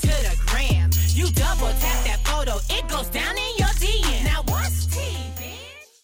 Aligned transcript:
to 0.00 0.08
the 0.08 0.36
gram, 0.46 0.90
you 1.08 1.26
double 1.32 1.68
tap 1.78 2.04
that 2.04 2.20
photo, 2.24 2.56
it 2.70 2.88
goes 2.88 3.08
down 3.08 3.36
in 3.36 3.52
your 3.58 3.68
DM. 3.68 4.24
Now 4.24 4.42
what's 4.48 4.86
tea, 4.86 5.16
bitch? 5.36 6.00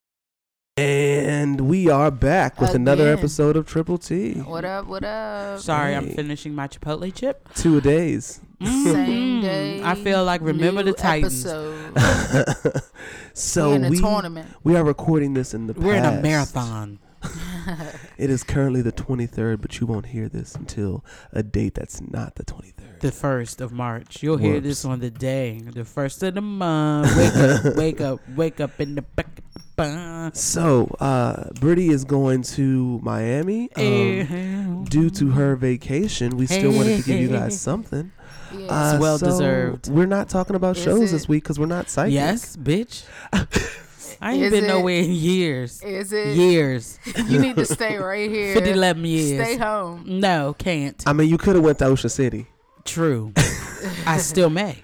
And 0.77 1.63
we 1.63 1.89
are 1.89 2.11
back 2.11 2.61
with 2.61 2.75
another 2.75 3.05
Again. 3.11 3.19
episode 3.19 3.57
of 3.57 3.67
Triple 3.67 3.99
T. 3.99 4.35
What 4.35 4.65
up? 4.65 4.87
What 4.87 5.05
up? 5.05 5.61
Sorry, 5.61 5.95
I'm 5.95 6.09
Hey. 6.09 6.15
finishing 6.17 6.55
my 6.55 6.69
Chipotle 6.69 7.13
chip. 7.15 7.49
Two 7.55 7.79
a 7.79 7.81
days. 7.81 8.41
Same 8.63 8.73
mm. 8.75 9.43
day. 9.43 9.83
I 9.83 9.95
feel 9.95 10.25
like 10.25 10.41
Remember 10.41 10.83
new 10.83 10.93
the 10.93 10.97
Titans. 10.97 11.45
Episode. 11.47 12.83
So 13.35 13.69
We're 13.71 13.77
in 13.77 13.85
a 13.85 13.91
we 13.91 14.01
tournament. 14.01 14.49
we 14.65 14.77
are 14.77 14.83
recording 14.85 15.35
this 15.35 15.53
in 15.53 15.67
the 15.67 15.75
We're 15.75 15.95
in 15.97 16.07
a 16.07 16.23
marathon. 16.23 16.99
It 18.19 18.31
is 18.31 18.43
currently 18.43 18.83
the 18.83 18.93
23rd, 18.93 19.61
but 19.61 19.79
you 19.81 19.87
won't 19.87 20.07
hear 20.07 20.29
this 20.29 20.55
until 20.55 21.05
a 21.33 21.43
date 21.43 21.75
that's 21.75 22.01
not 22.01 22.37
the 22.37 22.45
23rd. 22.45 23.01
The 23.01 23.13
first 23.13 23.61
of 23.61 23.73
March. 23.73 24.23
You'll 24.23 24.39
hear 24.39 24.59
this 24.61 24.85
on 24.85 25.01
the 25.01 25.11
day, 25.11 25.61
the 25.63 25.85
first 25.85 26.23
of 26.23 26.35
the 26.35 26.41
month. 26.41 27.15
Wake 27.17 27.35
up, 27.37 27.77
wake 27.77 28.01
up, 28.01 28.21
wake 28.35 28.61
up 28.61 28.81
in 28.81 28.95
the 28.95 29.03
back. 29.03 30.35
So, 30.35 30.97
uh, 31.01 31.51
Brittany 31.61 31.89
is 31.89 32.05
going 32.05 32.43
to 32.57 32.99
Miami. 33.03 33.69
Um, 33.77 34.85
due 34.89 35.11
to 35.11 35.31
her 35.33 35.55
vacation, 35.57 36.39
we 36.39 36.47
still 36.47 36.73
wanted 36.73 36.97
to 36.97 37.03
give 37.03 37.21
you 37.21 37.29
guys 37.29 37.61
something. 37.61 38.11
Yeah. 38.55 38.67
Uh, 38.69 38.99
well 38.99 39.19
so 39.19 39.27
deserved. 39.27 39.89
We're 39.91 40.07
not 40.07 40.31
talking 40.31 40.57
about 40.57 40.79
Is 40.79 40.85
shows 40.85 41.11
it- 41.11 41.13
this 41.13 41.29
week 41.29 41.43
because 41.45 41.59
we're 41.59 41.67
not 41.67 41.91
psychic. 41.91 42.15
Yes, 42.15 42.57
bitch. 42.57 43.05
I 44.21 44.33
ain't 44.35 44.43
Is 44.45 44.51
been 44.53 44.65
it- 44.65 44.69
nowhere 44.69 45.01
in 45.03 45.13
years. 45.13 45.83
Is 45.83 46.13
it? 46.13 46.37
Years. 46.37 46.99
You 47.27 47.39
need 47.39 47.57
to 47.57 47.65
stay 47.67 47.97
right 47.97 48.31
here. 48.31 48.55
50, 48.57 48.71
11 48.71 49.05
years. 49.05 49.45
Stay 49.47 49.57
home. 49.57 50.05
No, 50.07 50.55
can't. 50.59 51.03
I 51.07 51.13
mean, 51.13 51.29
you 51.29 51.39
could 51.39 51.55
have 51.57 51.65
went 51.65 51.79
to 51.81 51.87
Ocean 51.87 52.11
City. 52.11 52.47
True. 52.85 53.33
I 54.07 54.19
still 54.19 54.51
may. 54.51 54.83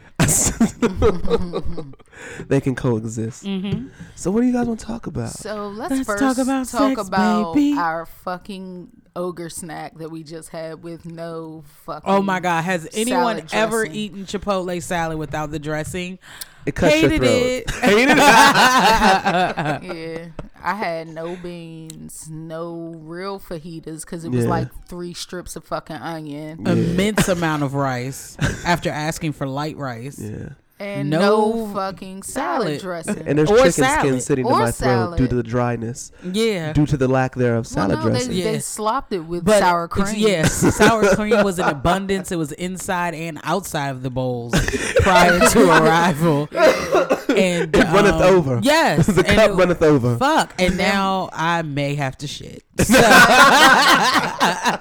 they 2.47 2.61
can 2.61 2.75
coexist. 2.75 3.45
Mm-hmm. 3.45 3.89
So, 4.15 4.31
what 4.31 4.41
do 4.43 4.47
you 4.47 4.53
guys 4.53 4.67
want 4.67 4.81
to 4.81 4.87
talk 4.87 5.07
about? 5.07 5.31
So 5.31 5.69
let's, 5.69 5.91
Let's 5.93 6.07
first 6.07 6.23
talk 6.23 6.39
about 6.39 6.67
sex, 6.67 7.09
about 7.09 7.55
baby. 7.55 7.77
our 7.79 8.07
fucking 8.07 8.89
ogre 9.15 9.51
snack 9.51 9.97
that 9.99 10.11
we 10.11 10.23
just 10.23 10.49
had 10.51 10.83
with 10.83 11.05
no 11.05 11.65
fucking. 11.85 12.11
Oh 12.11 12.23
my 12.23 12.41
God. 12.41 12.63
Has 12.63 12.89
anyone 12.93 13.47
ever 13.53 13.85
eaten 13.85 14.25
Chipotle 14.25 14.81
salad 14.83 15.19
without 15.19 15.51
the 15.51 15.59
dressing? 15.59 16.19
It 16.65 16.75
cuts 16.75 17.01
your 17.01 17.11
Hated 17.11 17.23
throat. 17.27 17.33
it. 17.33 17.71
Hated 17.83 18.11
it. 18.11 18.19
Yeah, 19.83 20.27
I 20.63 20.75
had 20.75 21.09
no 21.09 21.37
beans, 21.37 22.29
no 22.31 22.95
real 22.99 23.41
fajitas 23.41 24.03
because 24.03 24.25
it 24.25 24.31
was 24.31 24.45
Yeah. 24.45 24.51
like 24.51 24.69
three 24.87 25.13
strips 25.15 25.57
of 25.57 25.65
fucking 25.65 25.97
onion 25.97 26.67
Immense 26.67 27.29
amount 27.29 27.63
of 27.65 27.75
rice 27.75 28.37
after 28.65 28.91
asking 28.91 29.33
for 29.33 29.47
light 29.47 29.77
rice. 29.77 30.19
yeah. 30.21 30.51
And 30.83 31.11
No 31.11 31.21
no, 31.21 31.73
fucking 31.75 32.23
salad, 32.23 32.63
salad. 32.67 32.81
dressing. 32.81 33.23
And 33.29 33.39
there's 33.39 33.51
Or 33.51 33.57
chicken 33.59 33.73
skin 33.73 33.85
salad. 33.85 34.23
sitting 34.23 34.47
in 34.47 34.53
Or 34.53 34.59
my 34.59 34.71
throat 34.71 35.17
due 35.17 35.29
to 35.29 35.35
the 35.37 35.43
dryness, 35.43 36.11
Yeah. 36.23 36.73
due 36.73 36.87
to 36.87 36.97
the 36.97 37.09
lack 37.09 37.35
thereof 37.35 37.65
well, 37.65 37.65
salad 37.65 37.99
no, 37.99 38.11
dressing. 38.11 38.31
they, 38.31 38.37
Yeah. 38.37 38.53
they 38.53 38.59
slopped 38.59 39.13
it 39.13 39.21
with 39.21 39.45
But 39.45 39.61
sour 39.61 39.87
cream. 39.89 40.15
Yes, 40.17 40.53
sour 40.77 41.15
cream 41.15 41.43
was 41.45 41.59
in 41.59 41.67
abundance. 41.67 42.33
It 42.33 42.37
was 42.37 42.53
inside 42.53 43.15
and 43.15 43.39
outside 43.45 43.91
of 43.91 44.03
the 44.03 44.11
bowls 44.11 44.53
prior 45.01 45.39
to 45.41 45.71
arrival. 45.71 46.49
And 46.53 47.75
It 47.75 47.85
runneth 47.85 48.15
um, 48.15 48.23
over. 48.23 48.61
Yes, 48.63 49.07
the 49.09 49.25
and 49.27 49.37
cup 49.37 49.51
it- 49.51 49.55
runneth 49.55 49.83
over. 49.83 50.17
Fuck, 50.19 50.53
and 50.59 50.77
now 50.77 51.31
I 51.33 51.63
may 51.63 51.95
have 51.95 52.19
to 52.19 52.27
shit. 52.27 52.63
So, 52.79 52.99
I 52.99 54.81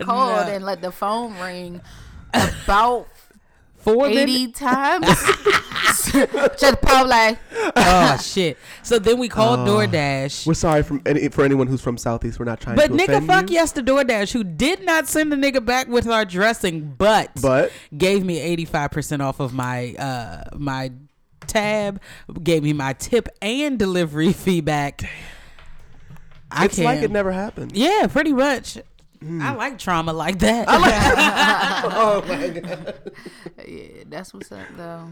called 0.00 0.48
and 0.48 0.64
let 0.64 0.80
the 0.82 0.90
phone 0.92 1.38
ring 1.38 1.80
about 2.34 3.06
four 3.94 4.08
minutes. 4.08 4.32
80 4.32 4.52
times. 4.52 5.06
Just 6.58 6.80
probably 6.82 7.38
Oh 7.76 8.16
shit! 8.22 8.56
So 8.82 8.98
then 8.98 9.18
we 9.18 9.28
called 9.28 9.60
Oh. 9.60 9.72
DoorDash. 9.72 10.46
We're 10.46 10.54
sorry 10.54 10.82
from 10.82 11.02
any, 11.04 11.28
for 11.28 11.44
anyone 11.44 11.66
who's 11.66 11.80
from 11.80 11.98
Southeast. 11.98 12.38
We're 12.38 12.44
not 12.46 12.60
trying 12.60 12.76
But 12.76 12.88
to 12.88 12.92
nigga, 12.94 13.08
offend 13.08 13.26
fuck 13.26 13.50
you. 13.50 13.54
yes 13.56 13.72
to 13.72 13.82
DoorDash, 13.82 14.32
who 14.32 14.44
did 14.44 14.84
not 14.84 15.08
send 15.08 15.30
the 15.32 15.36
nigga 15.36 15.64
back 15.64 15.88
with 15.88 16.06
our 16.08 16.24
dressing, 16.24 16.94
but 16.96 17.30
But 17.40 17.72
gave 17.96 18.24
me 18.24 18.38
eighty 18.40 18.64
five 18.64 18.90
percent 18.92 19.20
off 19.22 19.40
of 19.40 19.52
my 19.52 19.94
uh 19.98 20.44
my 20.56 20.92
tab, 21.46 22.00
gave 22.42 22.62
me 22.62 22.72
my 22.72 22.92
tip 22.94 23.28
and 23.42 23.78
delivery 23.78 24.32
fee 24.44 24.60
back. 24.60 25.02
I 26.50 26.66
it's 26.66 26.78
like 26.78 26.94
can't- 27.00 27.04
it 27.06 27.10
never 27.10 27.32
happened. 27.32 27.72
Yeah, 27.74 28.06
pretty 28.08 28.32
much. 28.32 28.78
Hmm. 29.20 29.40
I 29.42 29.54
like 29.54 29.78
trauma 29.78 30.12
like 30.12 30.38
that. 30.40 30.66
oh 30.68 32.24
my 32.28 32.48
god. 32.48 33.12
Yeah, 33.66 34.04
that's 34.08 34.34
what's 34.34 34.52
up 34.52 34.66
though. 34.76 35.08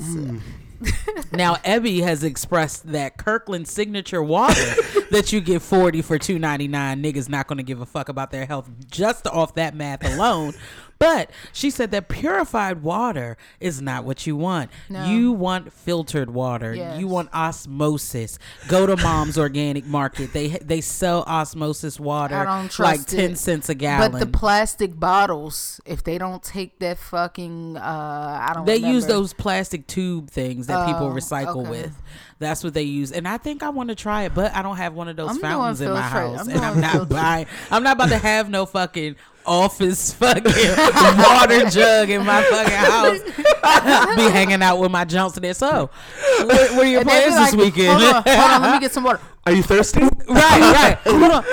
now 1.32 1.56
Ebby 1.56 2.02
has 2.02 2.22
expressed 2.22 2.92
that 2.92 3.16
Kirkland 3.16 3.66
signature 3.66 4.22
water 4.22 4.54
that 5.10 5.32
you 5.32 5.40
get 5.40 5.60
40 5.60 6.02
for 6.02 6.18
2.99 6.18 6.70
niggas 7.02 7.28
not 7.28 7.48
going 7.48 7.56
to 7.56 7.64
give 7.64 7.80
a 7.80 7.86
fuck 7.86 8.08
about 8.08 8.30
their 8.30 8.46
health 8.46 8.70
just 8.88 9.26
off 9.26 9.54
that 9.54 9.74
math 9.74 10.04
alone. 10.04 10.54
But 10.98 11.30
she 11.52 11.70
said 11.70 11.90
that 11.92 12.08
purified 12.08 12.82
water 12.82 13.36
is 13.60 13.80
not 13.80 14.04
what 14.04 14.26
you 14.26 14.34
want. 14.36 14.70
No. 14.88 15.06
You 15.06 15.32
want 15.32 15.72
filtered 15.72 16.30
water. 16.30 16.74
Yes. 16.74 16.98
You 16.98 17.06
want 17.06 17.28
osmosis. 17.32 18.38
Go 18.68 18.86
to 18.86 18.96
Mom's 18.96 19.38
Organic 19.38 19.86
Market. 19.86 20.32
They 20.32 20.48
they 20.48 20.80
sell 20.80 21.22
osmosis 21.26 22.00
water 22.00 22.44
like 22.44 22.70
trust 22.70 23.08
10 23.10 23.30
it. 23.32 23.38
cents 23.38 23.68
a 23.68 23.74
gallon. 23.74 24.12
But 24.12 24.18
the 24.18 24.26
plastic 24.26 24.98
bottles, 24.98 25.80
if 25.86 26.02
they 26.02 26.18
don't 26.18 26.42
take 26.42 26.78
that 26.80 26.98
fucking, 26.98 27.76
uh, 27.76 27.80
I 27.80 28.52
don't. 28.54 28.66
They 28.66 28.76
use 28.78 29.06
those 29.06 29.32
plastic 29.32 29.86
tube 29.86 30.30
things 30.30 30.66
that 30.66 30.86
people 30.86 31.06
Oh, 31.08 31.12
recycle 31.14 31.60
okay. 31.62 31.70
with. 31.70 32.02
That's 32.40 32.62
what 32.62 32.72
they 32.72 32.82
use, 32.84 33.10
and 33.10 33.26
I 33.26 33.36
think 33.36 33.64
I 33.64 33.70
want 33.70 33.88
to 33.88 33.96
try 33.96 34.22
it, 34.22 34.34
but 34.34 34.54
I 34.54 34.62
don't 34.62 34.76
have 34.76 34.94
one 34.94 35.08
of 35.08 35.16
those 35.16 35.30
I'm 35.30 35.38
fountains 35.40 35.80
in 35.80 35.90
my 35.90 36.02
filtrate. 36.02 36.36
house, 36.36 36.48
I'm 36.48 36.50
and 36.50 36.60
I'm 36.60 36.80
not 36.80 37.08
buying. 37.08 37.46
I'm 37.68 37.82
not 37.82 37.96
about 37.96 38.10
to 38.10 38.18
have 38.18 38.48
no 38.48 38.64
fucking 38.64 39.16
office 39.44 40.12
fucking 40.14 40.44
water 40.44 41.68
jug 41.70 42.10
in 42.10 42.24
my 42.24 42.42
fucking 42.42 42.74
house. 42.74 43.20
Be 44.16 44.22
hanging 44.30 44.62
out 44.62 44.78
with 44.78 44.92
my 44.92 45.04
Johnson 45.04 45.42
there. 45.42 45.54
So, 45.54 45.90
what, 46.38 46.48
what 46.48 46.60
are 46.78 46.84
your 46.84 47.00
And 47.00 47.08
they 47.08 47.24
be 47.24 47.30
plans 47.32 47.50
this 47.50 47.60
weekend? 47.60 48.00
Hold 48.00 48.14
on, 48.14 48.22
hold 48.24 48.50
on, 48.52 48.62
let 48.62 48.72
me 48.74 48.80
get 48.80 48.92
some 48.92 49.02
water. 49.02 49.20
Are 49.44 49.52
you 49.52 49.62
thirsty? 49.64 50.00
Right, 50.02 50.20
right. 50.28 50.98
Hold 51.06 51.22
on. 51.22 51.44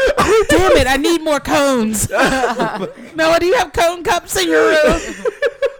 Damn 0.49 0.71
it, 0.73 0.85
I 0.85 0.97
need 0.97 1.23
more 1.23 1.39
cones. 1.39 2.09
no, 2.09 3.37
do 3.39 3.45
you 3.45 3.55
have 3.55 3.71
cone 3.71 4.03
cups 4.03 4.35
in 4.35 4.49
your 4.49 4.67
room? 4.67 5.01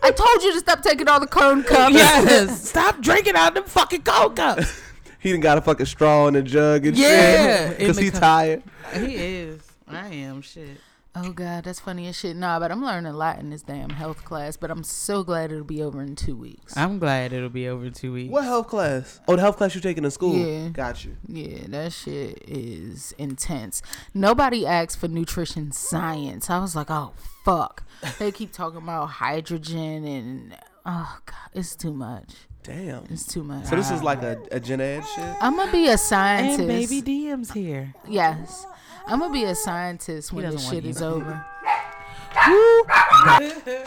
I 0.02 0.12
told 0.12 0.42
you 0.42 0.54
to 0.54 0.60
stop 0.60 0.82
taking 0.82 1.10
all 1.10 1.20
the 1.20 1.28
cone 1.28 1.64
cups. 1.64 1.94
Yes. 1.94 2.70
Stop 2.70 3.02
drinking 3.02 3.36
out 3.36 3.50
of 3.50 3.54
them 3.56 3.64
fucking 3.66 4.04
cone 4.04 4.34
cups. 4.34 4.82
He 5.26 5.32
done 5.32 5.40
got 5.42 5.58
a 5.58 5.62
fucking 5.62 5.88
straw 5.88 6.28
in 6.28 6.36
a 6.36 6.44
jug 6.44 6.86
and 6.86 6.96
Yeah, 6.96 7.08
shit. 7.70 7.72
in 7.72 7.78
Because 7.80 7.98
the 7.98 8.04
he 8.04 8.12
tired. 8.12 8.62
He 8.94 9.16
is. 9.16 9.60
I 9.88 10.08
am 10.08 10.42
shit. 10.44 10.78
Oh 11.16 11.32
god, 11.32 11.64
that's 11.64 11.80
funny 11.80 12.08
as 12.08 12.16
shit. 12.16 12.36
Nah, 12.36 12.60
but 12.60 12.72
I'm 12.72 12.84
learning 12.86 13.10
a 13.12 13.16
lot 13.16 13.40
in 13.40 13.50
this 13.50 13.64
damn 13.64 13.90
health 13.90 14.24
class. 14.24 14.56
But 14.56 14.70
I'm 14.70 14.84
so 14.84 15.24
glad 15.24 15.52
it'll 15.52 15.64
be 15.64 15.82
over 15.82 16.02
in 16.02 16.16
two 16.16 16.36
weeks. 16.36 16.78
I'm 16.78 17.00
glad 17.00 17.34
it'll 17.34 17.50
be 17.50 17.68
over 17.68 17.86
in 17.86 17.94
two 17.94 18.14
weeks. 18.14 18.32
What 18.32 18.44
health 18.44 18.68
class? 18.68 19.20
Oh, 19.28 19.36
the 19.36 19.42
health 19.42 19.58
class 19.58 19.74
you're 19.74 19.82
taking 19.82 20.04
in 20.06 20.12
school. 20.12 20.36
Yeah. 20.36 20.68
Got 20.70 21.06
you. 21.06 21.16
Yeah, 21.28 21.60
that 21.70 21.94
shit 21.94 22.44
is 22.48 23.14
intense. 23.18 23.82
Nobody 24.14 24.68
asked 24.68 25.00
for 25.00 25.08
nutrition 25.08 25.72
science. 25.72 26.52
I 26.52 26.60
was 26.60 26.76
like, 26.76 26.92
oh 26.92 27.14
fuck. 27.46 27.84
They 28.20 28.32
keep 28.32 28.52
talking 28.52 28.78
about 28.78 29.06
hydrogen 29.08 30.06
and 30.06 30.56
oh 30.86 31.18
god, 31.26 31.36
it's 31.54 31.76
too 31.76 31.94
much. 31.94 32.34
Damn. 32.66 33.04
It's 33.10 33.26
too 33.26 33.44
much. 33.44 33.66
So 33.66 33.76
this 33.76 33.92
is 33.92 34.02
like 34.02 34.24
a, 34.24 34.40
a 34.52 34.60
gen 34.60 34.82
ed 34.82 35.04
shit? 35.16 35.36
I'm 35.40 35.56
gonna 35.56 35.72
be 35.72 35.88
a 35.88 35.98
scientist. 35.98 36.60
And 36.60 36.68
baby 36.68 37.02
DM's 37.02 37.52
here. 37.52 37.94
Yes. 38.08 38.66
I'm 39.08 39.20
gonna 39.20 39.32
be 39.32 39.44
a 39.44 39.54
scientist 39.54 40.34
when 40.34 40.46
doesn't 40.46 40.60
this 40.60 40.70
shit 40.70 40.86
is 40.86 41.02
over. 41.02 41.46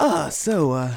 Uh, 0.01 0.31
so, 0.31 0.73
uh, 0.73 0.95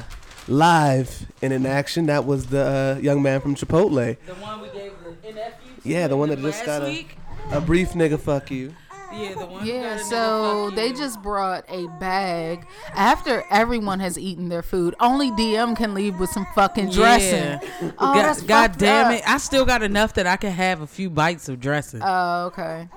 live 0.48 1.26
and 1.42 1.52
in 1.52 1.66
action, 1.66 2.06
that 2.06 2.24
was 2.24 2.46
the 2.46 2.96
uh, 2.98 3.00
young 3.00 3.22
man 3.22 3.40
from 3.40 3.54
Chipotle. 3.54 4.16
The 4.26 4.34
one 4.34 4.62
we 4.62 4.68
gave 4.70 4.92
the 5.04 5.28
NFU 5.28 5.52
Yeah, 5.84 6.08
the 6.08 6.16
one 6.16 6.30
that 6.30 6.40
just 6.40 6.64
got 6.64 6.82
a, 6.82 7.06
a 7.50 7.60
brief 7.60 7.90
nigga 7.90 8.18
fuck 8.18 8.50
you. 8.50 8.74
Yeah, 9.14 9.34
the 9.34 9.46
one. 9.46 9.48
who 9.48 9.58
got 9.58 9.66
Yeah, 9.66 9.96
nigga 9.98 10.00
so 10.04 10.70
they 10.70 10.92
just 10.92 11.22
brought 11.22 11.64
a 11.68 11.86
bag 12.00 12.66
after 12.94 13.44
everyone 13.50 14.00
has 14.00 14.18
eaten 14.18 14.48
their 14.48 14.62
food. 14.62 14.94
Only 15.00 15.30
DM 15.32 15.76
can 15.76 15.94
leave 15.94 16.18
with 16.18 16.30
some 16.30 16.46
fucking 16.54 16.90
dressing. 16.90 17.34
Yeah. 17.42 17.60
Oh, 17.82 18.14
God, 18.14 18.14
that's 18.24 18.42
God 18.42 18.78
damn 18.78 19.06
up. 19.08 19.12
it! 19.14 19.22
I 19.28 19.38
still 19.38 19.64
got 19.64 19.82
enough 19.82 20.14
that 20.14 20.26
I 20.26 20.36
can 20.36 20.52
have 20.52 20.80
a 20.80 20.86
few 20.86 21.10
bites 21.10 21.48
of 21.48 21.60
dressing. 21.60 22.00
Oh, 22.02 22.46
okay. 22.46 22.88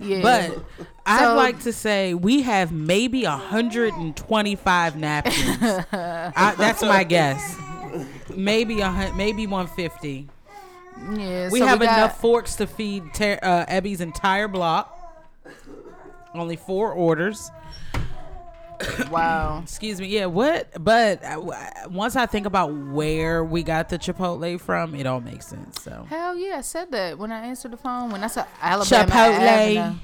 Yeah. 0.00 0.22
But 0.22 0.64
I'd 1.04 1.32
like 1.34 1.60
to 1.64 1.72
say 1.72 2.14
we 2.14 2.42
have 2.42 2.70
maybe 2.70 3.24
125 3.24 4.96
napkins. 4.96 5.36
I, 5.92 6.54
that's 6.56 6.82
my 6.82 7.04
guess. 7.04 7.56
Maybe 8.34 8.80
a 8.80 9.12
maybe 9.16 9.46
150. 9.46 10.28
yeah, 11.16 11.48
We 11.50 11.58
so 11.60 11.66
have 11.66 11.80
got- 11.80 11.98
enough 11.98 12.20
forks 12.20 12.56
to 12.56 12.66
feed 12.66 13.12
ter- 13.14 13.38
uh, 13.42 13.66
Ebby's 13.66 14.00
entire 14.00 14.46
block. 14.48 14.94
Only 16.34 16.56
four 16.56 16.92
orders. 16.92 17.50
Wow. 19.10 19.60
Excuse 19.62 20.00
me. 20.00 20.06
Yeah. 20.08 20.26
What? 20.26 20.68
But 20.82 21.24
uh, 21.24 21.40
once 21.90 22.16
I 22.16 22.26
think 22.26 22.46
about 22.46 22.72
where 22.72 23.44
we 23.44 23.62
got 23.62 23.88
the 23.88 23.98
Chipotle 23.98 24.60
from, 24.60 24.94
it 24.94 25.06
all 25.06 25.20
makes 25.20 25.46
sense. 25.46 25.82
So 25.82 26.06
Hell 26.08 26.36
yeah, 26.36 26.58
I 26.58 26.60
said 26.60 26.90
that 26.92 27.18
when 27.18 27.32
I 27.32 27.46
answered 27.46 27.72
the 27.72 27.76
phone. 27.76 28.10
When 28.10 28.22
I 28.22 28.28
said 28.28 28.46
Alabama 28.60 29.10
Chipotle. 29.10 29.38
Avenue. 29.40 29.98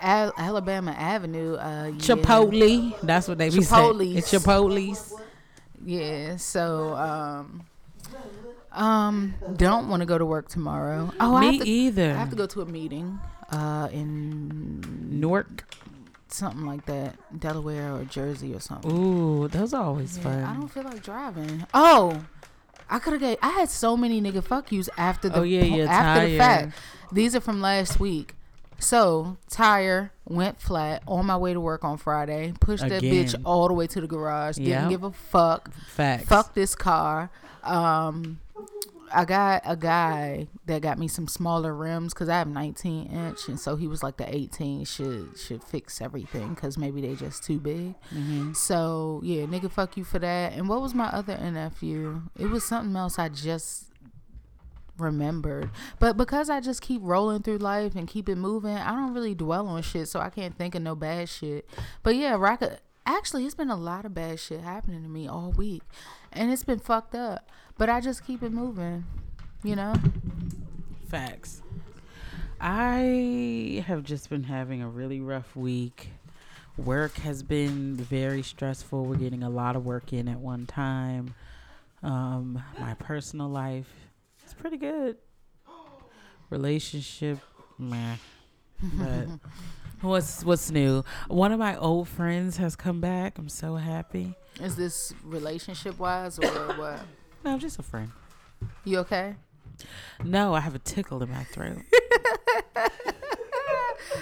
Al- 0.00 0.32
Alabama 0.36 0.90
Avenue. 0.92 1.54
Uh, 1.56 1.86
yeah. 1.86 1.92
Chipotle. 1.98 3.00
That's 3.02 3.28
what 3.28 3.38
they 3.38 3.50
be 3.50 3.62
saying. 3.62 3.94
Chipotles. 3.94 4.16
It's 4.16 4.30
Chipotle's. 4.32 5.14
Yeah. 5.84 6.36
So, 6.36 6.94
um, 6.96 7.66
um, 8.72 9.34
don't 9.56 9.88
want 9.88 10.00
to 10.00 10.06
go 10.06 10.18
to 10.18 10.26
work 10.26 10.48
tomorrow. 10.48 11.12
Oh, 11.18 11.34
I 11.36 11.40
Me 11.40 11.56
have 11.56 11.64
to, 11.64 11.70
either. 11.70 12.10
I 12.10 12.14
have 12.14 12.30
to 12.30 12.36
go 12.36 12.46
to 12.46 12.60
a 12.62 12.66
meeting. 12.66 13.18
Uh, 13.50 13.88
in 13.92 15.18
Newark. 15.20 15.64
something 16.28 16.66
like 16.66 16.84
that, 16.86 17.16
Delaware 17.40 17.94
or 17.94 18.04
Jersey 18.04 18.52
or 18.54 18.60
something. 18.60 18.92
Ooh, 18.92 19.48
those 19.48 19.72
are 19.72 19.82
always 19.84 20.16
Yeah, 20.18 20.24
fun. 20.24 20.44
I 20.44 20.54
don't 20.54 20.68
feel 20.68 20.82
like 20.82 21.02
driving. 21.02 21.64
Oh, 21.72 22.24
I 22.90 22.98
could 22.98 23.20
have. 23.22 23.38
I 23.42 23.48
had 23.50 23.70
so 23.70 23.96
many 23.96 24.20
nigga 24.20 24.44
fuck 24.44 24.70
yous 24.70 24.90
after 24.98 25.28
the 25.30 25.38
Oh, 25.40 25.42
yeah, 25.42 25.62
yeah, 25.64 25.84
after 25.84 26.26
the 26.28 26.36
tire. 26.36 26.60
fact. 26.66 26.78
These 27.10 27.34
are 27.34 27.40
from 27.40 27.62
last 27.62 27.98
week. 27.98 28.34
So 28.78 29.38
tire 29.48 30.12
went 30.26 30.60
flat 30.60 31.02
on 31.08 31.24
my 31.26 31.36
way 31.36 31.52
to 31.54 31.60
work 31.60 31.82
on 31.84 31.96
Friday. 31.96 32.52
Pushed 32.60 32.86
that 32.88 33.02
bitch 33.02 33.34
all 33.44 33.66
the 33.68 33.74
way 33.74 33.86
to 33.88 34.00
the 34.00 34.06
garage. 34.06 34.56
Didn't 34.56 34.68
Yep. 34.68 34.88
give 34.90 35.02
a 35.04 35.10
fuck. 35.12 35.72
Facts. 35.72 36.24
Fuck 36.26 36.52
this 36.54 36.74
car. 36.76 37.30
Um, 37.64 38.38
I 39.12 39.24
got 39.24 39.62
a 39.64 39.76
guy 39.76 40.48
that 40.66 40.82
got 40.82 40.98
me 40.98 41.08
some 41.08 41.28
smaller 41.28 41.74
rims 41.74 42.14
because 42.14 42.28
I 42.28 42.38
have 42.38 42.48
19 42.48 43.06
inch, 43.06 43.48
and 43.48 43.58
so 43.58 43.76
he 43.76 43.86
was 43.86 44.02
like 44.02 44.16
the 44.16 44.34
18 44.34 44.84
should 44.84 45.38
should 45.38 45.62
fix 45.62 46.00
everything 46.00 46.54
because 46.54 46.78
maybe 46.78 47.00
they 47.00 47.14
just 47.14 47.44
too 47.44 47.58
big. 47.58 47.94
Mm-hmm. 48.14 48.52
So 48.52 49.20
yeah, 49.24 49.42
nigga, 49.42 49.70
fuck 49.70 49.96
you 49.96 50.04
for 50.04 50.18
that. 50.18 50.52
And 50.52 50.68
what 50.68 50.80
was 50.80 50.94
my 50.94 51.06
other 51.06 51.36
NFU? 51.36 52.28
It 52.38 52.46
was 52.46 52.64
something 52.64 52.94
else 52.96 53.18
I 53.18 53.28
just 53.28 53.86
remembered. 54.98 55.70
But 55.98 56.16
because 56.16 56.50
I 56.50 56.60
just 56.60 56.82
keep 56.82 57.00
rolling 57.02 57.42
through 57.42 57.58
life 57.58 57.94
and 57.94 58.08
keep 58.08 58.28
it 58.28 58.36
moving, 58.36 58.76
I 58.76 58.90
don't 58.92 59.14
really 59.14 59.34
dwell 59.34 59.66
on 59.68 59.82
shit, 59.82 60.08
so 60.08 60.20
I 60.20 60.30
can't 60.30 60.56
think 60.56 60.74
of 60.74 60.82
no 60.82 60.94
bad 60.94 61.28
shit. 61.28 61.68
But 62.02 62.16
yeah, 62.16 62.36
Raka. 62.38 62.78
Actually, 63.06 63.46
it's 63.46 63.54
been 63.54 63.70
a 63.70 63.76
lot 63.76 64.04
of 64.04 64.12
bad 64.12 64.38
shit 64.38 64.60
happening 64.60 65.02
to 65.02 65.08
me 65.08 65.26
all 65.26 65.50
week, 65.52 65.82
and 66.30 66.52
it's 66.52 66.62
been 66.62 66.78
fucked 66.78 67.14
up. 67.14 67.48
But 67.78 67.88
I 67.88 68.00
just 68.00 68.26
keep 68.26 68.42
it 68.42 68.52
moving, 68.52 69.04
you 69.62 69.76
know. 69.76 69.94
Facts. 71.08 71.62
I 72.60 73.84
have 73.86 74.02
just 74.02 74.28
been 74.28 74.42
having 74.42 74.82
a 74.82 74.88
really 74.88 75.20
rough 75.20 75.54
week. 75.54 76.08
Work 76.76 77.14
has 77.18 77.44
been 77.44 77.94
very 77.94 78.42
stressful. 78.42 79.04
We're 79.04 79.16
getting 79.16 79.44
a 79.44 79.50
lot 79.50 79.76
of 79.76 79.86
work 79.86 80.12
in 80.12 80.26
at 80.26 80.38
one 80.40 80.66
time. 80.66 81.34
Um, 82.02 82.62
my 82.80 82.94
personal 82.94 83.48
life 83.48 83.92
is 84.44 84.54
pretty 84.54 84.76
good. 84.76 85.16
Relationship, 86.50 87.38
meh. 87.78 88.16
But 88.82 89.26
what's 90.00 90.44
what's 90.44 90.70
new? 90.70 91.04
One 91.28 91.52
of 91.52 91.60
my 91.60 91.76
old 91.76 92.08
friends 92.08 92.56
has 92.56 92.74
come 92.74 93.00
back. 93.00 93.38
I'm 93.38 93.48
so 93.48 93.76
happy. 93.76 94.34
Is 94.60 94.74
this 94.74 95.12
relationship 95.24 95.98
wise 95.98 96.38
or 96.40 96.74
what? 96.74 97.00
No, 97.44 97.58
just 97.58 97.78
a 97.78 97.82
friend. 97.82 98.10
You 98.84 98.98
okay? 99.00 99.36
No, 100.24 100.54
I 100.54 100.60
have 100.60 100.74
a 100.74 100.78
tickle 100.80 101.22
in 101.22 101.30
my 101.30 101.44
throat. 101.44 101.78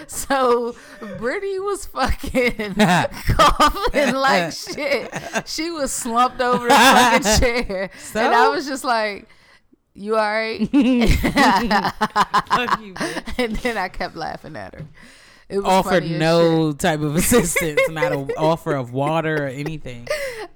So 0.08 0.74
Brittany 1.18 1.60
was 1.60 1.86
fucking 1.86 2.74
coughing 2.74 4.14
like 4.14 4.52
shit. 4.52 5.12
She 5.46 5.70
was 5.70 5.92
slumped 5.92 6.40
over 6.40 6.68
the 6.68 6.74
fucking 6.74 7.22
chair, 7.40 7.90
and 8.14 8.34
I 8.34 8.48
was 8.48 8.66
just 8.66 8.84
like, 8.84 9.28
"You 9.94 10.16
all 10.16 10.22
right?" 10.22 10.58
Fuck 10.60 10.70
you, 12.80 12.94
bitch. 12.94 13.38
and 13.38 13.56
then 13.56 13.76
I 13.76 13.88
kept 13.88 14.16
laughing 14.16 14.56
at 14.56 14.74
her. 14.74 14.86
It 15.48 15.58
was 15.58 15.66
offered 15.66 16.02
funny 16.02 16.14
as 16.14 16.20
no 16.20 16.72
type 16.72 17.00
of 17.00 17.14
assistance, 17.14 17.80
not 17.90 18.12
an 18.12 18.30
offer 18.36 18.74
of 18.74 18.92
water 18.92 19.44
or 19.44 19.48
anything. 19.48 20.08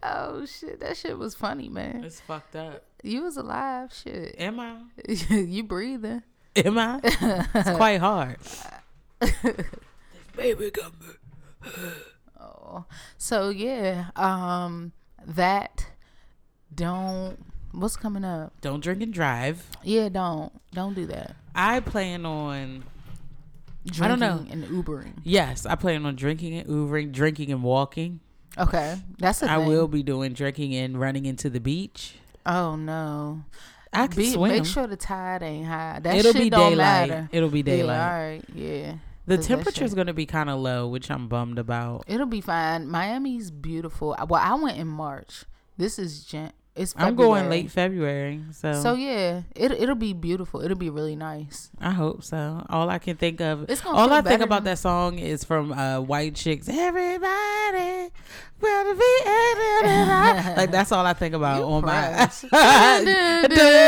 Oh 0.03 0.45
shit, 0.47 0.81
that 0.81 0.97
shit 0.97 1.17
was 1.17 1.35
funny, 1.35 1.69
man. 1.69 2.03
It's 2.05 2.21
fucked 2.21 2.57
up. 2.57 2.83
You 3.03 3.23
was 3.23 3.37
alive, 3.37 3.93
shit. 3.93 4.35
Am 4.39 4.59
I? 4.59 4.79
you 5.31 5.63
breathing? 5.63 6.23
Am 6.57 6.79
I? 6.79 7.01
It's 7.05 7.77
quite 7.77 8.01
hard. 8.01 8.37
Baby, 10.37 10.71
come 10.71 10.93
Oh, 12.41 12.85
so 13.19 13.51
yeah, 13.51 14.07
um, 14.17 14.93
that 15.27 15.87
don't. 16.75 17.39
What's 17.73 17.97
coming 17.97 18.25
up? 18.25 18.53
Don't 18.61 18.83
drink 18.83 19.03
and 19.03 19.13
drive. 19.13 19.65
Yeah, 19.85 20.09
don't 20.09 20.53
don't 20.73 20.95
do 20.95 21.07
that. 21.07 21.37
I 21.55 21.81
plan 21.81 22.27
on. 22.27 22.85
Drinking 23.87 24.05
I 24.05 24.09
don't 24.09 24.21
know. 24.21 24.47
and 24.53 24.65
Ubering. 24.65 25.15
Yes, 25.25 25.65
I 25.67 25.75
plan 25.75 26.05
on 26.07 26.15
drinking 26.17 26.55
and 26.55 26.69
Ubering, 26.69 27.13
drinking 27.13 27.51
and 27.51 27.63
walking. 27.63 28.21
Okay, 28.59 28.99
that's 29.19 29.43
a 29.43 29.51
I 29.51 29.57
thing. 29.59 29.69
will 29.69 29.89
be 29.89 30.03
doing 30.03 30.33
drinking 30.33 30.75
and 30.75 30.99
running 31.01 31.25
into 31.25 31.49
the 31.49 31.61
beach. 31.61 32.17
Oh 32.45 32.77
no. 32.77 33.45
I 33.93 34.07
can 34.07 34.17
Be, 34.17 34.31
swim. 34.33 34.53
make 34.53 34.67
sure 34.67 34.87
the 34.87 34.97
tide 34.97 35.43
ain't 35.43 35.67
high. 35.67 35.99
That 36.01 36.15
It'll 36.17 36.33
shit 36.33 36.43
be 36.43 36.51
don't 36.51 36.71
daylight. 36.73 37.09
matter. 37.09 37.29
It'll 37.33 37.49
be 37.49 37.63
daylight. 37.65 37.97
Yeah, 37.97 38.07
all 38.13 38.23
right. 38.23 38.45
Yeah. 38.55 38.95
The 39.27 39.39
temperature 39.39 39.85
is 39.85 39.95
going 39.95 40.07
to 40.09 40.13
be 40.15 40.27
kind 40.27 40.49
of 40.51 40.59
low, 40.61 40.87
which 40.89 41.11
I'm 41.11 41.27
bummed 41.29 41.59
about. 41.59 42.05
It'll 42.07 42.27
be 42.27 42.41
fine. 42.41 42.89
Miami's 42.89 43.51
beautiful. 43.51 44.17
Well, 44.29 44.41
I 44.43 44.55
went 44.55 44.79
in 44.79 44.87
March. 44.87 45.45
This 45.77 45.99
is 45.99 46.25
Jan. 46.25 46.53
It's 46.81 46.95
I'm 46.97 47.15
going 47.15 47.51
late 47.51 47.71
February, 47.71 48.41
so, 48.53 48.73
So 48.73 48.95
yeah, 48.95 49.43
it 49.55 49.71
it'll 49.73 49.95
be 49.95 50.15
beautiful. 50.15 50.63
It'll 50.63 50.79
be 50.79 50.89
really 50.89 51.15
nice. 51.15 51.69
I 51.79 51.91
hope 51.91 52.25
so. 52.25 52.65
All 52.71 52.89
I 52.89 52.99
can 52.99 53.17
think 53.17 53.43
of, 53.43 53.69
It's 53.69 53.83
gonna 53.83 53.99
all 53.99 54.11
I 54.11 54.23
think 54.23 54.41
about 54.41 54.65
that 54.65 54.79
song 54.79 55.19
is 55.19 55.45
from 55.45 55.73
uh, 55.73 56.01
White 56.01 56.35
Chicks. 56.35 56.71
Everybody 56.71 58.09
will 58.61 58.95
be 58.95 59.15
like 60.57 60.71
that's 60.71 60.91
all 60.93 61.05
I 61.05 61.13
think 61.13 61.35
about 61.35 61.59
You 61.59 61.65
on 61.65 61.83
pressed. 61.83 62.45
my. 62.51 63.01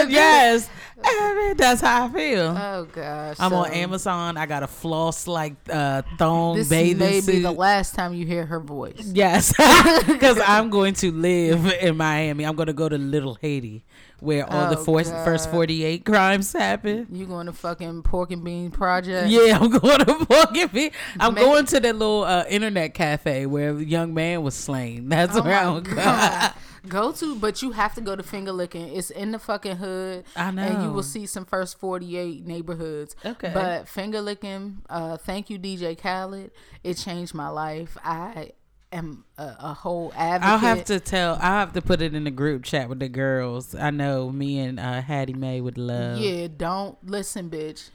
yes, 0.09 0.69
Every- 1.05 1.55
that's 1.57 1.81
how 1.81 2.07
I 2.07 2.09
feel. 2.13 2.57
Oh 2.59 2.87
gosh. 2.93 3.37
I'm 3.39 3.53
on 3.53 3.71
Amazon. 3.73 4.37
I 4.37 4.47
got 4.47 4.63
a 4.63 4.67
floss 4.67 5.27
like 5.27 5.55
uh, 5.71 6.03
thong 6.19 6.57
This 6.57 6.69
bathing 6.69 6.99
may 6.99 7.21
suit. 7.21 7.33
be 7.33 7.39
the 7.41 7.53
last 7.53 7.95
time 7.95 8.15
you 8.15 8.27
hear 8.27 8.47
her 8.47 8.61
voice. 8.61 9.01
Yes, 9.13 9.53
because 10.07 10.39
I'm 10.41 10.71
going 10.71 10.95
to 10.95 11.13
live 11.13 11.67
in 11.81 11.97
Miami. 11.97 12.45
I'm 12.45 12.57
going 12.57 12.67
to 12.69 12.73
go 12.73 12.89
to 12.89 12.97
Little 12.99 13.35
Haiti, 13.41 13.85
where 14.21 14.51
all 14.51 14.71
the 14.71 14.79
Oh, 14.79 14.85
for- 14.85 15.05
first 15.05 15.47
God. 15.47 15.53
48 15.53 16.05
crimes 16.05 16.53
happen. 16.53 17.07
You 17.11 17.27
going 17.27 17.47
to 17.47 17.53
fucking 17.53 18.03
pork 18.03 18.31
and 18.33 18.43
bean 18.45 18.71
project? 18.71 19.29
Yeah, 19.29 19.59
I'm 19.61 19.71
going 19.71 19.99
to 19.99 20.27
Porky 20.27 20.67
Me. 20.73 20.91
I'm 21.21 21.35
Man. 21.35 21.45
going 21.45 21.67
to 21.67 21.81
that 21.81 21.97
little 21.97 22.25
uh, 22.25 22.45
internet 22.49 22.95
cafe 22.95 23.47
where 23.47 23.73
the 23.75 23.85
young 23.85 24.15
man 24.15 24.43
was 24.43 24.55
slain. 24.55 25.09
That's 25.09 25.37
Oh 25.37 25.43
where 25.43 25.59
I'm 25.59 25.83
going. 25.83 26.51
Go 26.89 27.13
to, 27.13 27.37
but 27.37 27.63
you 27.63 27.73
have 27.73 27.95
to 27.95 28.01
go 28.01 28.17
to 28.17 28.23
finger 28.23 28.51
licking. 28.53 28.97
It's 28.97 29.11
in 29.11 29.31
the 29.31 29.39
fucking 29.39 29.77
hood. 29.77 30.25
I 30.35 30.49
And 30.49 30.83
you 30.83 30.91
will 30.91 31.05
see 31.05 31.27
some 31.27 31.45
first 31.45 31.79
48 31.79 32.45
neighborhoods. 32.45 33.15
Okay. 33.25 33.53
But 33.55 33.89
finger 33.89 34.21
licking, 34.21 34.83
uh, 34.91 35.17
thank 35.17 35.49
you, 35.49 35.59
DJ 35.59 35.97
Khaled. 35.97 36.51
It 36.83 36.95
changed 36.95 37.35
my 37.35 37.49
life. 37.49 37.97
I 38.05 38.53
am 38.93 39.25
a, 39.39 39.57
a 39.61 39.75
whole 39.75 40.13
advocate. 40.17 40.53
I'll 40.53 40.59
have 40.59 40.85
to 40.87 40.99
tell. 40.99 41.35
I'll 41.35 41.61
have 41.61 41.73
to 41.75 41.83
put 41.83 42.03
it 42.03 42.15
in 42.15 42.25
the 42.25 42.31
group 42.31 42.65
chat 42.65 42.89
with 42.89 42.99
the 42.99 43.09
girls. 43.09 43.75
I 43.75 43.91
know 43.91 44.31
me 44.31 44.59
and 44.59 44.81
uh, 44.81 45.03
Hattie 45.03 45.35
Mae 45.35 45.61
would 45.61 45.79
love. 45.79 46.19
Yeah, 46.19 46.49
don't 46.55 46.99
listen, 47.09 47.49
bitch. 47.49 47.91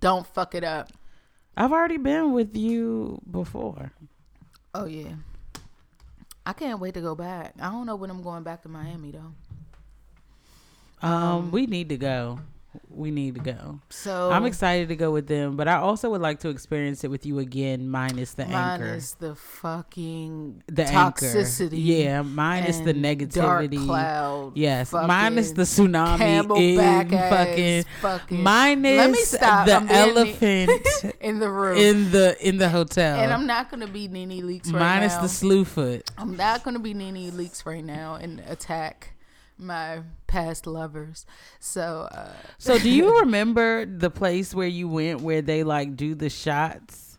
Don't 0.00 0.26
fuck 0.26 0.54
it 0.54 0.64
up. 0.64 0.92
I've 1.56 1.72
already 1.72 1.98
been 1.98 2.32
with 2.32 2.56
you 2.56 3.20
before. 3.30 3.92
Oh, 4.74 4.86
yeah. 4.86 5.12
I 6.44 6.52
can't 6.52 6.80
wait 6.80 6.94
to 6.94 7.00
go 7.00 7.14
back. 7.14 7.54
I 7.60 7.70
don't 7.70 7.86
know 7.86 7.96
when 7.96 8.10
I'm 8.10 8.22
going 8.22 8.42
back 8.42 8.62
to 8.62 8.68
Miami, 8.68 9.12
though. 9.12 9.32
Um, 11.06 11.50
we 11.50 11.66
need 11.66 11.88
to 11.90 11.96
go. 11.96 12.40
We 12.88 13.10
need 13.10 13.34
to 13.34 13.40
go. 13.40 13.80
So 13.90 14.30
I'm 14.30 14.44
excited 14.46 14.88
to 14.88 14.96
go 14.96 15.10
with 15.10 15.26
them, 15.26 15.56
but 15.56 15.68
I 15.68 15.74
also 15.76 16.08
would 16.10 16.20
like 16.22 16.40
to 16.40 16.48
experience 16.48 17.04
it 17.04 17.08
with 17.10 17.26
you 17.26 17.38
again, 17.38 17.88
minus 17.88 18.34
the 18.34 18.44
anchor. 18.44 18.84
minus 18.84 19.12
the 19.14 19.34
fucking 19.34 20.62
the 20.68 20.84
anchor. 20.86 21.26
toxicity. 21.26 21.70
Yeah, 21.72 22.22
minus 22.22 22.78
the 22.78 22.90
and 22.90 23.02
Dark 23.30 23.64
negativity. 23.70 23.84
cloud. 23.86 24.52
Yes, 24.56 24.92
minus 24.92 25.52
the 25.52 25.62
tsunami 25.62 26.18
Camelback 26.18 27.12
ass 27.12 27.30
fucking, 27.30 27.84
fucking. 28.00 28.42
minus 28.42 28.96
Let 28.98 29.10
me 29.10 29.18
stop. 29.18 29.66
the 29.66 29.74
I'm 29.76 29.88
elephant 29.90 30.70
in 31.20 31.38
the 31.40 31.50
room. 31.50 31.76
in 31.78 32.10
the 32.10 32.36
in 32.46 32.58
the 32.58 32.68
hotel. 32.68 33.18
and 33.20 33.32
I'm 33.32 33.46
not 33.46 33.70
gonna 33.70 33.86
be 33.86 34.08
Nene 34.08 34.42
Leakes 34.42 34.72
right 34.72 34.78
minus 34.80 35.14
now. 35.16 35.22
the 35.22 35.28
slew 35.28 35.64
foot. 35.64 36.10
I'm 36.18 36.36
not 36.36 36.62
gonna 36.62 36.78
be 36.78 36.94
Nene 36.94 37.32
Leakes 37.32 37.66
right 37.66 37.84
now 37.84 38.14
and 38.16 38.40
attack 38.48 39.11
my 39.62 40.02
past 40.26 40.66
lovers. 40.66 41.24
So 41.60 42.08
uh, 42.12 42.32
So 42.58 42.78
do 42.78 42.90
you 42.90 43.20
remember 43.20 43.86
the 43.86 44.10
place 44.10 44.54
where 44.54 44.68
you 44.68 44.88
went 44.88 45.20
where 45.20 45.42
they 45.42 45.62
like 45.62 45.96
do 45.96 46.14
the 46.14 46.30
shots 46.30 47.11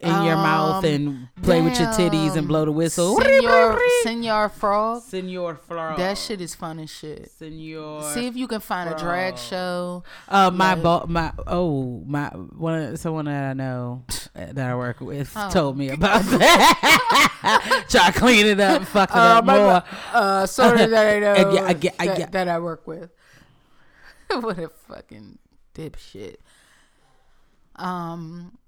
in 0.00 0.08
your 0.24 0.36
mouth 0.36 0.84
Um, 0.84 0.90
and 0.90 1.28
play 1.42 1.62
with 1.62 1.78
your 1.78 1.88
titties 1.88 2.36
and 2.36 2.46
blow 2.46 2.64
the 2.66 2.72
whistle? 2.72 3.20
Senor 3.20 3.80
Senor 4.02 4.48
Frog. 4.50 5.02
Senor 5.02 5.54
Frog. 5.56 5.96
That 5.98 6.18
shit 6.18 6.40
is 6.40 6.54
fun 6.54 6.78
as 6.80 6.90
shit. 6.90 7.30
Senor. 7.32 8.02
See 8.12 8.26
if 8.26 8.36
you 8.36 8.46
can 8.46 8.60
find 8.60 8.90
a 8.90 8.96
drag 8.98 9.38
show. 9.38 10.04
Uh, 10.28 10.50
my 10.50 10.74
Like- 10.74 10.82
bo- 10.82 11.06
my 11.08 11.32
oh 11.46 12.02
my 12.06 12.28
one 12.28 12.96
someone 12.98 13.24
that 13.26 13.50
I 13.50 13.52
know 13.54 14.04
that 14.34 14.58
I 14.70 14.74
work 14.76 15.00
with 15.00 15.32
Oh. 15.34 15.48
told 15.50 15.78
me 15.78 15.88
about 15.88 16.22
that. 16.24 17.84
Try 17.88 18.10
to 18.10 18.18
clean 18.18 18.46
it 18.46 18.60
up, 18.60 18.82
fuck 18.84 19.10
it 19.10 19.16
up 19.16 19.44
my- 19.44 19.56
more. 19.58 19.82
Uh, 20.12 20.46
sorry 20.46 20.84
that 20.86 21.16
I 21.16 21.18
know 21.20 21.32
I 21.34 21.44
get- 21.52 21.64
I 21.64 21.72
get- 21.72 21.94
I 21.98 22.06
that, 22.18 22.32
that 22.32 22.48
I 22.48 22.58
work 22.58 22.86
with. 22.86 23.10
what 24.30 24.58
a 24.58 24.68
fucking 24.88 25.38
dipshit. 25.74 26.36
Um, 27.76 28.58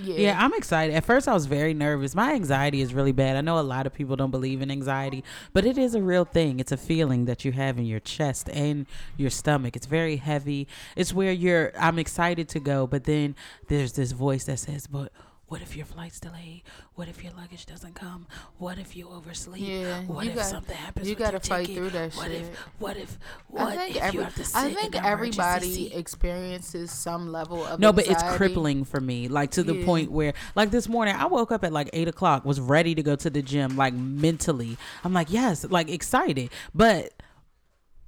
yeah, 0.00 0.14
Yeah, 0.16 0.44
I'm 0.44 0.54
excited. 0.54 0.94
At 0.94 1.04
first, 1.04 1.28
I 1.28 1.34
was 1.34 1.46
very 1.46 1.74
nervous. 1.74 2.14
My 2.14 2.32
anxiety 2.32 2.80
is 2.80 2.94
really 2.94 3.12
bad. 3.12 3.36
I 3.36 3.40
know 3.40 3.58
a 3.58 3.60
lot 3.60 3.86
of 3.86 3.92
people 3.92 4.16
don't 4.16 4.30
believe 4.30 4.62
in 4.62 4.70
anxiety, 4.70 5.22
but 5.52 5.66
it 5.66 5.76
is 5.76 5.94
a 5.94 6.02
real 6.02 6.24
thing. 6.24 6.60
It's 6.60 6.72
a 6.72 6.76
feeling 6.76 7.26
that 7.26 7.44
you 7.44 7.52
have 7.52 7.78
in 7.78 7.84
your 7.84 8.00
chest 8.00 8.48
and 8.50 8.86
your 9.16 9.30
stomach. 9.30 9.76
It's 9.76 9.86
very 9.86 10.16
heavy. 10.16 10.66
It's 10.96 11.12
where 11.12 11.32
you're, 11.32 11.72
I'm 11.78 11.98
excited 11.98 12.48
to 12.50 12.60
go, 12.60 12.86
but 12.86 13.04
then 13.04 13.34
there's 13.68 13.92
this 13.92 14.12
voice 14.12 14.44
that 14.44 14.58
says, 14.58 14.86
but 14.86 15.12
what 15.52 15.60
if 15.60 15.76
your 15.76 15.84
flight's 15.84 16.18
delayed? 16.18 16.62
What 16.94 17.08
if 17.08 17.22
your 17.22 17.34
luggage 17.34 17.66
doesn't 17.66 17.94
come? 17.94 18.26
What 18.56 18.78
if 18.78 18.96
you 18.96 19.06
oversleep? 19.10 19.62
Yeah, 19.62 20.00
what 20.04 20.24
you 20.24 20.30
if 20.30 20.36
got- 20.36 20.46
something 20.46 20.74
happens? 20.74 21.06
you 21.06 21.12
with 21.12 21.18
gotta 21.18 21.32
your 21.34 21.40
fight 21.40 21.66
ticket? 21.66 21.76
through 21.76 21.90
that 21.90 22.14
what 22.14 22.28
shit. 22.30 22.40
If, 22.40 22.48
what 22.78 22.96
if? 22.96 23.18
I 23.20 23.52
What 23.64 23.76
think 23.76 23.96
if 23.96 24.02
every, 24.02 24.18
you 24.18 24.24
have 24.24 24.34
to 24.36 24.44
sit 24.44 24.56
I 24.56 24.68
in 24.68 24.74
think 24.74 24.94
an 24.94 25.04
everybody 25.04 25.66
emergency 25.66 25.88
seat? 25.90 25.94
experiences 25.98 26.90
some 26.90 27.30
level 27.30 27.62
of 27.66 27.80
No, 27.80 27.92
but 27.92 28.06
it's 28.08 28.22
crippling 28.36 28.84
for 28.84 28.98
me. 28.98 29.28
Like 29.28 29.50
to 29.50 29.62
the 29.62 29.74
Yeah. 29.74 29.84
point 29.84 30.10
where, 30.10 30.32
like 30.54 30.70
this 30.70 30.88
morning, 30.88 31.14
I 31.16 31.26
woke 31.26 31.52
up 31.52 31.64
at 31.64 31.72
like 31.72 31.90
eight 31.92 32.08
o'clock, 32.08 32.46
was 32.46 32.58
ready 32.58 32.94
to 32.94 33.02
go 33.02 33.14
to 33.14 33.28
the 33.28 33.42
gym, 33.42 33.76
like 33.76 33.92
mentally. 33.92 34.78
I'm 35.04 35.12
like, 35.12 35.30
yes, 35.30 35.66
like 35.68 35.90
excited. 35.90 36.48
But 36.74 37.12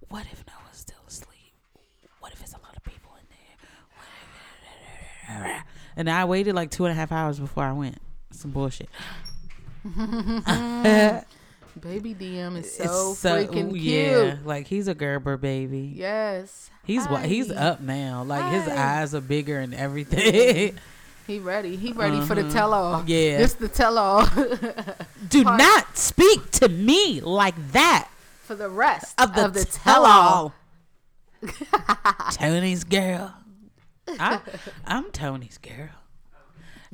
what 0.08 0.24
if 0.32 0.42
Noah's 0.46 0.78
still 0.78 0.96
asleep? 1.06 1.52
What 2.20 2.32
if 2.32 2.40
it's 2.40 2.54
a 2.54 2.58
lot 2.62 2.74
of 2.74 2.82
people 2.84 3.10
in 3.20 3.26
there? 5.44 5.64
And 5.96 6.10
I 6.10 6.24
waited 6.24 6.54
like 6.54 6.70
two 6.70 6.84
and 6.86 6.92
a 6.92 6.94
half 6.94 7.12
hours 7.12 7.38
before 7.38 7.64
I 7.64 7.72
went. 7.72 7.98
Some 8.32 8.50
bullshit. 8.50 8.88
Baby 11.80 12.14
DM 12.14 12.56
is 12.56 12.66
It's 12.66 12.76
so, 12.78 13.14
so- 13.14 13.36
freaking 13.36 13.70
ooh, 13.70 13.74
cute. 13.74 13.82
yeah, 13.82 14.36
like 14.44 14.66
he's 14.66 14.86
a 14.88 14.94
Gerber 14.94 15.36
baby. 15.36 15.92
Yes, 15.94 16.70
He's 16.84 17.04
he's 17.24 17.50
up 17.50 17.80
now. 17.80 18.22
Like 18.22 18.52
his 18.52 18.68
eyes 18.68 19.14
are 19.14 19.20
bigger 19.20 19.58
and 19.58 19.74
everything. 19.74 20.78
He 21.26 21.38
ready. 21.38 21.76
He 21.76 21.92
ready 21.92 22.20
for 22.20 22.34
the 22.34 22.50
tell 22.50 22.74
all. 22.74 22.96
Uh-huh. 22.96 23.04
Yeah. 23.06 23.38
This 23.38 23.54
the 23.54 23.66
tell 23.66 23.96
all 23.96 24.26
Do 25.30 25.42
Part- 25.42 25.58
not 25.58 25.96
speak 25.96 26.50
to 26.60 26.68
me 26.68 27.22
like 27.22 27.54
that. 27.72 28.10
for 28.42 28.54
the 28.54 28.68
rest 28.68 29.18
of 29.18 29.34
the, 29.34 29.48
the 29.48 29.64
tell 29.64 30.04
all. 30.04 30.52
Tony's 32.32 32.84
girl. 32.84 33.34
I, 34.08 34.40
I'm 34.86 35.10
Tony's 35.10 35.58
girl. 35.58 35.90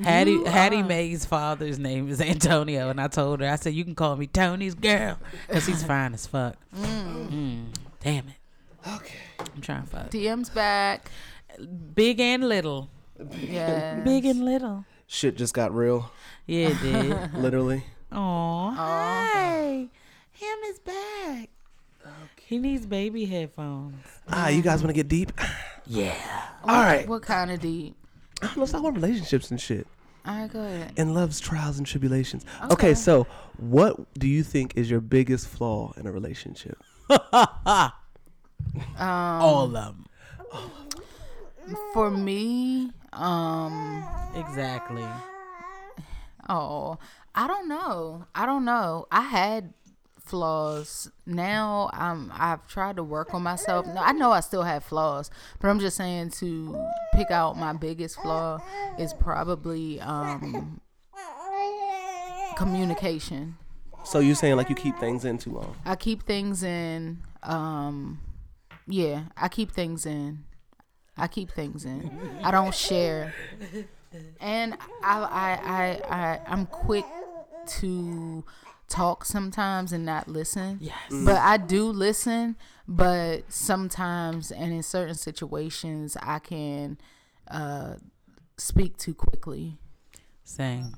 Hattie 0.03 0.43
Hattie 0.47 0.83
Mae's 0.83 1.27
father's 1.27 1.79
name 1.79 2.09
is 2.09 2.21
Antonio, 2.23 2.89
and 2.89 2.99
I 3.01 3.09
told 3.09 3.41
her 3.41 3.51
I 3.51 3.57
said 3.57 3.75
you 3.75 3.85
can 3.85 3.95
call 3.95 4.17
me 4.17 4.27
Tony's 4.27 4.75
girl 4.75 5.19
because 5.47 5.67
he's 5.67 5.83
fine 5.93 6.15
as 6.15 6.27
fuck. 6.27 6.57
Mm, 6.75 7.67
damn 8.03 8.29
it. 8.29 8.89
Okay. 8.97 9.19
I'm 9.39 9.61
trying 9.61 9.83
to 9.83 9.89
fuck. 9.89 10.11
DM's 10.11 10.49
back. 10.49 11.11
Big 11.95 12.19
and 12.19 12.49
little. 12.49 12.89
Yeah. 13.43 13.97
Big 14.01 14.25
and 14.25 14.43
little. 14.45 14.87
Shit 15.07 15.37
just 15.37 15.53
got 15.53 15.75
real, 15.75 16.11
Yeah, 16.47 16.69
it 16.69 16.81
did. 16.81 17.35
literally. 17.35 17.85
Aw. 18.13 18.71
Hi. 18.71 19.89
Him 20.31 20.59
is 20.69 20.79
back. 20.79 21.51
He 22.47 22.59
needs 22.59 22.85
baby 22.87 23.25
headphones. 23.27 23.95
Ah, 24.29 24.49
you 24.49 24.61
guys 24.63 24.81
want 24.83 24.89
to 24.91 24.95
get 24.95 25.09
deep? 25.09 25.33
Yeah. 25.87 26.15
All 26.63 26.83
right. 26.83 27.09
What 27.09 27.23
kind 27.23 27.51
of 27.51 27.59
deep? 27.61 27.97
Let's 28.55 28.71
talk 28.71 28.81
about 28.83 28.95
relationships 28.95 29.51
and 29.51 29.61
shit. 29.61 29.89
All 30.25 30.37
right, 30.39 30.53
go 30.53 30.61
ahead. 30.61 30.93
and 30.97 31.15
love's 31.15 31.41
trials 31.41 31.79
and 31.79 31.87
tribulations. 31.87 32.45
Okay. 32.65 32.73
Okay. 32.75 32.95
so 32.95 33.27
what 33.57 33.97
do 34.15 34.29
you 34.29 34.45
think 34.45 34.75
is 34.77 34.89
your 34.89 35.01
biggest 35.01 35.49
flaw 35.49 35.93
in 35.97 36.07
a 36.07 36.13
relationship? 36.13 36.79
Um, 37.11 37.91
All 38.99 39.65
of 39.65 39.73
them. 39.73 40.07
for 41.95 42.11
me, 42.11 42.91
um, 43.13 44.05
Exactly. 44.37 45.05
oh, 46.49 46.99
I 47.35 47.47
don't 47.49 47.69
know. 47.69 48.27
I 48.35 48.47
don't 48.47 48.65
know. 48.65 49.07
I 49.11 49.23
had 49.23 49.73
flaws. 50.31 51.11
Now 51.27 51.91
I'm 51.93 52.33
I've 52.35 52.67
tried 52.69 52.97
to 52.97 53.03
work 53.03 53.35
on 53.35 53.43
myself. 53.43 53.87
No, 53.87 54.01
I 54.01 54.13
know 54.13 54.31
I 54.31 54.41
still 54.41 54.63
have 54.63 54.85
flaws, 54.85 55.31
but 55.59 55.69
I'm 55.69 55.81
just 55.81 55.97
saying 55.97 56.31
to 56.39 56.89
pick 57.15 57.31
out 57.31 57.59
my 57.59 57.73
biggest 57.73 58.21
flaw 58.21 58.61
is 58.99 59.13
probably 59.13 60.01
um 60.01 60.81
communication. 62.57 63.57
So 64.05 64.21
you're 64.21 64.35
saying 64.35 64.57
like 64.57 64.69
you 64.71 64.77
keep 64.77 64.97
things 64.99 65.25
in 65.25 65.39
too 65.39 65.51
long? 65.51 65.77
I 65.85 65.97
keep 65.97 66.23
things 66.23 66.63
in. 66.63 67.19
Um, 67.43 68.21
yeah, 68.87 69.25
I 69.37 69.49
keep 69.49 69.73
things 69.73 70.07
in. 70.07 70.45
I 71.17 71.27
keep 71.27 71.51
things 71.51 71.85
in. 71.85 72.11
I 72.43 72.51
don't 72.51 72.75
share, 72.75 73.35
and 74.41 74.75
I, 75.03 75.21
I, 75.21 75.51
I, 75.65 76.17
I, 76.17 76.41
I'm 76.47 76.67
quick 76.67 77.05
to 77.81 78.45
talk 78.91 79.25
sometimes 79.25 79.93
and 79.93 80.05
not 80.05 80.29
listen. 80.29 80.79
Yes. 80.81 80.97
But 81.11 81.37
I 81.37 81.57
do 81.57 81.87
listen. 81.87 82.57
But 82.87 83.45
sometimes 83.51 84.51
and 84.51 84.73
in 84.73 84.83
certain 84.83 85.15
situations, 85.15 86.17
I 86.21 86.41
can 86.41 86.99
uh, 87.49 87.95
speak 88.59 88.99
too 88.99 89.15
quickly. 89.15 89.79
Same. 90.45 90.97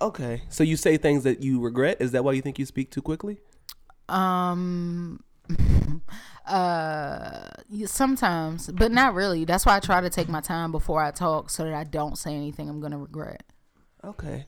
Okay. 0.00 0.42
So 0.48 0.62
you 0.62 0.76
say 0.76 0.96
things 0.96 1.24
that 1.24 1.42
you 1.42 1.60
regret? 1.60 1.96
Is 2.00 2.12
that 2.12 2.24
why 2.24 2.32
you 2.32 2.42
think 2.42 2.58
you 2.58 2.66
speak 2.66 2.90
too 2.90 3.02
quickly? 3.02 3.38
Um 4.08 5.22
uh 6.46 7.48
y- 7.70 7.84
sometimes, 7.86 8.68
but 8.70 8.92
not 8.92 9.14
really. 9.14 9.44
That's 9.44 9.66
why 9.66 9.76
I 9.76 9.80
try 9.80 10.00
to 10.00 10.10
take 10.10 10.28
my 10.28 10.40
time 10.40 10.72
before 10.72 11.02
I 11.02 11.10
talk 11.10 11.50
so 11.50 11.64
that 11.64 11.74
I 11.74 11.84
don't 11.84 12.16
say 12.16 12.34
anything 12.34 12.68
I'm 12.68 12.80
going 12.80 12.92
to 12.92 12.98
regret. 12.98 13.42
Okay. 14.04 14.46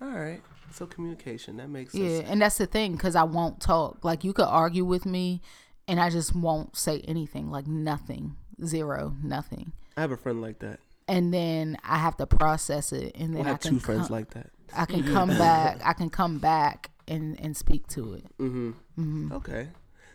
All 0.00 0.08
right. 0.08 0.40
So 0.72 0.86
communication 0.86 1.56
that 1.58 1.68
makes 1.68 1.94
Yeah, 1.94 2.18
sense. 2.18 2.28
and 2.30 2.42
that's 2.42 2.58
the 2.58 2.66
thing 2.66 2.96
cuz 2.96 3.14
I 3.16 3.24
won't 3.24 3.60
talk. 3.60 4.04
Like 4.04 4.24
you 4.24 4.32
could 4.32 4.46
argue 4.46 4.84
with 4.84 5.04
me 5.06 5.40
and 5.88 5.98
I 6.00 6.10
just 6.10 6.34
won't 6.34 6.76
say 6.76 7.00
anything, 7.00 7.50
like 7.50 7.66
nothing. 7.66 8.36
Zero, 8.64 9.16
nothing. 9.22 9.72
I 9.96 10.02
have 10.02 10.12
a 10.12 10.16
friend 10.16 10.40
like 10.40 10.58
that. 10.60 10.80
And 11.08 11.34
then 11.34 11.76
I 11.82 11.96
have 11.98 12.16
to 12.18 12.26
process 12.26 12.92
it 12.92 13.16
and 13.18 13.34
then 13.34 13.42
I 13.46 13.48
I, 13.48 13.52
have 13.52 13.60
can 13.60 13.72
two 13.72 13.78
friends 13.80 14.08
come, 14.08 14.16
like 14.16 14.30
that. 14.30 14.50
I 14.74 14.84
can 14.84 15.02
come 15.02 15.28
back. 15.46 15.80
I 15.84 15.92
can 15.92 16.10
come 16.10 16.38
back 16.38 16.90
and 17.08 17.38
and 17.40 17.56
speak 17.56 17.86
to 17.88 18.14
it. 18.14 18.24
Mm-hmm. 18.38 18.70
Mm-hmm. 18.98 19.32
Okay. 19.32 19.68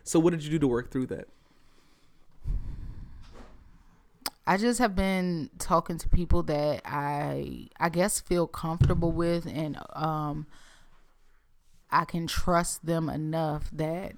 So 0.04 0.20
what 0.20 0.32
did 0.32 0.44
you 0.44 0.52
do 0.52 0.60
to 0.60 0.68
work 0.68 0.92
through 0.92 1.08
that? 1.08 1.28
I 4.48 4.58
just 4.58 4.80
have 4.80 4.96
been 4.96 5.50
talking 5.58 5.98
to 5.98 6.10
people 6.10 6.44
that 6.44 6.82
I 6.86 7.68
I 7.80 7.90
guess 7.90 8.20
feel 8.20 8.48
comfortable 8.48 9.12
with 9.12 9.46
and 9.48 9.78
um 9.94 10.46
I 11.92 12.06
can 12.06 12.28
trust 12.28 12.86
them 12.86 13.10
enough 13.10 13.70
that 13.74 14.14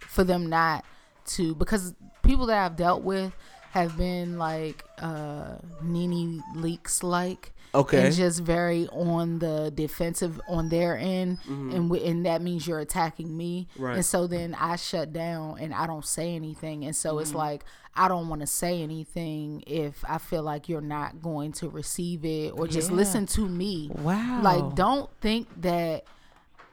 for 0.00 0.24
them 0.24 0.46
not 0.46 0.84
to 1.26 1.54
because 1.54 1.94
people 2.22 2.46
that 2.46 2.64
I've 2.64 2.76
dealt 2.76 3.02
with 3.02 3.34
have 3.72 3.96
been 3.98 4.38
like 4.38 4.84
uh 4.98 5.56
Nene 5.82 6.42
Leakes 6.54 7.02
like 7.02 7.52
Okay. 7.74 8.06
and 8.06 8.14
just 8.14 8.40
very 8.40 8.86
on 8.88 9.38
the 9.38 9.70
defensive 9.74 10.40
on 10.48 10.68
their 10.68 10.96
end, 10.96 11.38
and 11.46 11.88
w- 11.90 12.04
and 12.04 12.24
that 12.26 12.42
means 12.42 12.66
you're 12.66 12.80
attacking 12.80 13.36
me, 13.36 13.68
Mm-hmm. 13.74 13.82
Right. 13.82 13.94
and 13.96 14.04
so 14.04 14.26
then 14.26 14.54
I 14.54 14.76
shut 14.76 15.12
down 15.12 15.58
and 15.60 15.72
I 15.74 15.86
don't 15.86 16.04
say 16.04 16.34
anything, 16.34 16.84
and 16.84 16.94
so 16.94 17.12
Mm-hmm. 17.12 17.22
it's 17.22 17.34
like 17.34 17.64
I 17.98 18.08
don't 18.08 18.28
want 18.28 18.42
to 18.42 18.46
say 18.46 18.82
anything 18.82 19.64
if 19.66 20.04
I 20.06 20.18
feel 20.18 20.42
like 20.42 20.68
you're 20.68 20.82
not 20.82 21.22
going 21.22 21.52
to 21.52 21.70
receive 21.70 22.24
it 22.26 22.50
or 22.50 22.66
just 22.68 22.90
Yeah. 22.90 22.96
listen 22.96 23.24
to 23.28 23.48
me. 23.48 23.90
Wow. 23.94 24.40
Like, 24.42 24.74
don't 24.74 25.08
think 25.22 25.48
that 25.62 26.04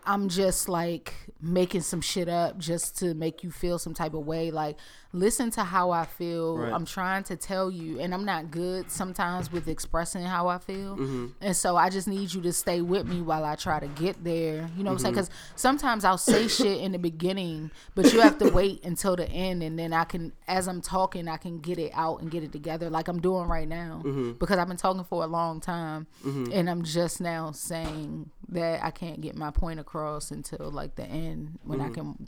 I'm 0.06 0.30
just 0.30 0.70
like 0.70 1.14
making 1.42 1.82
some 1.82 2.02
shit 2.02 2.30
up 2.30 2.58
just 2.58 2.98
to 3.00 3.14
make 3.14 3.44
you 3.44 3.52
feel 3.52 3.78
some 3.78 3.94
type 3.94 4.14
of 4.14 4.26
way. 4.26 4.50
Like, 4.52 4.78
listen 5.12 5.52
to 5.52 5.64
how 5.64 5.92
I 5.92 6.06
feel. 6.06 6.58
Right. 6.58 6.72
I'm 6.72 6.86
trying 6.86 7.24
to 7.26 7.36
tell 7.36 7.70
you, 7.70 8.00
and 8.00 8.14
I'm 8.14 8.26
not 8.26 8.50
good 8.50 8.90
sometimes 8.90 9.52
with 9.52 9.68
expressing 9.68 10.24
how 10.24 10.48
I 10.48 10.58
feel. 10.58 10.96
Mm-hmm. 10.96 11.28
And 11.42 11.56
so 11.56 11.76
I 11.76 11.90
just 11.90 12.08
need 12.08 12.34
you 12.34 12.42
to 12.42 12.54
stay 12.54 12.82
with 12.82 13.08
me 13.08 13.22
while 13.22 13.44
I 13.44 13.56
try 13.56 13.80
to 13.80 13.88
get 13.88 14.24
there. 14.24 14.70
You 14.78 14.84
know 14.84 14.92
what 14.92 14.94
I'm 14.94 15.00
saying? 15.00 15.14
Mm-hmm. 15.16 15.22
Because 15.22 15.30
sometimes 15.56 16.06
I'll 16.06 16.18
say 16.18 16.48
shit 16.48 16.80
in 16.80 16.94
the 16.94 17.00
beginning, 17.00 17.72
but 17.96 18.12
you 18.12 18.22
have 18.22 18.38
to 18.40 18.50
wait 18.50 18.84
until 18.84 19.16
the 19.16 19.30
end, 19.30 19.64
and 19.64 19.78
then 19.78 19.94
I 19.94 20.06
can, 20.06 20.32
as 20.48 20.68
I'm 20.68 20.82
talking, 20.82 21.28
I 21.28 21.38
can 21.38 21.60
get 21.60 21.78
it 21.78 21.92
out 21.94 22.22
and 22.22 22.32
get 22.32 22.44
it 22.44 22.52
together, 22.52 22.90
like 22.90 23.08
I'm 23.08 23.20
doing 23.20 23.48
right 23.48 23.68
now. 23.68 24.02
Mm-hmm. 24.04 24.34
Because 24.34 24.58
I've 24.58 24.68
been 24.68 24.78
talking 24.78 25.04
for 25.04 25.24
a 25.24 25.28
long 25.28 25.60
time, 25.60 26.08
and 26.24 26.70
I'm 26.70 26.84
just 26.84 27.22
now 27.22 27.52
saying 27.52 28.30
that 28.50 28.84
I 28.84 28.92
can't 28.92 29.20
get 29.20 29.36
my 29.36 29.52
point 29.52 29.80
across 29.80 29.93
until 30.32 30.72
like 30.72 30.96
the 30.96 31.06
end 31.06 31.60
when 31.64 31.82
I 31.82 31.90
can. 31.90 32.28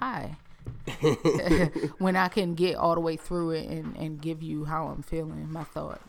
Hi. 0.00 0.36
when 1.98 2.16
I 2.16 2.28
can 2.28 2.54
get 2.54 2.76
all 2.76 2.94
the 2.94 3.00
way 3.00 3.16
through 3.16 3.52
it 3.52 3.68
and, 3.68 3.96
and 3.96 4.20
give 4.20 4.42
you 4.42 4.64
how 4.64 4.88
I'm 4.88 5.02
feeling, 5.02 5.50
my 5.50 5.64
thought. 5.64 6.00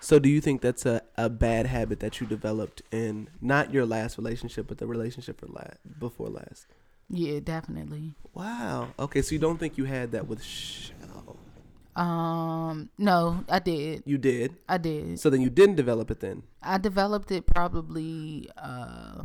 So 0.00 0.18
do 0.18 0.28
you 0.28 0.40
think 0.40 0.60
that's 0.60 0.86
a, 0.86 1.02
a 1.16 1.28
bad 1.28 1.66
habit 1.66 2.00
that 2.00 2.20
you 2.20 2.26
developed 2.26 2.82
in 2.92 3.28
not 3.40 3.72
your 3.72 3.84
last 3.84 4.16
relationship, 4.16 4.68
but 4.68 4.78
the 4.78 4.86
relationship 4.86 5.40
for 5.40 5.46
la- 5.46 5.74
before 5.98 6.28
last? 6.28 6.66
Yeah, 7.10 7.40
definitely. 7.40 8.14
Wow. 8.34 8.88
Okay, 8.98 9.22
so 9.22 9.32
you 9.32 9.38
don't 9.38 9.58
think 9.58 9.78
you 9.78 9.84
had 9.84 10.12
that 10.12 10.28
with 10.28 10.42
Shell? 10.42 11.38
Um, 11.96 12.90
no, 12.96 13.44
I 13.48 13.58
did. 13.58 14.04
You 14.06 14.18
did. 14.18 14.54
I 14.68 14.78
did. 14.78 15.18
So 15.18 15.30
then 15.30 15.40
you 15.40 15.50
didn't 15.50 15.74
develop 15.74 16.12
it 16.12 16.20
then. 16.20 16.44
I 16.62 16.78
developed 16.78 17.32
it 17.32 17.46
probably. 17.46 18.48
Uh, 18.56 19.24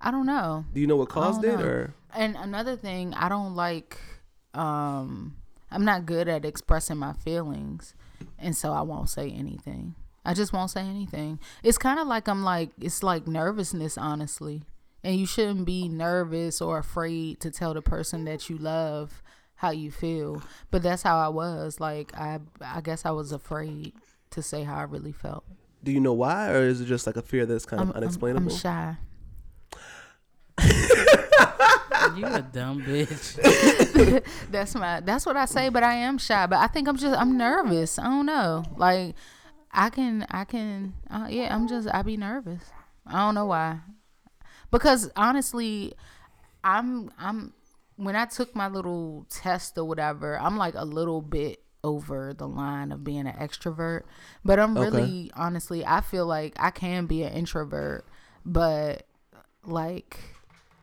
I 0.00 0.10
don't 0.10 0.26
know. 0.26 0.64
Do 0.72 0.80
you 0.80 0.86
know 0.86 0.96
what 0.96 1.08
caused 1.08 1.44
it 1.44 1.58
know. 1.58 1.64
or 1.64 1.94
And 2.14 2.36
another 2.36 2.76
thing, 2.76 3.14
I 3.14 3.28
don't 3.28 3.54
like. 3.56 3.98
Um, 4.54 5.36
I'm 5.70 5.84
not 5.84 6.06
good 6.06 6.28
at 6.28 6.44
expressing 6.44 6.96
my 6.96 7.12
feelings, 7.12 7.94
and 8.38 8.56
so 8.56 8.72
I 8.72 8.82
won't 8.82 9.10
say 9.10 9.30
anything. 9.30 9.94
I 10.24 10.34
just 10.34 10.52
won't 10.52 10.70
say 10.70 10.82
anything. 10.82 11.38
It's 11.62 11.78
kind 11.78 11.98
of 12.00 12.06
like 12.06 12.28
I'm 12.28 12.42
like 12.44 12.70
it's 12.80 13.02
like 13.02 13.26
nervousness, 13.26 13.96
honestly. 13.98 14.62
And 15.04 15.16
you 15.16 15.26
shouldn't 15.26 15.64
be 15.64 15.88
nervous 15.88 16.60
or 16.60 16.78
afraid 16.78 17.40
to 17.40 17.50
tell 17.50 17.72
the 17.72 17.80
person 17.82 18.24
that 18.24 18.50
you 18.50 18.58
love 18.58 19.22
how 19.56 19.70
you 19.70 19.90
feel. 19.92 20.42
But 20.70 20.82
that's 20.82 21.02
how 21.02 21.18
I 21.18 21.28
was. 21.28 21.78
Like 21.80 22.12
I, 22.16 22.40
I 22.60 22.80
guess 22.80 23.04
I 23.06 23.10
was 23.12 23.30
afraid 23.32 23.92
to 24.30 24.42
say 24.42 24.64
how 24.64 24.76
I 24.76 24.82
really 24.82 25.12
felt. 25.12 25.44
do 25.84 25.92
you 25.92 26.00
know 26.00 26.12
why 26.12 26.50
or 26.50 26.62
is 26.62 26.80
it 26.80 26.86
just 26.86 27.06
like 27.06 27.16
a 27.16 27.22
fear 27.22 27.46
that's 27.46 27.64
kind 27.64 27.80
I'm, 27.80 27.88
of 27.90 27.94
I'm- 27.94 28.02
unexplainable? 28.02 28.52
I'm 28.52 28.58
shy. 28.58 28.96
You 32.02 32.32
a 32.34 32.42
dumb 32.42 32.84
bitch. 32.84 33.38
that's 34.50 34.74
my 34.74 35.00
that's 35.00 35.26
what 35.26 35.36
I 35.36 35.44
say, 35.44 35.68
but 35.68 35.82
I 35.82 35.94
am 35.94 36.18
shy. 36.18 36.46
But 36.46 36.58
I 36.58 36.66
think 36.66 36.88
I'm 36.88 36.96
just 36.96 37.18
I'm 37.18 37.36
nervous. 37.36 37.98
I 37.98 38.04
don't 38.04 38.26
know. 38.26 38.64
Like 38.76 39.14
I 39.72 39.90
can 39.90 40.26
I 40.30 40.44
can 40.44 40.94
uh, 41.10 41.26
yeah, 41.30 41.54
I'm 41.54 41.68
just 41.68 41.88
I 41.92 42.02
be 42.02 42.16
nervous. 42.16 42.62
I 43.06 43.18
don't 43.18 43.34
know 43.34 43.46
why. 43.46 43.80
Because 44.70 45.10
honestly, 45.16 45.94
I'm 46.64 47.10
I'm 47.18 47.52
when 47.96 48.16
I 48.16 48.26
took 48.26 48.54
my 48.54 48.68
little 48.68 49.26
test 49.30 49.78
or 49.78 49.84
whatever, 49.84 50.38
I'm 50.38 50.56
like 50.56 50.74
a 50.76 50.84
little 50.84 51.22
bit 51.22 51.62
over 51.84 52.34
the 52.34 52.48
line 52.48 52.92
of 52.92 53.04
being 53.04 53.26
an 53.26 53.34
extrovert. 53.36 54.02
But 54.44 54.58
I'm 54.58 54.76
Okay. 54.76 54.88
really 54.96 55.30
honestly, 55.34 55.84
I 55.86 56.00
feel 56.00 56.26
like 56.26 56.54
I 56.58 56.70
can 56.70 57.06
be 57.06 57.22
an 57.22 57.32
introvert, 57.32 58.06
but 58.44 59.06
like 59.64 60.18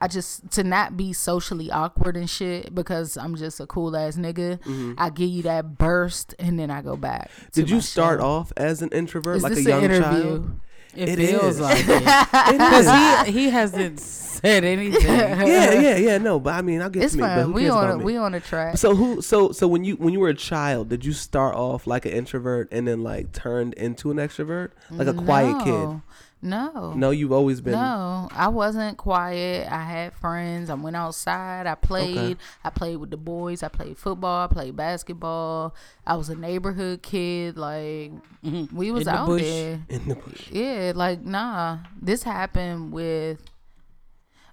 I 0.06 0.08
just 0.08 0.52
to 0.52 0.64
not 0.64 0.96
be 0.96 1.14
socially 1.14 1.72
awkward 1.72 2.16
and 2.16 2.30
shit 2.30 2.76
because 2.76 3.18
I'm 3.18 3.36
just 3.36 3.60
a 3.60 3.66
cool 3.66 3.98
ass 3.98 4.18
nigga. 4.18 4.60
I 5.00 5.10
give 5.10 5.30
you 5.30 5.42
that 5.44 5.80
burst 5.80 6.36
and 6.38 6.60
then 6.60 6.70
I 6.70 6.84
go 6.84 6.96
back. 6.96 7.32
Mm-hmm. 7.32 7.50
Did 7.54 7.70
you 7.72 7.82
start 7.82 8.20
shell. 8.20 8.30
off 8.30 8.54
as 8.56 8.84
an 8.84 8.90
introvert, 8.90 9.38
Is 9.38 9.44
like 9.44 9.54
a 9.54 9.62
young 9.64 9.84
an 9.84 9.92
interview? 9.92 10.24
child? 10.24 10.60
It, 10.96 11.10
It 11.10 11.28
feels 11.28 11.56
is. 11.56 11.60
like 11.60 11.80
it. 11.88 12.04
Because 12.52 13.26
he, 13.26 13.32
he 13.32 13.50
hasn't 13.50 14.00
said 14.00 14.64
anything. 14.64 15.02
yeah, 15.06 15.74
yeah, 15.74 15.96
yeah. 15.96 16.18
No, 16.20 16.40
but 16.40 16.54
I 16.54 16.62
mean, 16.62 16.84
I'll 16.84 16.92
get 16.92 17.02
It's 17.02 17.14
to 17.14 17.18
me. 17.18 17.24
But 17.24 17.44
fine. 17.46 17.54
We 17.54 17.68
on 17.68 17.90
a, 17.90 17.98
we 17.98 18.16
on 18.16 18.36
a 18.36 18.40
track. 18.40 18.78
So 18.78 18.96
who? 18.96 19.24
So 19.24 19.52
so 19.54 19.68
when 19.68 19.84
you 19.84 19.96
when 19.96 20.14
you 20.14 20.20
were 20.20 20.30
a 20.30 20.36
child, 20.36 20.90
did 20.90 21.04
you 21.04 21.14
start 21.14 21.56
off 21.56 21.88
like 21.88 22.06
an 22.06 22.12
introvert 22.12 22.70
and 22.72 22.88
then 22.88 23.02
like 23.02 23.32
turned 23.32 23.74
into 23.74 24.12
an 24.12 24.18
extrovert, 24.18 24.70
like 24.92 25.08
a 25.08 25.16
quiet 25.16 25.64
kid? 25.64 26.02
No. 26.42 26.72
No. 26.74 26.94
No, 26.94 27.10
you've 27.12 27.32
always 27.32 27.62
been. 27.62 27.74
No, 27.74 28.28
I 28.32 28.50
wasn't 28.50 28.98
quiet. 28.98 29.72
I 29.72 29.84
had 29.84 30.14
friends. 30.14 30.70
I 30.70 30.76
went 30.76 30.96
outside. 30.96 31.66
I 31.66 31.76
played. 31.76 32.38
I 32.64 32.70
played 32.70 32.98
with 32.98 33.10
the 33.10 33.18
boys. 33.18 33.64
I 33.64 33.68
played 33.68 33.98
football. 33.98 34.46
I 34.46 34.54
played 34.54 34.76
basketball. 34.76 35.74
I 36.06 36.16
was 36.16 36.30
a 36.30 36.36
neighborhood 36.36 37.02
kid. 37.02 37.58
Like 37.58 38.12
mm-hmm. 38.44 38.76
we 38.76 38.92
was 38.92 39.06
the 39.06 39.12
out 39.12 39.28
bush. 39.28 39.42
there. 39.42 39.82
In 39.90 40.08
the 40.08 40.16
bush. 40.16 40.52
Yeah, 40.52 40.92
like 40.96 41.24
nah. 41.24 41.80
This 42.00 42.24
happened 42.24 42.92
with. 42.92 43.42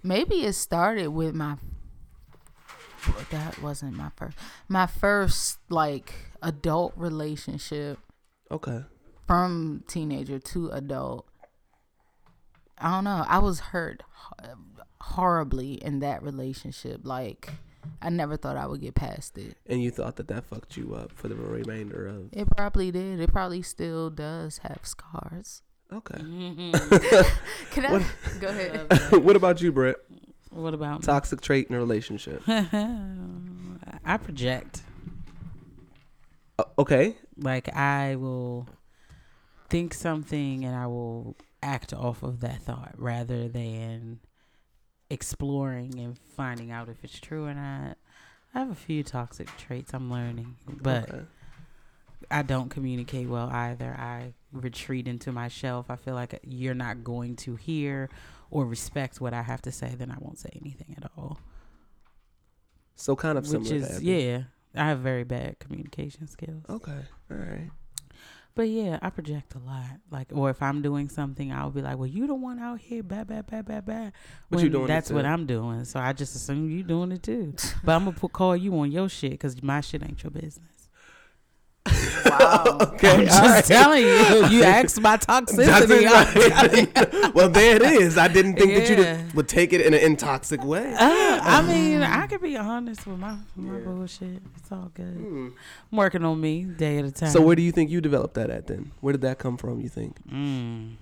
Maybe 0.03 0.45
it 0.47 0.55
started 0.55 1.09
with 1.09 1.35
my. 1.35 1.57
That 3.31 3.61
wasn't 3.61 3.97
my 3.97 4.11
first. 4.16 4.38
My 4.68 4.87
first 4.87 5.59
like 5.68 6.14
adult 6.40 6.92
relationship 6.97 7.99
Okay. 8.51 8.83
from 9.27 9.85
teenager 9.88 10.38
to 10.38 10.71
adult. 10.71 11.27
I 12.83 12.90
don't 12.90 13.05
know. 13.05 13.25
I 13.27 13.38
was 13.38 13.61
hurt 13.61 14.03
horribly 15.01 15.75
in 15.75 16.01
that 16.01 16.23
relationship. 16.23 17.01
Like, 17.05 17.51
I 18.01 18.09
never 18.09 18.37
thought 18.37 18.57
I 18.57 18.66
would 18.66 18.81
get 18.81 18.95
past 18.95 19.37
it. 19.37 19.57
And 19.66 19.83
you 19.83 19.90
thought 19.90 20.16
that 20.16 20.29
that 20.29 20.45
fucked 20.45 20.77
you 20.77 20.95
up 20.95 21.12
for 21.12 21.29
the 21.29 21.35
remainder 21.35 22.07
of. 22.07 22.31
It 22.33 22.49
probably 22.57 22.90
did. 22.90 23.21
It 23.21 23.33
probably 23.33 23.62
still 23.62 24.11
does 24.11 24.59
have 24.59 24.81
scars. 24.85 25.62
Okay. 25.92 26.16
Can 27.71 27.85
I 27.85 28.05
go 28.40 28.49
ahead? 28.49 28.92
what 29.25 29.37
about 29.37 29.61
you, 29.61 29.73
Brett? 29.73 29.97
What 30.51 30.75
about 30.75 31.01
me? 31.01 31.07
Toxic 31.07 31.40
trait 31.40 31.68
in 31.68 31.75
a 31.75 31.79
relationship. 31.79 32.42
I 32.47 34.16
project. 34.23 34.83
Uh, 36.59 36.64
okay. 36.79 37.16
Like 37.37 37.75
I 37.75 38.16
will 38.16 38.68
think 39.68 39.95
something 39.95 40.64
and 40.64 40.75
I 40.77 40.87
will 40.87 41.37
act 41.62 41.92
off 41.92 42.22
of 42.22 42.40
that 42.40 42.62
thought 42.62 42.94
rather 42.96 43.48
than 43.48 44.20
exploring 45.11 45.98
and 45.98 46.18
finding 46.18 46.70
out 46.70 46.88
if 46.88 47.03
it's 47.05 47.20
true 47.20 47.46
or 47.46 47.55
not. 47.55 47.96
I 48.55 48.59
have 48.59 48.70
a 48.70 48.75
few 48.75 49.03
toxic 49.03 49.48
traits 49.57 49.94
I'm 49.94 50.11
learning, 50.11 50.57
but 50.68 51.09
Okay. 51.11 51.22
I 52.31 52.42
don't 52.42 52.68
communicate 52.68 53.29
well 53.29 53.48
either. 53.51 53.94
I 53.98 54.35
retreat 54.53 55.09
into 55.09 55.33
my 55.33 55.48
shelf. 55.48 55.87
I 55.90 55.96
feel 55.96 56.14
like 56.14 56.38
you're 56.44 56.75
not 56.75 57.03
going 57.05 57.37
to 57.37 57.57
hear 57.57 58.09
or 58.51 58.66
respect 58.66 59.20
what 59.20 59.33
I 59.35 59.42
have 59.42 59.62
to 59.62 59.72
say, 59.72 59.94
then 59.96 60.11
I 60.11 60.16
won't 60.18 60.38
say 60.38 60.51
anything 60.61 60.94
at 61.03 61.11
all. 61.16 61.40
So 62.94 63.16
kind 63.16 63.38
of 63.38 63.44
Which 63.44 63.66
similar. 63.66 63.87
to 63.87 63.94
is 63.94 64.03
yeah, 64.03 64.42
I 64.75 64.87
have 64.88 65.01
very 65.01 65.25
bad 65.25 65.59
communication 65.59 66.29
skills. 66.29 66.62
Okay. 66.68 67.01
All 67.31 67.37
right. 67.37 67.70
But 68.55 68.69
yeah, 68.69 68.99
I 69.01 69.09
project 69.11 69.55
a 69.55 69.59
lot. 69.59 70.01
Like, 70.11 70.29
or 70.33 70.51
if 70.51 70.62
I'm 70.62 70.83
doing 70.83 71.09
something, 71.09 71.51
I'll 71.53 71.71
be 71.71 71.81
like, 71.81 71.97
"Well, 71.97 72.07
you 72.07 72.27
the 72.27 72.35
one 72.35 72.59
out 72.59 72.81
here, 72.81 73.03
bad, 73.03 73.27
bad, 73.29 73.47
bad, 73.47 73.65
bad, 73.65 73.87
bad." 73.87 74.12
What 74.49 74.62
you 74.62 74.69
doing 74.69 74.87
That's 74.87 75.11
what? 75.11 75.25
I'm 75.25 75.47
doing. 75.47 75.85
So 75.85 75.99
I 75.99 76.12
just 76.12 76.37
assume 76.37 76.71
you 76.71 76.83
doing 76.83 77.12
it 77.12 77.23
too. 77.23 77.55
but 77.85 77.93
I'm 77.93 78.05
gonna 78.05 78.17
put, 78.17 78.33
call 78.33 78.57
you 78.57 78.79
on 78.79 78.93
your 78.93 79.09
shit 79.09 79.33
because 79.33 79.62
my 79.62 79.81
shit 79.81 80.03
ain't 80.03 80.23
your 80.23 80.31
business. 80.31 80.82
Wow. 82.27 82.79
Okay. 83.03 83.14
I'm 83.14 83.27
just 83.27 83.42
right. 83.42 83.64
telling 83.64 84.03
you. 84.05 84.46
You 84.59 84.62
asked 84.79 85.01
my 85.01 85.16
toxicity. 85.16 86.07
I'm 86.07 86.27
telling 86.27 87.22
you. 87.27 87.33
well, 87.33 87.48
there 87.48 87.77
it 87.77 87.83
is. 87.83 88.16
I 88.16 88.29
didn't 88.29 88.55
think 88.55 88.75
that 88.75 88.88
you 88.88 88.96
Yeah. 89.03 89.22
would- 89.25 89.35
would 89.35 89.48
take 89.48 89.72
it 89.72 89.81
in 89.81 89.92
an 89.94 90.01
intoxic 90.16 90.64
way. 90.64 90.92
Uh, 90.94 91.40
I 91.42 91.62
mean, 91.62 92.03
I 92.03 92.27
could 92.29 92.40
be 92.42 92.57
honest 92.57 93.07
with 93.07 93.18
my 93.18 93.37
my 93.57 93.79
bullshit. 93.81 94.40
It's 94.57 94.70
all 94.70 94.90
good. 94.94 95.16
I'm 95.16 95.55
working 95.90 96.25
on 96.25 96.40
me 96.40 96.62
day 96.64 96.98
at 96.98 97.05
a 97.07 97.11
time. 97.11 97.29
Hmm. 97.31 97.33
So 97.33 97.40
where 97.42 97.57
do 97.57 97.62
you 97.62 97.72
think 97.72 97.90
you 97.90 98.01
developed 98.01 98.35
that 98.35 98.51
at 98.51 98.66
then? 98.68 98.92
Where 99.01 99.12
did 99.12 99.22
that 99.22 99.38
come 99.38 99.57
from? 99.57 99.81
You 99.81 99.88
think? 99.88 100.18
Mm. 100.31 100.94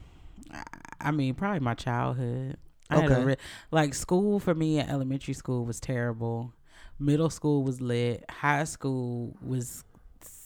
I- 0.53 0.62
I 1.03 1.11
mean, 1.11 1.35
probably 1.35 1.61
my 1.61 1.75
childhood. 1.75 2.57
I 2.88 3.05
Okay. 3.05 3.25
re- 3.25 3.37
like 3.70 3.94
school 3.94 4.40
for 4.40 4.55
me. 4.55 4.81
Elementary 4.81 5.35
school 5.35 5.64
was 5.66 5.81
terrible. 5.81 6.53
Middle 6.99 7.31
school 7.31 7.62
was 7.62 7.81
lit. 7.81 8.25
High 8.31 8.64
school 8.64 9.37
was 9.42 9.85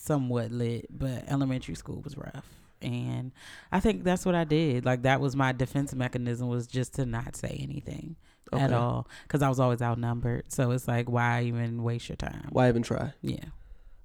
somewhat 0.05 0.51
lit, 0.53 0.87
but 0.91 1.25
elementary 1.29 1.75
school 1.75 2.01
was 2.03 2.17
rough. 2.17 2.47
and 2.83 3.33
I 3.73 3.81
think 3.81 4.05
that's 4.05 4.27
what 4.27 4.35
I 4.35 4.45
did. 4.45 4.85
Like 4.85 5.03
that 5.03 5.21
was 5.21 5.35
my 5.35 5.53
defense 5.53 5.95
mechanism 5.95 6.49
was 6.49 6.67
just 6.67 6.95
to 6.97 7.07
not 7.07 7.35
say 7.37 7.59
anything 7.63 8.17
at 8.53 8.73
all 8.73 9.09
because 9.23 9.43
I 9.43 9.49
was 9.49 9.59
always 9.59 9.81
outnumbered. 9.83 10.53
So 10.53 10.71
it's 10.73 10.87
like, 10.87 11.09
why 11.09 11.45
even 11.45 11.83
waste 11.83 12.09
your 12.09 12.17
time? 12.17 12.49
Why 12.51 12.69
even 12.69 12.83
try? 12.83 13.13
Yeah, 13.23 13.47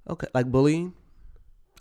Okay, 0.08 0.26
like 0.34 0.50
bullying. 0.50 0.94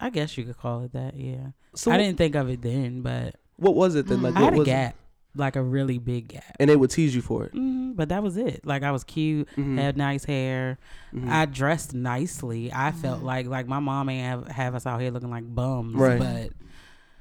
I 0.01 0.09
guess 0.09 0.37
you 0.37 0.43
could 0.45 0.57
call 0.57 0.83
it 0.83 0.93
that. 0.93 1.15
Yeah, 1.15 1.51
So 1.75 1.91
I 1.91 1.97
didn't 1.97 2.17
think 2.17 2.35
of 2.35 2.49
it 2.49 2.61
then, 2.61 3.01
but 3.01 3.35
What 3.57 3.75
was 3.75 3.95
it 3.95 4.07
then? 4.07 4.21
Like 4.21 4.35
I 4.35 4.41
what 4.41 4.45
had 4.45 4.53
a 4.53 4.57
was 4.59 4.67
it? 4.67 4.95
Gap, 5.33 5.39
like 5.39 5.55
a 5.55 5.61
really 5.63 5.97
big 5.97 6.27
gap. 6.29 6.55
and 6.59 6.69
they 6.69 6.75
would 6.75 6.89
tease 6.91 7.15
you 7.15 7.21
for 7.21 7.45
it. 7.45 7.51
hmm 7.53 7.91
but 7.95 8.09
that 8.09 8.23
was 8.23 8.37
it. 8.37 8.65
Like 8.65 8.83
I 8.83 8.91
was 8.91 9.03
cute, 9.03 9.47
Mhm. 9.57 9.77
had 9.77 9.97
nice 9.97 10.23
hair. 10.23 10.77
Mhm. 11.13 11.27
I 11.29 11.45
dressed 11.45 11.93
nicely. 11.93 12.71
I 12.71 12.91
felt 12.91 13.23
like 13.23 13.47
like 13.47 13.67
my 13.67 13.79
mom 13.79 14.07
ain't 14.09 14.25
have, 14.25 14.47
have 14.55 14.75
us 14.75 14.85
out 14.85 15.01
here 15.01 15.11
looking 15.11 15.29
like 15.31 15.43
bums, 15.53 15.95
Right. 15.95 16.19
but 16.19 16.51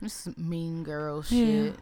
This 0.01 0.29
mean 0.37 0.85
girl 0.85 1.25
Yeah. 1.29 1.45
shit. 1.73 1.75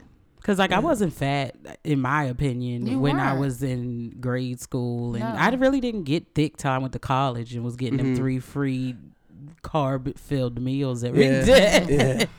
Cause 0.43 0.59
like 0.59 0.71
I 0.73 0.79
wasn't 0.79 1.13
fat, 1.13 1.57
in 1.85 2.01
my 2.01 2.25
opinion, 2.25 2.87
You 2.87 3.01
when 3.01 3.19
I 3.19 3.33
weren't. 3.33 3.41
was 3.41 3.63
in 3.65 4.17
grade 4.21 4.61
school, 4.61 5.15
and 5.17 5.25
No. 5.25 5.29
I 5.39 5.49
really 5.57 5.81
didn't 5.81 6.05
get 6.05 6.25
thick 6.35 6.57
till 6.57 6.71
I 6.71 6.79
went 6.79 6.93
to 6.95 6.99
college 7.01 7.55
and 7.55 7.65
was 7.65 7.75
getting 7.77 7.97
them 7.99 8.15
three 8.17 8.39
free 8.39 8.95
carb 9.63 10.17
filled 10.19 10.61
meals 10.61 11.03
every 11.05 11.25
Yeah. 11.27 11.45
day. 11.45 12.27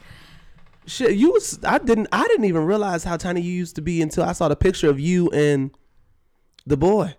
Shit, 0.88 1.16
you 1.16 1.32
was 1.34 1.60
I 1.64 1.78
didn't 1.80 2.08
I 2.12 2.26
didn't 2.28 2.46
even 2.46 2.64
realize 2.66 3.04
how 3.04 3.18
tiny 3.18 3.42
you 3.42 3.52
used 3.54 3.76
to 3.76 3.82
be 3.82 4.02
until 4.02 4.24
I 4.24 4.32
saw 4.32 4.48
the 4.48 4.56
picture 4.56 4.90
of 4.90 5.00
you 5.00 5.30
and 5.32 5.72
the 6.66 6.78
boy. 6.78 7.16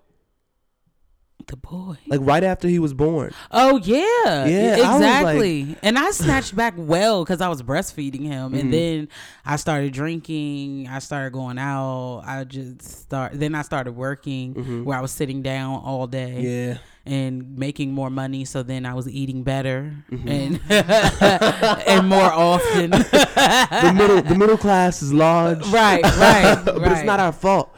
the 1.46 1.56
boy. 1.56 1.96
Like 2.08 2.20
right 2.22 2.44
after 2.44 2.68
he 2.68 2.78
was 2.78 2.92
born. 2.92 3.32
Oh 3.50 3.78
yeah, 3.78 4.44
Yeah, 4.44 4.76
I 4.84 4.98
like- 4.98 5.00
exactly. 5.00 5.76
and 5.82 5.98
I 5.98 6.10
snatched 6.10 6.54
back 6.54 6.74
well 6.76 7.24
because 7.24 7.40
I 7.40 7.48
was 7.48 7.62
breastfeeding 7.62 8.22
him, 8.22 8.52
Mhm. 8.52 8.60
and 8.60 8.72
then 8.72 9.08
I 9.46 9.56
started 9.56 9.92
drinking. 9.94 10.88
I 10.88 10.98
started 10.98 11.32
going 11.32 11.58
out. 11.58 12.22
I 12.26 12.44
just 12.44 12.82
start. 12.82 13.32
Then 13.38 13.54
I 13.54 13.62
started 13.62 13.92
working, 13.92 14.54
Mhm. 14.54 14.84
where 14.84 14.98
I 14.98 15.00
was 15.00 15.10
sitting 15.10 15.40
down 15.40 15.80
all 15.82 16.06
day. 16.06 16.40
Yeah. 16.72 16.78
And 17.08 17.56
making 17.58 17.92
more 17.92 18.10
money. 18.10 18.44
So 18.44 18.62
then 18.62 18.84
I 18.86 18.94
was 18.94 19.08
eating 19.08 19.42
better 19.42 19.94
Mm-hmm. 20.10 20.28
and 20.28 20.60
and 21.88 22.08
more 22.08 22.30
often. 22.32 22.90
The 22.90 23.92
middle 23.96 24.22
the 24.22 24.34
middle 24.36 24.58
class 24.58 25.02
is 25.02 25.12
large. 25.12 25.66
right, 25.68 26.02
right, 26.02 26.60
but 26.64 26.78
right. 26.80 26.92
it's 26.92 27.04
not 27.04 27.18
our 27.20 27.32
fault. 27.32 27.74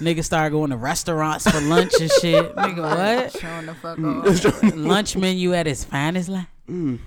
Niggas 0.00 0.24
started 0.24 0.50
going 0.50 0.70
to 0.70 0.76
restaurants 0.76 1.48
for 1.50 1.60
lunch 1.60 1.92
and 2.00 2.10
shit. 2.20 2.54
Nigga, 2.56 2.80
what? 2.82 3.32
Showing 3.40 3.66
the 3.66 3.74
fuck 3.74 3.98
Mm. 3.98 4.62
off. 4.64 4.74
lunch 4.76 5.16
menu 5.16 5.54
at 5.54 5.66
its 5.66 5.84
finest 5.84 6.28
line. 6.28 6.46
Mm. 6.68 6.98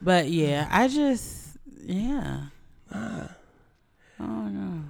But 0.00 0.28
yeah, 0.30 0.68
I 0.70 0.88
just 0.88 1.56
yeah. 1.84 2.42
I 2.94 3.28
don't 4.18 4.54
know. 4.54 4.82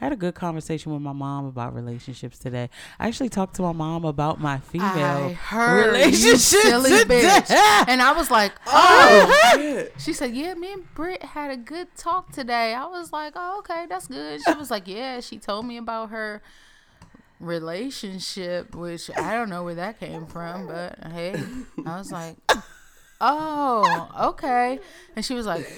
I 0.00 0.06
had 0.06 0.12
a 0.12 0.16
good 0.16 0.34
conversation 0.34 0.92
with 0.92 1.02
my 1.02 1.12
mom 1.12 1.44
about 1.44 1.74
relationships 1.74 2.38
today. 2.38 2.70
I 2.98 3.08
actually 3.08 3.28
talked 3.28 3.56
to 3.56 3.62
my 3.62 3.72
mom 3.72 4.06
about 4.06 4.40
my 4.40 4.58
female 4.58 4.86
I 4.88 5.32
heard 5.32 5.86
you 5.86 5.92
relationship 5.92 6.62
today. 6.62 7.40
And 7.86 8.00
I 8.00 8.12
was 8.12 8.30
like, 8.30 8.52
oh. 8.66 9.56
Yeah. 9.58 9.84
She 9.98 10.14
said, 10.14 10.34
yeah, 10.34 10.54
me 10.54 10.72
and 10.72 10.94
Britt 10.94 11.22
had 11.22 11.50
a 11.50 11.56
good 11.56 11.88
talk 11.96 12.32
today. 12.32 12.72
I 12.72 12.86
was 12.86 13.12
like, 13.12 13.34
oh, 13.36 13.58
okay, 13.58 13.86
that's 13.88 14.06
good. 14.06 14.40
She 14.42 14.54
was 14.54 14.70
like, 14.70 14.88
yeah, 14.88 15.20
she 15.20 15.38
told 15.38 15.66
me 15.66 15.76
about 15.76 16.10
her 16.10 16.40
relationship, 17.38 18.74
which 18.74 19.10
I 19.16 19.34
don't 19.34 19.50
know 19.50 19.64
where 19.64 19.74
that 19.74 20.00
came 20.00 20.26
from, 20.26 20.66
but 20.66 20.98
hey, 21.12 21.34
I 21.86 21.98
was 21.98 22.10
like, 22.10 22.36
oh, 23.20 24.08
okay. 24.30 24.78
And 25.14 25.24
she 25.24 25.34
was 25.34 25.44
like, 25.46 25.70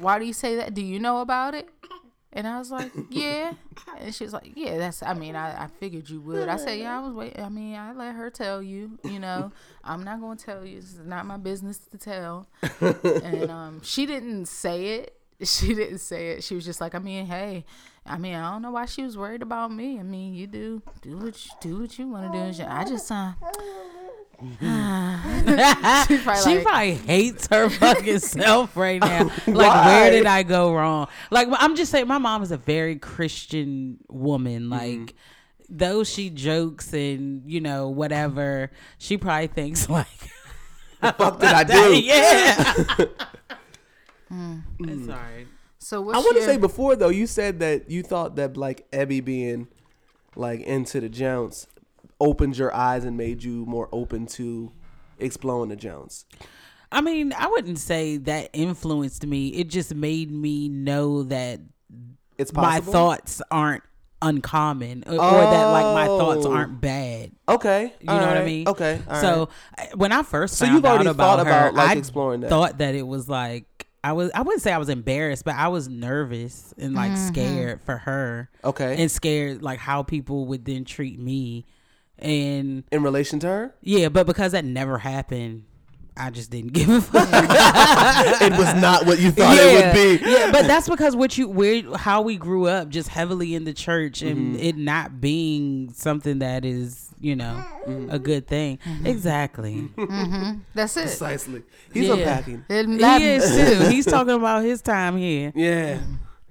why 0.00 0.18
do 0.18 0.24
you 0.24 0.32
say 0.32 0.56
that? 0.56 0.74
Do 0.74 0.82
you 0.82 0.98
know 0.98 1.20
about 1.20 1.54
it? 1.54 1.68
And 2.32 2.46
I 2.46 2.58
was 2.58 2.70
like, 2.70 2.92
yeah. 3.10 3.52
And 3.98 4.14
she 4.14 4.24
was 4.24 4.32
like, 4.32 4.52
yeah, 4.54 4.76
that's, 4.76 5.02
I 5.02 5.14
mean, 5.14 5.34
I, 5.34 5.64
I 5.64 5.66
figured 5.80 6.08
you 6.10 6.20
would. 6.20 6.48
I 6.48 6.56
said, 6.56 6.78
yeah, 6.78 6.98
I 6.98 7.00
was 7.00 7.12
waiting. 7.12 7.42
I 7.42 7.48
mean, 7.48 7.74
I 7.74 7.92
let 7.92 8.14
her 8.14 8.30
tell 8.30 8.62
you, 8.62 8.98
you 9.04 9.18
know, 9.18 9.50
I'm 9.82 10.04
not 10.04 10.20
going 10.20 10.36
to 10.36 10.44
tell 10.44 10.64
you. 10.64 10.78
Is 10.78 10.98
not 11.04 11.26
my 11.26 11.36
business 11.36 11.78
to 11.78 11.98
tell. 11.98 12.46
and 12.80 13.50
um, 13.50 13.82
she 13.82 14.06
didn't 14.06 14.46
say 14.46 14.96
it. 14.96 15.14
She 15.40 15.72
didn't 15.72 15.98
say 15.98 16.30
it. 16.30 16.42
She 16.42 16.56
was 16.56 16.64
just 16.64 16.80
like, 16.80 16.96
I 16.96 16.98
mean, 16.98 17.24
hey, 17.26 17.64
I 18.04 18.18
mean, 18.18 18.34
I 18.34 18.50
don't 18.50 18.60
know 18.60 18.72
why 18.72 18.86
she 18.86 19.04
was 19.04 19.16
worried 19.16 19.40
about 19.40 19.70
me. 19.70 20.00
I 20.00 20.02
mean, 20.02 20.34
you 20.34 20.48
do, 20.48 20.82
do 21.00 21.16
what 21.16 21.46
you, 21.46 21.52
do 21.60 21.78
what 21.78 21.96
you 21.96 22.08
want 22.08 22.32
to 22.32 22.52
do. 22.52 22.64
I 22.68 22.84
just, 22.84 23.12
uh, 23.12 23.34
She's 24.40 26.22
probably 26.22 26.42
she 26.42 26.54
like- 26.56 26.62
probably 26.64 26.94
hates 26.94 27.46
her 27.48 27.68
fucking 27.80 28.20
self 28.20 28.76
right 28.76 29.00
now. 29.00 29.24
Like, 29.46 29.56
Why? 29.74 29.86
where 29.86 30.10
did 30.10 30.26
I 30.26 30.42
go 30.44 30.72
wrong? 30.72 31.08
Like, 31.30 31.48
I'm 31.52 31.74
just 31.74 31.90
saying, 31.90 32.06
my 32.06 32.18
mom 32.18 32.42
is 32.42 32.52
a 32.52 32.56
very 32.56 32.96
Christian 32.96 33.98
woman. 34.08 34.64
Mm-hmm. 34.68 34.98
Like, 35.00 35.14
though 35.68 36.04
she 36.04 36.30
jokes 36.30 36.92
and 36.92 37.42
you 37.50 37.60
know 37.60 37.88
whatever, 37.88 38.70
she 38.98 39.16
probably 39.18 39.48
thinks 39.48 39.88
like, 39.98 40.06
"The 41.00 41.12
fuck 41.12 41.40
did 41.40 41.48
I 41.50 41.64
do? 41.64 41.72
Mm. 41.74 42.02
yeah. 42.04 42.72
Sorry. 42.72 43.06
Mm. 44.30 45.46
so 45.78 46.00
what's 46.02 46.16
I 46.16 46.20
want 46.20 46.36
to 46.36 46.42
your- 46.42 46.48
say 46.48 46.56
before 46.58 46.94
though, 46.96 47.08
you 47.08 47.26
said 47.26 47.60
that 47.60 47.90
you 47.90 48.02
thought 48.02 48.36
that 48.36 48.56
like 48.56 48.88
Ebby 48.92 49.24
being 49.24 49.68
like 50.36 50.60
into 50.60 51.00
the 51.00 51.08
Jones 51.08 51.66
opened 52.20 52.56
your 52.58 52.74
eyes 52.74 53.04
and 53.04 53.16
made 53.16 53.42
you 53.42 53.64
more 53.66 53.88
open 53.92 54.26
to 54.26 54.72
exploring 55.18 55.68
the 55.70 55.76
Jones. 55.76 56.24
I 56.90 57.00
mean, 57.00 57.32
I 57.36 57.46
wouldn't 57.48 57.78
say 57.78 58.16
that 58.18 58.50
influenced 58.52 59.26
me. 59.26 59.48
It 59.48 59.68
just 59.68 59.94
made 59.94 60.30
me 60.30 60.68
know 60.68 61.22
that 61.24 61.60
It's 62.38 62.52
my 62.52 62.80
thoughts 62.80 63.42
aren't 63.50 63.82
uncommon 64.20 65.04
or, 65.06 65.12
or 65.14 65.16
that 65.46 65.70
like 65.70 65.86
my 65.94 66.06
thoughts 66.06 66.44
Oh. 66.44 66.50
aren't 66.50 66.80
bad. 66.80 67.30
Okay, 67.48 67.92
You 68.00 68.06
know 68.06 68.26
what 68.26 68.36
I 68.36 68.44
mean? 68.44 68.66
Okay, 68.68 69.00
all 69.08 69.20
so 69.20 69.48
right. 69.78 69.96
When 69.96 70.12
I 70.12 70.22
first 70.22 70.54
So 70.56 70.64
found 70.64 70.74
you've 70.76 70.84
already 70.84 71.08
out 71.08 71.14
about 71.14 71.36
thought 71.38 71.46
her, 71.46 71.52
about, 71.68 71.74
like, 71.74 71.96
I 71.96 71.98
exploring 71.98 72.40
that. 72.40 72.48
thought 72.50 72.78
that 72.78 72.94
it 72.94 73.06
was 73.06 73.28
like 73.28 73.86
I 74.02 74.12
was. 74.12 74.30
I 74.32 74.42
wouldn't 74.42 74.62
say 74.62 74.72
I 74.72 74.78
was 74.78 74.88
embarrassed, 74.88 75.44
but 75.44 75.56
I 75.56 75.68
was 75.68 75.88
nervous 75.88 76.72
and 76.78 76.94
like 76.94 77.12
Mm-hmm. 77.12 77.26
scared 77.28 77.80
for 77.82 77.96
her, 77.98 78.48
okay, 78.64 78.96
and 79.00 79.10
scared 79.10 79.62
like 79.62 79.78
how 79.80 80.02
people 80.04 80.46
would 80.46 80.64
then 80.64 80.84
treat 80.84 81.18
me, 81.18 81.66
and 82.18 82.84
in 82.92 83.02
relation 83.02 83.38
to 83.40 83.46
her, 83.46 83.74
yeah, 83.82 84.08
but 84.08 84.26
because 84.26 84.52
that 84.52 84.64
never 84.64 84.98
happened. 84.98 85.64
I 86.20 86.30
just 86.30 86.50
didn't 86.50 86.72
give 86.72 86.88
a 86.88 87.00
fuck. 87.00 87.28
it 87.32 88.50
was 88.58 88.74
not 88.82 89.06
what 89.06 89.20
you 89.20 89.30
thought 89.30 89.56
it 89.56 89.84
would 89.84 89.92
be. 90.20 90.28
yeah, 90.28 90.50
but 90.50 90.66
that's 90.66 90.88
because 90.88 91.14
what 91.14 91.38
you 91.38 91.46
where 91.48 91.80
how 91.96 92.22
we 92.22 92.36
grew 92.36 92.66
up 92.66 92.88
just 92.88 93.08
heavily 93.08 93.54
in 93.54 93.62
the 93.62 93.72
church 93.72 94.20
and 94.22 94.56
Mm-hmm. 94.56 94.62
it 94.64 94.76
not 94.76 95.20
being 95.20 95.92
something 95.92 96.40
that 96.40 96.64
is 96.64 97.10
you 97.20 97.36
know 97.36 97.64
Mm-hmm. 97.86 98.10
a 98.10 98.18
good 98.18 98.48
thing. 98.48 98.80
Exactly. 99.04 99.88
That's 100.74 100.96
it. 100.96 101.02
Precisely. 101.02 101.62
He's 101.94 102.08
Yeah. 102.08 102.14
unpacking. 102.14 102.64
It- 102.68 102.88
he 102.88 102.96
that- 102.98 103.22
is 103.22 103.78
too. 103.78 103.88
He's 103.88 104.04
talking 104.16 104.34
about 104.34 104.64
his 104.64 104.82
time 104.82 105.16
here. 105.16 105.52
Yeah. 105.54 106.00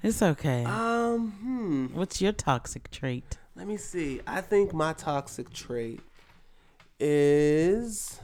It's 0.02 0.22
okay. 0.22 0.64
Um. 0.64 1.32
Hmm. 1.42 1.86
What's 1.98 2.22
your 2.22 2.32
toxic 2.32 2.90
trait? 2.90 3.38
Let 3.58 3.66
me 3.68 3.78
see. 3.78 4.22
I 4.28 4.42
think 4.42 4.72
my 4.74 4.94
toxic 4.94 5.52
trait 5.52 6.00
is. 7.00 8.20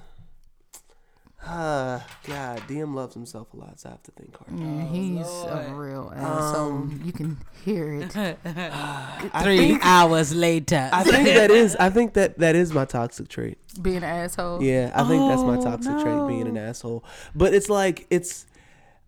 Uh, 1.45 1.99
God, 2.25 2.59
DM 2.69 2.93
loves 2.93 3.13
himself 3.15 3.51
a 3.53 3.57
lot, 3.57 3.77
so 3.77 3.89
I 3.89 3.91
have 3.93 4.03
to 4.03 4.11
think 4.11 4.37
hard. 4.37 4.57
Yeah, 4.57 4.85
he's 4.85 5.27
a 5.27 5.73
real 5.75 6.13
asshole. 6.15 6.87
you 7.03 7.11
can 7.11 7.37
hear 7.65 7.95
it. 7.95 8.11
Three 9.43 9.77
hours 9.81 10.33
later. 10.33 10.89
I 10.93 11.03
think 11.03 11.25
that 11.25 11.51
is. 11.51 11.75
I 11.75 11.89
think 11.89 12.13
that 12.13 12.37
that 12.39 12.55
is 12.55 12.71
my 12.71 12.85
toxic 12.85 13.27
trait. 13.27 13.57
Being 13.81 13.97
an 13.97 14.03
asshole. 14.05 14.63
Yeah, 14.63 14.91
I 14.95 15.03
think 15.05 15.27
that's 15.27 15.41
my 15.41 15.57
Oh, 15.57 15.61
toxic 15.63 15.99
trait, 15.99 16.27
being 16.27 16.47
an 16.47 16.55
asshole. 16.57 17.03
But 17.35 17.53
it's 17.53 17.69
like 17.69 18.07
it's 18.09 18.45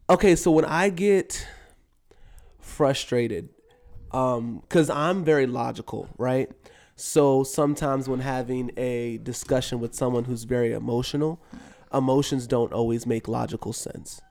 okay. 0.10 0.36
So 0.36 0.52
when 0.52 0.66
I 0.66 0.90
get 0.90 1.48
frustrated, 2.60 3.48
um, 4.15 4.60
because 4.62 4.89
I'm 4.89 5.23
very 5.25 5.45
logical, 5.45 6.08
right? 6.17 6.49
So 6.95 7.43
sometimes 7.43 8.08
when 8.08 8.21
having 8.21 8.71
a 8.78 9.17
discussion 9.17 9.82
with 9.82 9.93
someone 9.93 10.23
who's 10.23 10.45
very 10.45 10.71
emotional, 10.71 11.41
emotions 11.93 12.47
don't 12.47 12.71
always 12.71 13.06
make 13.06 13.28
logical 13.28 13.73
sense. 13.73 14.21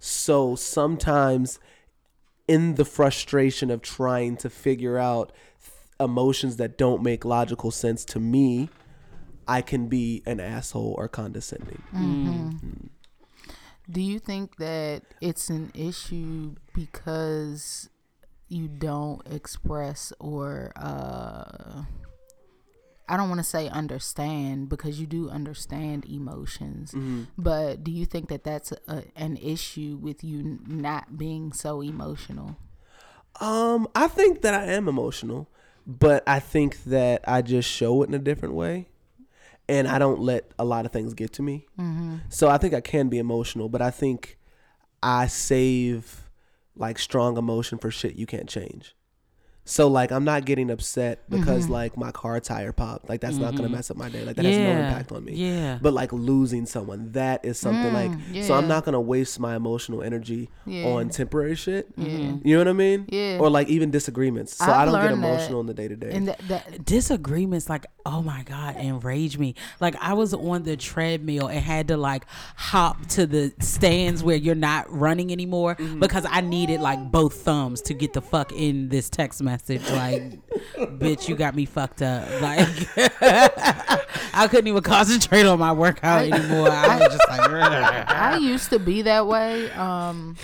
So 0.00 0.56
sometimes 0.56 1.60
in 2.48 2.74
the 2.74 2.84
frustration 2.84 3.70
of 3.70 3.80
trying 3.80 4.36
to 4.38 4.50
figure 4.50 4.98
out 4.98 5.32
emotions 6.00 6.56
that 6.56 6.76
don't 6.76 7.02
make 7.02 7.24
logical 7.24 7.70
sense 7.70 8.04
to 8.06 8.18
me, 8.18 8.68
I 9.46 9.62
can 9.62 9.86
be 9.86 10.22
an 10.26 10.40
asshole 10.40 10.94
or 10.98 11.06
condescending. 11.08 11.82
Do 13.90 14.00
you 14.00 14.18
think 14.18 14.56
that 14.56 15.02
it's 15.20 15.48
an 15.48 15.70
issue 15.74 16.56
because 16.74 17.88
you 18.48 18.66
don't 18.68 19.20
express 19.30 20.12
or 20.18 20.72
uh 20.76 21.82
I 23.10 23.16
don't 23.16 23.30
want 23.30 23.38
to 23.38 23.44
say 23.44 23.68
understand 23.70 24.68
because 24.68 25.00
you 25.00 25.06
do 25.06 25.30
understand 25.30 26.04
emotions, 26.04 26.92
Mm-hmm. 26.92 27.22
but 27.38 27.82
do 27.82 27.90
you 27.90 28.04
think 28.04 28.28
that 28.28 28.44
that's 28.44 28.70
a, 28.86 29.02
an 29.16 29.38
issue 29.38 29.96
with 29.98 30.22
you 30.22 30.58
not 30.66 31.16
being 31.16 31.54
so 31.54 31.80
emotional? 31.80 32.56
Um, 33.40 33.88
I 33.94 34.08
think 34.08 34.42
that 34.42 34.52
I 34.52 34.64
am 34.72 34.88
emotional, 34.88 35.48
but 35.86 36.22
I 36.26 36.38
think 36.38 36.84
that 36.84 37.24
I 37.26 37.40
just 37.40 37.66
show 37.70 38.02
it 38.02 38.08
in 38.10 38.14
a 38.14 38.18
different 38.18 38.52
way, 38.54 38.88
and 39.70 39.88
I 39.88 39.98
don't 39.98 40.20
let 40.20 40.50
a 40.58 40.64
lot 40.66 40.84
of 40.84 40.92
things 40.92 41.14
get 41.14 41.32
to 41.34 41.42
me. 41.42 41.66
Mm-hmm. 41.80 42.16
So 42.28 42.50
I 42.50 42.58
think 42.58 42.74
I 42.74 42.82
can 42.82 43.08
be 43.08 43.16
emotional, 43.16 43.70
but 43.70 43.80
I 43.80 43.90
think 43.90 44.36
I 45.02 45.28
save 45.28 46.27
like 46.78 46.98
strong 46.98 47.36
emotion 47.36 47.78
for 47.78 47.90
shit 47.90 48.16
you 48.16 48.26
can't 48.26 48.48
change. 48.48 48.94
So 49.70 49.86
like 49.88 50.10
I'm 50.12 50.24
not 50.24 50.44
getting 50.46 50.70
upset 50.70 51.28
because 51.28 51.64
Mm-hmm. 51.64 51.72
like 51.72 51.96
my 51.96 52.10
car 52.10 52.40
tire 52.40 52.72
popped. 52.72 53.08
Like 53.08 53.20
that's 53.20 53.36
not 53.36 53.54
gonna 53.54 53.68
mess 53.68 53.90
up 53.90 53.96
my 53.96 54.08
day. 54.08 54.24
Like 54.24 54.36
that 54.36 54.44
has 54.44 54.56
no 54.56 54.70
impact 54.70 55.12
on 55.12 55.24
me. 55.24 55.32
yeah. 55.34 55.78
But 55.82 55.92
like 55.92 56.12
losing 56.12 56.64
someone, 56.66 57.12
that 57.12 57.44
is 57.44 57.58
something 57.58 57.92
like 57.92 58.12
yeah. 58.32 58.42
so 58.44 58.54
I'm 58.54 58.66
not 58.68 58.84
gonna 58.84 59.00
waste 59.00 59.38
my 59.40 59.56
emotional 59.56 60.02
energy 60.02 60.48
Yeah. 60.66 60.86
on 60.86 61.10
temporary 61.10 61.54
shit. 61.54 61.88
Yeah. 61.96 62.06
You 62.42 62.54
know 62.54 62.58
what 62.58 62.68
I 62.68 62.72
mean? 62.72 63.06
Yeah. 63.10 63.38
Or 63.40 63.50
like 63.50 63.68
even 63.68 63.90
disagreements. 63.90 64.56
So 64.56 64.64
I've 64.64 64.70
I 64.70 64.84
don't 64.86 65.02
get 65.02 65.12
emotional 65.12 65.60
in 65.60 65.66
the 65.66 65.74
day 65.74 65.88
to 65.88 65.96
day. 65.96 66.12
And 66.12 66.28
that, 66.28 66.40
that 66.48 66.84
disagreements 66.84 67.68
like 67.68 67.86
oh 68.06 68.22
my 68.22 68.42
god 68.44 68.74
enrage 68.76 69.36
me 69.36 69.54
like 69.80 69.94
i 70.00 70.14
was 70.14 70.32
on 70.32 70.62
the 70.62 70.76
treadmill 70.78 71.46
and 71.46 71.60
had 71.60 71.88
to 71.88 71.96
like 71.96 72.24
hop 72.56 73.06
to 73.06 73.26
the 73.26 73.52
stands 73.60 74.22
where 74.24 74.36
you're 74.36 74.54
not 74.54 74.90
running 74.90 75.30
anymore 75.30 75.74
Mm-hmm. 75.74 76.00
because 76.00 76.24
i 76.30 76.40
needed 76.40 76.80
like 76.80 77.10
both 77.10 77.34
thumbs 77.42 77.82
to 77.82 77.94
get 77.94 78.14
the 78.14 78.22
fuck 78.22 78.50
in 78.52 78.88
this 78.88 79.10
text 79.10 79.42
message 79.42 79.57
like 79.90 80.22
bitch 80.98 81.28
you 81.28 81.36
got 81.36 81.54
me 81.54 81.64
fucked 81.64 82.02
up 82.02 82.28
like 82.40 82.68
i 84.34 84.46
couldn't 84.48 84.66
even 84.66 84.82
concentrate 84.82 85.46
on 85.46 85.58
my 85.58 85.72
workout 85.72 86.22
anymore 86.22 86.70
i 86.70 86.98
was 86.98 87.08
just 87.08 87.28
like 87.28 87.48
I 87.50 88.38
used 88.38 88.70
to 88.70 88.78
be 88.78 89.02
that 89.02 89.26
way. 89.26 89.70
Um, 89.72 90.36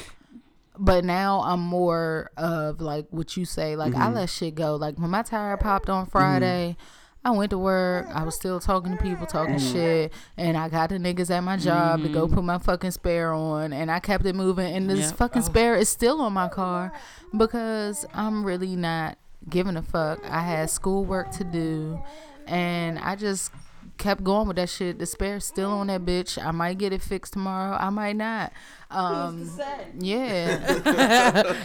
but 0.79 1.05
now 1.05 1.43
I'm 1.43 1.61
more 1.61 2.31
of 2.37 2.81
like 2.81 3.07
what 3.11 3.37
you 3.37 3.45
say. 3.45 3.77
Like 3.77 3.95
I 3.95 4.11
let 4.11 4.31
shit 4.31 4.55
go. 4.55 4.77
Like 4.77 4.99
when 4.99 5.11
my 5.11 5.23
tire 5.23 5.57
popped 5.57 5.89
on 5.89 6.07
Friday. 6.07 6.77
I 7.25 7.31
went 7.31 7.51
to 7.51 7.59
work. 7.59 8.07
I 8.13 8.23
was 8.23 8.35
still 8.35 8.61
talking 8.61 8.95
to 8.95 9.03
people, 9.03 9.27
talking 9.27 9.55
mm. 9.55 9.73
shit, 9.73 10.13
and 10.37 10.59
I 10.59 10.69
got 10.69 10.91
the 10.91 10.97
niggas 10.97 11.31
at 11.31 11.41
my 11.41 11.57
job 11.57 12.03
to 12.03 12.09
go 12.11 12.27
mm-hmm. 12.27 12.35
put 12.35 12.45
my 12.45 12.59
fucking 12.59 12.91
spare 12.91 13.33
on, 13.33 13.73
and 13.73 13.91
I 13.91 13.99
kept 13.99 14.27
it 14.27 14.35
moving. 14.35 14.75
And 14.75 14.91
this 14.91 15.11
Yep. 15.11 15.17
fucking 15.17 15.43
oh. 15.43 15.47
spare 15.47 15.75
is 15.77 15.89
still 15.89 16.21
on 16.21 16.35
my 16.35 16.49
car 16.49 16.93
because 17.37 18.05
I'm 18.13 18.45
really 18.45 18.77
not 18.77 19.17
giving 19.49 19.77
a 19.77 19.83
fuck. 19.83 20.21
I 20.29 20.41
had 20.41 20.69
schoolwork 20.69 21.31
to 21.33 21.45
do, 21.45 21.99
and 22.47 22.99
I 22.99 23.17
just 23.17 23.51
kept 23.99 24.25
going 24.25 24.49
with 24.49 24.57
that 24.57 24.69
shit. 24.69 24.99
The 24.99 25.07
spare's 25.07 25.45
still 25.45 25.71
on 25.71 25.87
that 25.89 26.05
bitch. 26.05 26.43
I 26.43 26.51
might 26.51 26.79
get 26.79 26.93
it 26.93 27.03
fixed 27.03 27.35
tomorrow. 27.35 27.77
I 27.77 27.91
might 27.91 28.17
not. 28.17 28.53
Um, 28.91 29.51
yeah, 29.99 30.73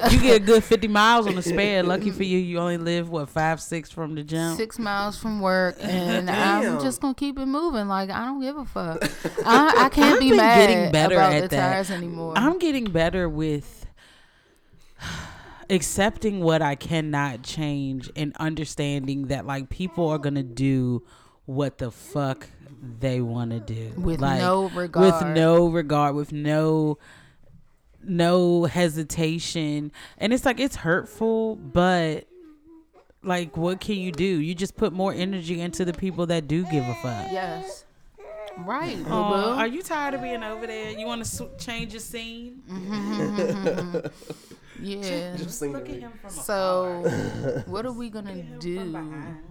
you 0.09 0.19
get 0.19 0.37
a 0.37 0.43
good 0.43 0.63
50 0.63 0.87
miles 0.87 1.27
on 1.27 1.35
the 1.35 1.43
spare 1.43 1.83
lucky 1.83 2.09
for 2.09 2.23
you 2.23 2.39
you 2.39 2.57
only 2.57 2.77
live 2.77 3.09
what 3.09 3.29
five 3.29 3.61
six 3.61 3.91
from 3.91 4.15
the 4.15 4.23
jump 4.23 4.57
six 4.57 4.79
miles 4.79 5.19
from 5.19 5.39
work, 5.39 5.75
and 5.79 6.27
I'm 6.29 6.81
just 6.81 7.01
gonna 7.01 7.13
keep 7.13 7.37
it 7.37 7.45
moving. 7.45 7.87
Like 7.87 8.09
I 8.09 8.25
don't 8.25 8.41
give 8.41 8.57
a 8.57 8.65
fuck. 8.65 9.03
I, 9.45 9.85
I 9.85 9.89
can't 9.89 10.15
I've 10.15 10.19
be 10.19 10.29
been 10.29 10.37
mad 10.37 10.67
getting 10.67 10.91
better 10.91 11.15
about 11.15 11.33
at 11.33 11.41
the 11.43 11.47
that. 11.49 11.71
tires 11.73 11.91
anymore. 11.91 12.33
I'm 12.35 12.57
getting 12.57 12.85
better 12.85 13.29
with 13.29 13.85
accepting 15.69 16.39
what 16.39 16.63
I 16.63 16.73
cannot 16.73 17.43
change 17.43 18.09
and 18.15 18.35
understanding 18.37 19.27
that 19.27 19.45
like 19.45 19.69
people 19.69 20.07
are 20.09 20.17
gonna 20.17 20.41
do 20.41 21.03
what 21.49 21.79
the 21.79 21.89
fuck 21.89 22.47
they 22.99 23.21
want 23.21 23.49
to 23.49 23.59
do 23.59 23.91
With 23.99 24.21
like, 24.21 24.37
no 24.37 24.63
with 24.65 24.75
regard. 24.75 25.35
no 25.35 25.67
regard 25.67 26.13
with 26.13 26.31
no 26.31 26.99
no 28.03 28.65
hesitation 28.65 29.91
and 30.19 30.31
it's 30.31 30.45
like 30.45 30.59
it's 30.59 30.75
hurtful 30.75 31.55
but 31.55 32.27
like 33.23 33.57
what 33.57 33.81
can 33.81 33.95
you 33.95 34.11
do 34.11 34.23
you 34.23 34.53
just 34.53 34.77
put 34.77 34.93
more 34.93 35.11
energy 35.11 35.59
into 35.59 35.83
the 35.83 35.91
people 35.91 36.27
that 36.27 36.47
do 36.47 36.65
give 36.65 36.83
a 36.87 36.93
fuck 37.01 37.31
yes, 37.31 37.83
right. 38.59 38.97
boo-boo. 38.97 39.09
Are 39.09 39.67
you 39.67 39.81
tired 39.81 40.13
of 40.13 40.21
being 40.21 40.43
over 40.43 40.67
there 40.67 40.91
you 40.91 41.07
want 41.07 41.25
to 41.25 41.29
sw- 41.29 41.57
change 41.57 41.93
your 41.93 41.99
scene 41.99 42.61
mm-hmm. 42.69 44.07
yeah. 44.83 45.35
look 45.67 45.89
at 45.89 45.95
him 45.95 46.11
from 46.21 46.29
So, 46.29 47.63
what 47.65 47.87
are 47.87 47.91
we 47.91 48.11
gonna 48.11 48.43
do? 48.59 49.48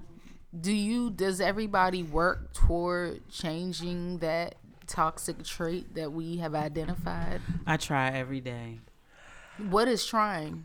Do 0.58 0.72
you? 0.72 1.11
Does 1.11 1.40
everybody 1.40 2.02
work 2.02 2.52
toward 2.54 3.28
changing 3.28 4.18
that 4.18 4.54
toxic 4.87 5.44
trait 5.44 5.94
that 5.94 6.12
we 6.12 6.38
have 6.38 6.54
identified? 6.54 7.40
I 7.66 7.76
try 7.76 8.11
every 8.11 8.40
day. 8.40 8.80
What 9.68 9.88
is 9.88 10.06
trying? 10.06 10.64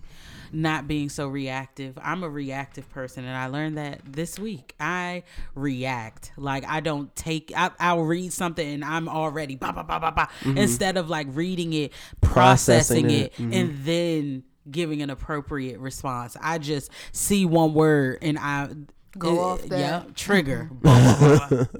Not 0.51 0.87
being 0.87 1.09
so 1.09 1.27
reactive. 1.27 1.97
I'm 2.01 2.23
a 2.23 2.29
reactive 2.29 2.89
person, 2.91 3.25
and 3.25 3.35
I 3.35 3.47
learned 3.47 3.77
that 3.77 4.01
this 4.05 4.37
week. 4.37 4.75
I 4.79 5.23
react. 5.55 6.31
Like, 6.37 6.63
I 6.67 6.79
don't 6.79 7.13
take, 7.15 7.51
I, 7.55 7.71
I'll 7.79 8.03
read 8.03 8.31
something 8.31 8.67
and 8.67 8.85
I'm 8.85 9.09
already, 9.09 9.55
bah, 9.55 9.71
bah, 9.71 9.81
bah, 9.81 9.97
bah, 9.97 10.11
bah, 10.11 10.27
mm-hmm. 10.41 10.59
instead 10.59 10.97
of 10.97 11.09
like 11.09 11.25
reading 11.31 11.73
it, 11.73 11.91
processing, 12.21 13.05
Processing 13.05 13.09
it, 13.09 13.33
it. 13.33 13.39
and 13.39 13.71
mm-hmm. 13.71 13.83
then 13.83 14.43
giving 14.69 15.01
an 15.01 15.09
appropriate 15.09 15.79
response. 15.79 16.37
I 16.39 16.59
just 16.59 16.91
see 17.11 17.45
one 17.45 17.73
word 17.73 18.19
and 18.21 18.37
I 18.37 18.69
Go 19.17 19.39
uh, 19.39 19.43
off 19.53 19.61
that. 19.63 19.79
Yeah, 19.79 20.03
trigger. 20.15 20.69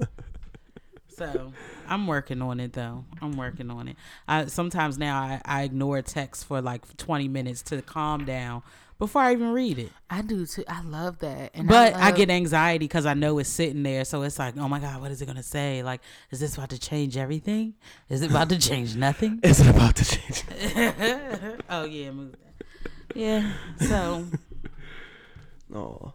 So 1.16 1.52
I'm 1.86 2.08
working 2.08 2.42
on 2.42 2.58
it 2.58 2.72
though. 2.72 3.04
I'm 3.22 3.36
working 3.36 3.70
on 3.70 3.86
it. 3.86 3.96
I 4.26 4.46
sometimes 4.46 4.98
now 4.98 5.16
I, 5.20 5.40
I 5.44 5.62
ignore 5.62 6.02
text 6.02 6.44
for 6.46 6.60
like 6.60 6.96
20 6.96 7.28
minutes 7.28 7.62
to 7.62 7.80
calm 7.82 8.24
down 8.24 8.62
before 8.98 9.22
I 9.22 9.32
even 9.32 9.50
read 9.52 9.78
it. 9.78 9.92
I 10.10 10.22
do 10.22 10.44
too. 10.44 10.64
I 10.66 10.82
love 10.82 11.20
that. 11.20 11.52
And 11.54 11.68
But 11.68 11.94
I 11.94 12.08
love- 12.08 12.16
get 12.16 12.30
anxiety 12.30 12.86
because 12.86 13.06
I 13.06 13.14
know 13.14 13.38
it's 13.38 13.48
sitting 13.48 13.84
there. 13.84 14.04
So 14.04 14.22
it's 14.22 14.40
like, 14.40 14.56
oh 14.56 14.68
my 14.68 14.80
God, 14.80 15.00
what 15.00 15.12
is 15.12 15.22
it 15.22 15.26
gonna 15.26 15.42
say? 15.44 15.84
Like, 15.84 16.00
is 16.32 16.40
this 16.40 16.56
about 16.56 16.70
to 16.70 16.80
change 16.80 17.16
everything? 17.16 17.74
Is 18.08 18.22
it 18.22 18.30
about 18.30 18.48
to 18.48 18.58
change 18.58 18.96
nothing? 19.06 19.38
Is 19.44 19.60
it 19.60 19.68
about 19.68 19.94
to 19.94 20.04
change? 20.04 20.42
oh 21.70 21.84
yeah, 21.84 22.10
move 22.10 22.32
that. 22.32 22.66
Yeah. 23.14 23.52
So 23.78 24.24
Oh, 25.72 26.12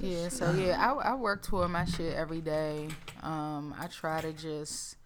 Yeah, 0.00 0.28
so 0.28 0.52
yeah, 0.52 0.76
I, 0.80 1.12
I 1.12 1.14
work 1.14 1.42
toward 1.42 1.70
my 1.70 1.84
shit 1.84 2.14
every 2.14 2.40
day. 2.40 2.88
Um, 3.22 3.74
I 3.78 3.86
try 3.86 4.20
to 4.20 4.32
just 4.32 4.96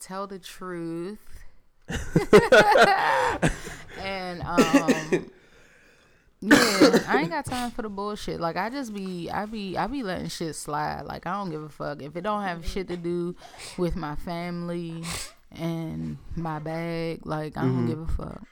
tell 0.00 0.26
the 0.26 0.38
truth. 0.38 1.18
and 4.00 4.40
um 4.42 5.30
yeah, 6.40 6.98
I 7.06 7.20
ain't 7.20 7.30
got 7.30 7.44
time 7.44 7.70
for 7.70 7.82
the 7.82 7.88
bullshit. 7.88 8.40
Like 8.40 8.56
I 8.56 8.68
just 8.68 8.92
be 8.92 9.30
I 9.30 9.46
be 9.46 9.76
I 9.76 9.86
be 9.86 10.02
letting 10.02 10.28
shit 10.28 10.56
slide. 10.56 11.02
Like 11.02 11.26
I 11.26 11.32
don't 11.34 11.50
give 11.50 11.62
a 11.62 11.68
fuck. 11.68 12.02
If 12.02 12.16
it 12.16 12.22
don't 12.22 12.42
have 12.42 12.66
shit 12.66 12.88
to 12.88 12.96
do 12.96 13.36
with 13.78 13.94
my 13.94 14.16
family 14.16 15.04
and 15.52 16.18
my 16.34 16.58
bag, 16.58 17.24
like 17.24 17.56
I 17.56 17.62
don't 17.62 17.86
give 17.86 18.00
a 18.00 18.06
fuck. 18.08 18.42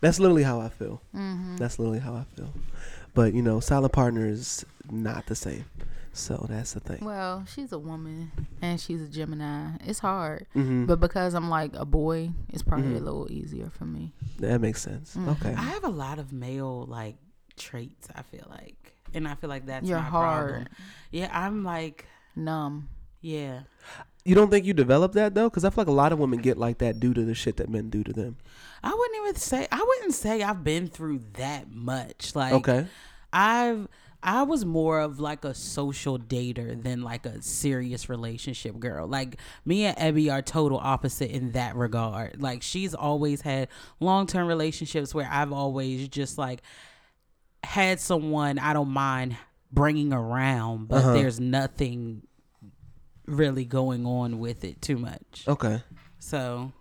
that's 0.00 0.20
literally 0.20 0.44
how 0.44 0.60
I 0.60 0.68
feel. 0.68 1.02
Mm-hmm. 1.14 1.56
That's 1.56 1.78
literally 1.80 1.98
how 2.00 2.14
I 2.14 2.24
feel. 2.36 2.52
But 3.14 3.34
you 3.34 3.42
know, 3.42 3.60
silent 3.60 3.92
partner 3.92 4.26
is 4.26 4.64
not 4.90 5.26
the 5.26 5.34
same. 5.34 5.64
So 6.14 6.44
that's 6.48 6.74
the 6.74 6.80
thing. 6.80 7.02
Well, 7.04 7.44
she's 7.46 7.72
a 7.72 7.78
woman 7.78 8.32
and 8.60 8.78
she's 8.78 9.00
a 9.00 9.08
Gemini. 9.08 9.76
It's 9.84 9.98
hard, 10.00 10.46
Mhm. 10.54 10.86
but 10.86 11.00
because 11.00 11.32
I'm 11.34 11.48
like 11.48 11.74
a 11.74 11.86
boy, 11.86 12.32
it's 12.50 12.62
probably 12.62 12.88
Mm-hmm. 12.88 12.96
a 12.96 13.00
little 13.00 13.32
easier 13.32 13.70
for 13.70 13.86
me. 13.86 14.12
That 14.38 14.60
makes 14.60 14.82
sense. 14.82 15.14
Mm-hmm. 15.16 15.28
Okay. 15.30 15.54
I 15.54 15.62
have 15.62 15.84
a 15.84 15.88
lot 15.88 16.18
of 16.18 16.30
male 16.32 16.84
like 16.86 17.16
traits. 17.56 18.08
I 18.14 18.22
feel 18.22 18.46
like, 18.50 18.94
and 19.14 19.26
I 19.26 19.34
feel 19.36 19.48
like 19.48 19.64
that's 19.66 19.86
You're 19.88 19.98
hard. 20.00 20.48
problem. 20.50 20.68
Yeah, 21.10 21.30
I'm 21.32 21.64
like, 21.64 22.06
Numb. 22.36 22.88
yeah. 23.22 23.62
You 24.24 24.34
don't 24.36 24.50
think 24.50 24.64
you 24.64 24.72
develop 24.72 25.12
that 25.14 25.34
though? 25.34 25.48
Because 25.50 25.64
I 25.64 25.70
feel 25.70 25.82
like 25.82 25.88
a 25.88 25.92
lot 25.92 26.12
of 26.12 26.18
women 26.18 26.40
get 26.40 26.56
like 26.58 26.78
that 26.78 27.00
due 27.00 27.12
to 27.14 27.24
the 27.24 27.34
shit 27.34 27.56
that 27.56 27.68
men 27.68 27.90
do 27.90 28.04
to 28.04 28.12
them. 28.12 28.36
I 28.82 28.94
wouldn't 28.94 29.16
even 29.22 29.34
say 29.36 29.66
I 29.72 29.84
wouldn't 29.86 30.14
say 30.14 30.42
I've 30.42 30.62
been 30.62 30.86
through 30.88 31.20
that 31.34 31.72
much. 31.72 32.34
Like 32.34 32.52
Okay. 32.52 32.86
I've 33.32 33.88
I 34.24 34.44
was 34.44 34.64
more 34.64 35.00
of 35.00 35.18
like 35.18 35.44
a 35.44 35.52
social 35.52 36.16
dater 36.16 36.80
than 36.80 37.02
like 37.02 37.26
a 37.26 37.42
serious 37.42 38.08
relationship 38.08 38.78
girl. 38.78 39.08
Like 39.08 39.38
me 39.64 39.84
and 39.86 39.96
Ebby 39.96 40.32
are 40.32 40.40
total 40.42 40.78
opposite 40.78 41.32
in 41.32 41.50
that 41.52 41.74
regard. 41.74 42.40
Like 42.40 42.62
she's 42.62 42.94
always 42.94 43.40
had 43.40 43.66
long 43.98 44.28
term 44.28 44.46
relationships 44.46 45.12
where 45.12 45.28
I've 45.28 45.52
always 45.52 46.08
just 46.08 46.38
like 46.38 46.62
had 47.64 47.98
someone 47.98 48.60
I 48.60 48.72
don't 48.72 48.90
mind 48.90 49.36
bringing 49.72 50.12
around, 50.12 50.86
but 50.86 50.98
Uh-huh. 50.98 51.12
there's 51.14 51.40
nothing 51.40 52.22
really 53.26 53.64
going 53.64 54.06
on 54.06 54.38
with 54.38 54.64
it 54.64 54.80
too 54.82 54.98
much. 54.98 55.44
Okay. 55.46 55.82
So 56.18 56.72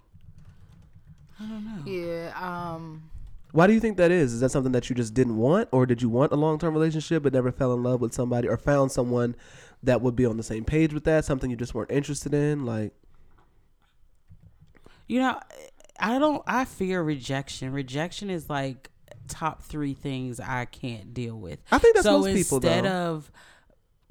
I 1.39 1.43
don't 1.43 1.65
know. 1.65 1.91
Yeah. 1.91 2.33
Um. 2.35 3.09
Why 3.53 3.67
do 3.67 3.73
you 3.73 3.81
think 3.81 3.97
that 3.97 4.11
is? 4.11 4.31
Is 4.33 4.39
that 4.39 4.51
something 4.51 4.71
that 4.71 4.89
you 4.89 4.95
just 4.95 5.13
didn't 5.13 5.35
want, 5.35 5.67
or 5.73 5.85
did 5.85 6.01
you 6.01 6.07
want 6.07 6.31
a 6.31 6.35
long 6.35 6.57
term 6.57 6.73
relationship 6.73 7.23
but 7.23 7.33
never 7.33 7.51
fell 7.51 7.73
in 7.73 7.83
love 7.83 7.99
with 7.99 8.13
somebody, 8.13 8.47
or 8.47 8.55
found 8.57 8.91
someone 8.91 9.35
that 9.83 10.01
would 10.01 10.15
be 10.15 10.25
on 10.25 10.37
the 10.37 10.43
same 10.43 10.63
page 10.63 10.93
with 10.93 11.03
that? 11.03 11.25
Something 11.25 11.49
you 11.49 11.57
just 11.57 11.73
weren't 11.73 11.91
interested 11.91 12.33
in, 12.33 12.65
like. 12.65 12.93
You 15.07 15.19
know, 15.19 15.39
I 15.99 16.19
don't. 16.19 16.41
I 16.47 16.63
fear 16.63 17.03
rejection. 17.03 17.73
Rejection 17.73 18.29
is 18.29 18.49
like 18.49 18.89
top 19.27 19.63
three 19.63 19.93
things 19.93 20.39
I 20.39 20.65
can't 20.65 21.13
deal 21.13 21.37
with. 21.37 21.59
I 21.71 21.77
think 21.77 21.95
that's 21.95 22.05
so 22.05 22.19
most 22.19 22.33
people, 22.33 22.57
instead 22.57 22.85
though. 22.85 23.15
of 23.15 23.31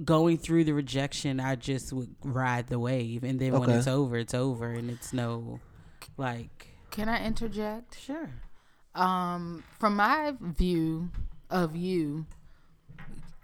going 0.04 0.38
through 0.38 0.64
the 0.64 0.72
rejection, 0.74 1.40
I 1.40 1.56
just 1.56 1.92
would 1.92 2.14
ride 2.24 2.68
the 2.68 2.78
wave, 2.78 3.22
and 3.24 3.38
then 3.40 3.52
when 3.58 3.70
it's 3.70 3.86
over, 3.86 4.16
it's 4.16 4.34
over, 4.34 4.70
and 4.70 4.90
it's 4.90 5.12
no 5.12 5.60
like. 6.16 6.68
Can 6.90 7.08
I 7.08 7.24
interject? 7.24 7.98
Sure. 8.00 8.30
Um, 8.94 9.62
from 9.78 9.94
my 9.96 10.34
view 10.40 11.10
of 11.48 11.76
you, 11.76 12.26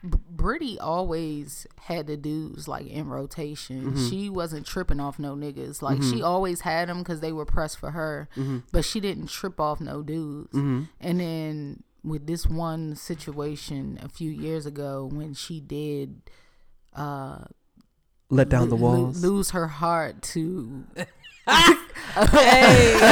B- 0.03 0.19
Brittany 0.31 0.79
always 0.79 1.67
had 1.83 2.07
the 2.09 2.17
dudes 2.17 2.67
like 2.69 2.87
in 2.87 3.09
rotation. 3.09 3.93
Mm-hmm. 3.93 4.09
She 4.11 4.29
wasn't 4.31 4.67
tripping 4.67 4.99
off 5.01 5.19
no 5.19 5.35
niggas. 5.37 5.83
Like 5.83 6.03
she 6.03 6.23
always 6.23 6.63
had 6.63 6.89
them 6.89 6.99
because 6.99 7.21
they 7.21 7.33
were 7.33 7.45
pressed 7.45 7.79
for 7.79 7.93
her, 7.93 8.29
Mm-hmm. 8.37 8.59
but 8.73 8.85
she 8.85 8.99
didn't 9.01 9.29
trip 9.29 9.61
off 9.61 9.81
no 9.81 10.03
dudes. 10.03 10.53
And 10.55 10.89
then 11.01 11.83
with 12.05 12.27
this 12.27 12.47
one 12.47 12.95
situation 12.95 13.99
a 14.03 14.09
few 14.09 14.31
years 14.31 14.65
ago 14.67 15.09
when 15.13 15.35
she 15.35 15.61
did 15.61 16.21
uh 16.97 17.45
Let 18.31 18.49
down 18.49 18.69
the 18.71 18.77
lo- 18.77 18.91
lo- 18.93 19.03
walls. 19.05 19.23
lose 19.23 19.51
her 19.51 19.67
heart 19.69 20.23
to 20.35 20.85
Hey. 21.47 22.97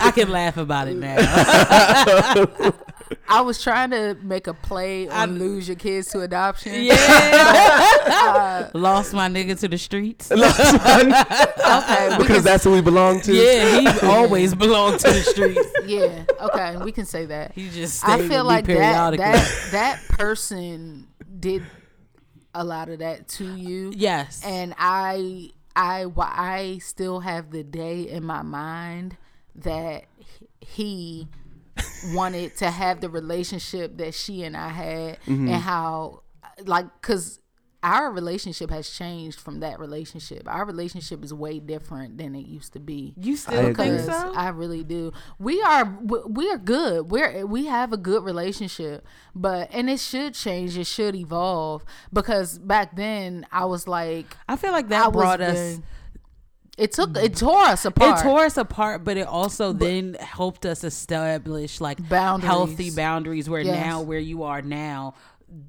I 0.00 0.12
can 0.14 0.28
laugh 0.30 0.56
about 0.56 0.86
it 0.88 0.96
now. 0.96 1.16
I 3.32 3.40
was 3.40 3.62
trying 3.62 3.90
to 3.90 4.16
make 4.22 4.46
a 4.46 4.54
play 4.54 5.08
on 5.08 5.38
lose 5.38 5.66
your 5.66 5.76
kids 5.76 6.08
to 6.08 6.20
adoption. 6.20 6.84
Yeah. 6.84 7.88
Uh, 8.12 8.68
Lost 8.74 9.12
my 9.14 9.28
nigga 9.28 9.58
to 9.60 9.68
the 9.68 9.78
streets. 9.78 10.30
Okay, 11.72 12.08
we 12.10 12.16
because 12.18 12.36
can, 12.36 12.44
that's 12.44 12.64
who 12.64 12.72
we 12.72 12.80
belong 12.80 13.20
to. 13.22 13.32
Yeah, 13.34 13.80
he 13.80 14.06
always 14.06 14.54
belonged 14.54 15.00
to 15.00 15.08
the 15.10 15.22
streets. 15.22 15.72
yeah. 15.86 16.24
Okay, 16.40 16.76
we 16.78 16.92
can 16.92 17.06
say 17.06 17.26
that. 17.26 17.52
He 17.52 17.68
just 17.70 18.06
I 18.06 18.28
feel 18.28 18.44
like 18.44 18.66
that 18.66 19.16
that 19.16 19.68
that 19.72 20.02
person 20.08 21.08
did 21.40 21.62
a 22.54 22.64
lot 22.64 22.88
of 22.88 22.98
that 22.98 23.28
to 23.28 23.54
you. 23.56 23.92
yes. 23.96 24.42
and 24.44 24.74
I 24.78 25.50
I 25.74 26.06
I 26.18 26.78
still 26.82 27.20
have 27.20 27.50
the 27.50 27.62
day 27.62 28.02
in 28.02 28.24
my 28.24 28.42
mind 28.42 29.16
that 29.54 30.04
he 30.60 31.28
wanted 32.12 32.56
to 32.58 32.70
have 32.70 33.00
the 33.00 33.08
relationship 33.08 33.96
that 33.98 34.14
she 34.14 34.42
and 34.42 34.56
I 34.56 34.68
had 34.68 35.18
Mm-hmm. 35.26 35.48
and 35.48 35.62
how 35.62 36.22
like 36.66 36.86
cuz 37.02 37.38
our 37.84 38.12
relationship 38.12 38.70
has 38.70 38.88
changed 38.88 39.40
from 39.40 39.58
that 39.58 39.80
relationship. 39.80 40.44
Our 40.46 40.64
relationship 40.64 41.24
is 41.24 41.34
way 41.34 41.58
different 41.58 42.16
than 42.16 42.36
it 42.36 42.46
used 42.46 42.74
to 42.74 42.78
be. 42.78 43.12
you 43.16 43.34
still 43.36 43.66
agree. 43.66 43.86
think 43.86 44.00
so? 44.02 44.32
I 44.36 44.50
really 44.50 44.84
do. 44.84 45.12
We 45.40 45.60
are 45.62 45.98
we- 46.00 46.22
we 46.28 46.50
are 46.50 46.58
good. 46.58 47.10
We're 47.10 47.44
we 47.44 47.66
have 47.66 47.92
a 47.92 47.96
good 47.96 48.22
relationship, 48.22 49.04
but 49.34 49.68
and 49.72 49.90
it 49.90 49.98
should 49.98 50.34
change. 50.34 50.78
It 50.78 50.86
should 50.86 51.16
evolve 51.16 51.84
because 52.12 52.58
back 52.58 52.94
then 52.94 53.46
I 53.50 53.64
was 53.64 53.88
like 53.88 54.36
I 54.48 54.54
feel 54.56 54.70
like 54.72 54.88
that 54.90 55.12
was 55.12 55.20
brought 55.20 55.40
us. 55.40 55.54
very- 55.56 55.82
It 56.82 56.90
took 56.90 57.16
it 57.16 57.32
mm. 57.32 57.38
tore 57.38 57.62
us 57.62 57.84
apart. 57.84 58.18
It 58.18 58.22
tore 58.24 58.40
us 58.40 58.56
apart, 58.56 59.04
but 59.04 59.16
it 59.16 59.28
also 59.28 59.72
then 59.72 60.14
helped 60.14 60.66
us 60.66 60.82
establish 60.82 61.80
like 61.80 62.08
Boundaries. 62.08 62.48
healthy 62.50 62.90
boundaries. 62.90 63.48
Where 63.48 63.60
Yes. 63.60 63.86
now, 63.86 64.00
where 64.02 64.18
you 64.18 64.42
are 64.42 64.62
now, 64.62 65.14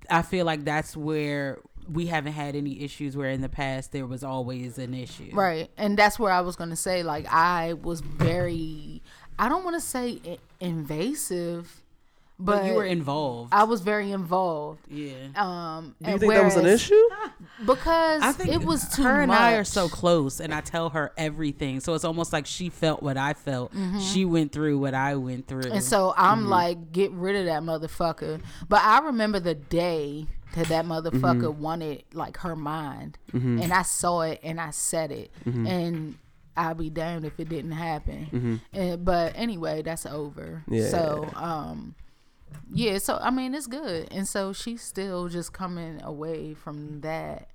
I 0.09 0.23
feel 0.23 0.43
like 0.47 0.65
that's 0.65 0.97
where 0.97 1.59
we 1.87 2.07
haven't 2.07 2.33
had 2.33 2.55
any 2.55 2.81
issues. 2.81 3.15
Where 3.15 3.29
in 3.29 3.41
the 3.41 3.49
past 3.49 3.91
there 3.91 4.07
was 4.07 4.23
always 4.23 4.79
an 4.79 4.95
issue. 4.95 5.29
right, 5.33 5.69
and 5.77 5.95
that's 5.95 6.17
where 6.17 6.31
I 6.31 6.41
was 6.41 6.55
gonna 6.55 6.75
say 6.75 7.03
like 7.03 7.27
I 7.31 7.73
was 7.73 8.01
very. 8.01 9.03
I 9.37 9.49
don't 9.49 9.63
want 9.63 9.75
to 9.75 9.81
say 9.81 10.39
invasive, 10.59 11.82
but, 12.39 12.57
But 12.61 12.65
you 12.65 12.73
were 12.73 12.85
involved. 12.85 13.53
I 13.53 13.63
was 13.63 13.81
very 13.81 14.11
involved. 14.11 14.81
yeah. 14.89 15.13
Um, 15.35 15.95
Do 16.01 16.05
you 16.07 16.11
and 16.13 16.19
think 16.19 16.33
that 16.33 16.43
was 16.43 16.55
an 16.55 16.65
issue? 16.65 17.01
Because 17.65 18.21
I 18.23 18.31
think 18.31 18.49
it 18.51 18.63
was 18.65 18.89
too 18.89 19.03
her 19.03 19.21
and 19.21 19.31
I 19.31 19.53
are 19.53 19.63
so 19.63 19.87
close, 19.87 20.39
and 20.39 20.53
I 20.53 20.61
tell 20.61 20.89
her 20.89 21.13
everything. 21.17 21.79
So 21.79 21.93
it's 21.93 22.03
almost 22.03 22.33
like 22.33 22.45
she 22.45 22.69
felt 22.69 23.01
what 23.03 23.15
I 23.15 23.33
felt. 23.33 23.71
She 24.01 24.25
went 24.25 24.51
through 24.51 24.79
what 24.79 24.93
I 24.93 25.15
went 25.15 25.47
through. 25.47 25.63
Mm-hmm. 25.63 25.73
And 25.73 25.83
so 25.83 26.13
I'm 26.17 26.39
Mm-hmm. 26.41 26.47
like, 26.49 26.91
get 26.91 27.11
rid 27.11 27.35
of 27.35 27.45
that 27.45 27.61
motherfucker. 27.63 28.41
But 28.67 28.81
I 28.81 28.99
remember 28.99 29.39
the 29.39 29.53
day 29.55 30.25
that 30.55 30.67
that 30.67 30.85
motherfucker 30.85 31.43
Mm-hmm. 31.53 31.61
wanted 31.61 32.03
like 32.13 32.37
her 32.37 32.55
mind, 32.55 33.17
and 33.31 33.71
I 33.71 33.83
saw 33.83 34.21
it 34.21 34.39
and 34.43 34.59
I 34.59 34.71
said 34.71 35.11
it, 35.11 35.31
Mm-hmm. 35.45 35.67
and 35.67 36.17
I'll 36.57 36.75
be 36.75 36.89
damned 36.89 37.25
if 37.25 37.39
it 37.39 37.49
didn't 37.49 37.71
happen. 37.71 38.61
And, 38.73 39.05
but 39.05 39.33
anyway, 39.35 39.83
that's 39.83 40.05
over. 40.05 40.63
Yeah. 40.67 40.89
So 40.89 41.29
um, 41.35 41.95
yeah. 42.73 42.97
So 42.97 43.17
I 43.21 43.29
mean, 43.31 43.53
it's 43.53 43.67
good, 43.67 44.07
and 44.11 44.27
so 44.27 44.53
she's 44.53 44.81
still 44.81 45.27
just 45.29 45.53
coming 45.53 46.01
away 46.01 46.53
from 46.53 47.01
that. 47.01 47.49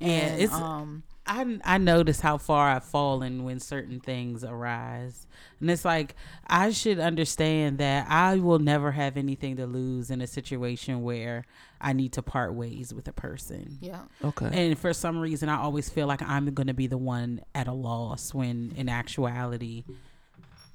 yeah, 0.00 0.08
And, 0.08 0.42
it's. 0.42 0.52
um, 0.52 1.02
I 1.24 1.60
I 1.64 1.78
notice 1.78 2.18
how 2.18 2.36
far 2.36 2.68
I've 2.70 2.84
fallen 2.84 3.44
when 3.44 3.60
certain 3.60 4.00
things 4.00 4.42
arise, 4.42 5.28
and 5.60 5.70
it's 5.70 5.84
like 5.84 6.16
I 6.48 6.70
should 6.70 6.98
understand 6.98 7.78
that 7.78 8.06
I 8.10 8.38
will 8.38 8.58
never 8.58 8.90
have 8.90 9.16
anything 9.16 9.54
to 9.58 9.66
lose 9.66 10.10
in 10.10 10.20
a 10.20 10.26
situation 10.26 11.02
where 11.02 11.44
I 11.80 11.92
need 11.92 12.12
to 12.14 12.22
part 12.22 12.54
ways 12.54 12.92
with 12.92 13.06
a 13.06 13.12
person. 13.12 13.78
yeah. 13.80 14.00
Okay. 14.24 14.50
And 14.52 14.76
for 14.76 14.92
some 14.92 15.20
reason, 15.20 15.48
I 15.48 15.58
always 15.60 15.88
feel 15.88 16.08
like 16.08 16.22
I'm 16.22 16.52
going 16.54 16.66
to 16.66 16.74
be 16.74 16.88
the 16.88 16.98
one 16.98 17.40
at 17.54 17.68
a 17.68 17.72
loss 17.72 18.34
when 18.34 18.72
in 18.76 18.88
actuality, 18.88 19.84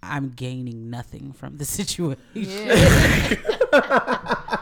I'm 0.01 0.29
gaining 0.29 0.89
nothing 0.89 1.33
from 1.33 1.57
the 1.57 1.65
situation. 1.77 2.21
Yeah. 2.33 3.35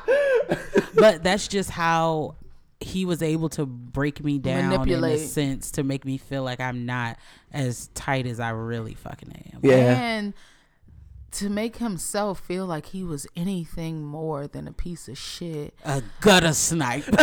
but 0.95 1.23
that's 1.23 1.47
just 1.47 1.69
how 1.69 2.35
he 2.79 3.05
was 3.05 3.21
able 3.21 3.49
to 3.49 3.65
break 3.65 4.23
me 4.23 4.37
down 4.37 4.87
in 4.87 5.03
a 5.03 5.17
sense 5.17 5.71
to 5.71 5.83
make 5.83 6.05
me 6.05 6.17
feel 6.17 6.43
like 6.43 6.59
I'm 6.59 6.85
not 6.85 7.17
as 7.51 7.87
tight 7.93 8.27
as 8.27 8.39
I 8.39 8.49
really 8.49 8.93
fucking 8.93 9.51
am. 9.53 9.59
Yeah. 9.63 9.97
And 9.97 10.33
to 11.35 11.49
make 11.49 11.77
himself 11.77 12.39
feel 12.39 12.65
like 12.65 12.87
he 12.87 13.03
was 13.03 13.27
anything 13.35 14.03
more 14.03 14.47
than 14.47 14.67
a 14.67 14.71
piece 14.71 15.09
of 15.09 15.17
shit. 15.17 15.73
A 15.83 16.01
gutter 16.21 16.53
snipe. 16.53 17.05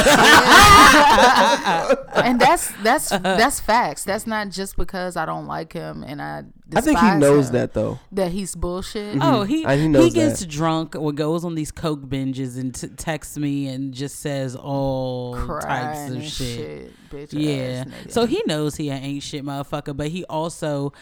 and 2.14 2.38
that's 2.40 2.72
that's 2.82 3.08
that's 3.08 3.60
facts. 3.60 4.04
That's 4.04 4.26
not 4.26 4.50
just 4.50 4.76
because 4.76 5.16
I 5.16 5.24
don't 5.24 5.46
like 5.46 5.72
him 5.72 6.02
and 6.02 6.20
I 6.20 6.44
I 6.74 6.80
think 6.80 6.98
he 6.98 7.14
knows 7.16 7.48
him, 7.48 7.54
that 7.54 7.72
though. 7.72 7.98
that 8.12 8.32
he's 8.32 8.54
bullshit. 8.54 9.18
Oh, 9.20 9.44
he 9.44 9.64
mm-hmm. 9.64 9.68
I- 9.68 9.76
he 9.76 10.04
he, 10.04 10.10
gets 10.10 10.40
that. 10.40 10.48
drunk 10.48 10.94
or 10.94 11.12
goes 11.12 11.44
on 11.44 11.54
these 11.54 11.72
coke 11.72 12.02
binges 12.02 12.58
and 12.58 12.74
t- 12.74 12.88
texts 12.88 13.38
me 13.38 13.68
and 13.68 13.94
just 13.94 14.20
says 14.20 14.54
all 14.56 15.34
types 15.60 16.10
of 16.10 16.22
shit. 16.22 16.30
shit, 16.30 17.10
bitch 17.10 17.28
Yeah. 17.32 17.52
ass 17.80 17.86
nigga. 17.86 18.10
So 18.10 18.26
he 18.26 18.42
knows 18.46 18.76
he 18.76 18.90
ain't 18.90 19.22
shit 19.22 19.44
motherfucker, 19.44 19.96
but 19.96 20.08
he 20.08 20.24
also 20.26 20.92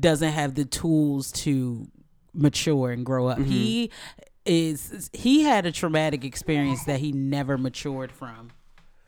doesn't 0.00 0.32
have 0.32 0.54
the 0.54 0.64
tools 0.64 1.30
to 1.32 1.88
mature 2.38 2.90
and 2.90 3.04
grow 3.04 3.28
up. 3.28 3.38
Mm-hmm. 3.38 3.50
He 3.50 3.90
is 4.44 5.10
he 5.12 5.42
had 5.42 5.66
a 5.66 5.72
traumatic 5.72 6.24
experience 6.24 6.84
that 6.84 7.00
he 7.00 7.12
never 7.12 7.58
matured 7.58 8.12
from. 8.12 8.50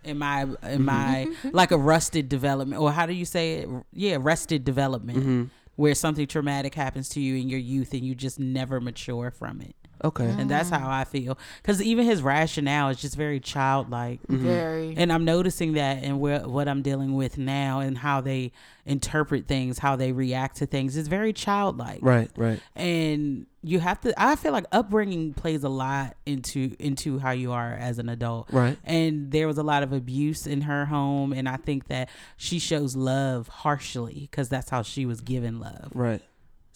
In 0.03 0.19
my 0.19 0.43
in 0.43 0.49
mm-hmm. 0.53 0.85
my 0.85 1.29
like 1.53 1.71
a 1.71 1.79
rusted 1.79 2.29
development 2.29 2.81
or 2.81 2.93
how 2.93 3.07
do 3.07 3.13
you 3.13 3.25
say 3.25 3.59
it? 3.59 3.69
Yeah, 3.93 4.19
rusted 4.21 4.65
development. 4.65 5.19
Mm-hmm. 5.19 5.45
Where 5.77 5.95
something 5.95 6.27
traumatic 6.27 6.75
happens 6.75 7.09
to 7.11 7.21
you 7.21 7.37
in 7.37 7.49
your 7.49 7.59
youth 7.59 7.95
and 7.95 8.05
you 8.05 8.15
just 8.15 8.39
never 8.39 8.83
mature 8.83 9.31
from 9.31 9.63
it. 9.63 9.75
Okay. 10.03 10.27
And 10.27 10.51
that's 10.51 10.71
mm. 10.71 10.79
how 10.79 10.91
I 10.91 11.05
feel. 11.05 11.39
Because 11.63 11.83
even 11.83 12.07
his 12.07 12.23
rationale 12.23 12.89
is 12.89 13.01
just 13.01 13.17
very 13.17 13.41
childlike. 13.41 14.21
Mm-hmm. 14.23 14.45
very 14.45 14.95
And 14.97 15.13
I'm 15.13 15.25
noticing 15.25 15.75
that 15.75 16.03
in 16.03 16.19
where, 16.19 16.41
what 16.41 16.69
I'm 16.69 16.83
dealing 16.83 17.15
with 17.15 17.39
now 17.39 17.81
and 17.81 17.99
how 17.99 18.21
they 18.21 18.53
interpret 18.87 19.47
things, 19.47 19.79
how 19.79 19.97
they 19.97 20.13
react 20.13 20.57
to 20.57 20.67
things 20.67 20.97
is 20.97 21.09
very 21.09 21.33
childlike. 21.33 22.01
Right. 22.03 22.31
Right. 22.37 22.61
And 22.75 23.47
you 23.63 23.79
have 23.79 24.01
to 24.01 24.15
I 24.17 24.37
feel 24.37 24.53
like 24.53 24.65
upbringing 24.73 25.35
plays 25.35 25.65
a 25.65 25.69
lot 25.69 26.17
into 26.25 26.75
into 26.79 27.19
how 27.19 27.33
you 27.33 27.53
are 27.53 27.73
as 27.73 27.99
an 27.99 28.09
adult. 28.09 28.51
Right. 28.51 28.79
And 28.85 29.31
there 29.31 29.47
was 29.47 29.59
a 29.59 29.63
lot 29.63 29.83
of 29.83 29.93
abuse 29.93 30.47
in 30.47 30.63
her 30.63 30.87
home 30.87 31.33
and 31.33 31.49
I 31.49 31.57
think 31.57 31.89
that 31.89 32.09
she 32.37 32.59
shows 32.59 32.97
love 32.97 33.49
harshly 33.49 34.29
because 34.31 34.49
that's 34.49 34.71
how 34.71 34.83
she 34.83 35.05
was 35.05 35.21
given 35.21 35.61
love. 35.61 35.91
Right. 35.95 36.23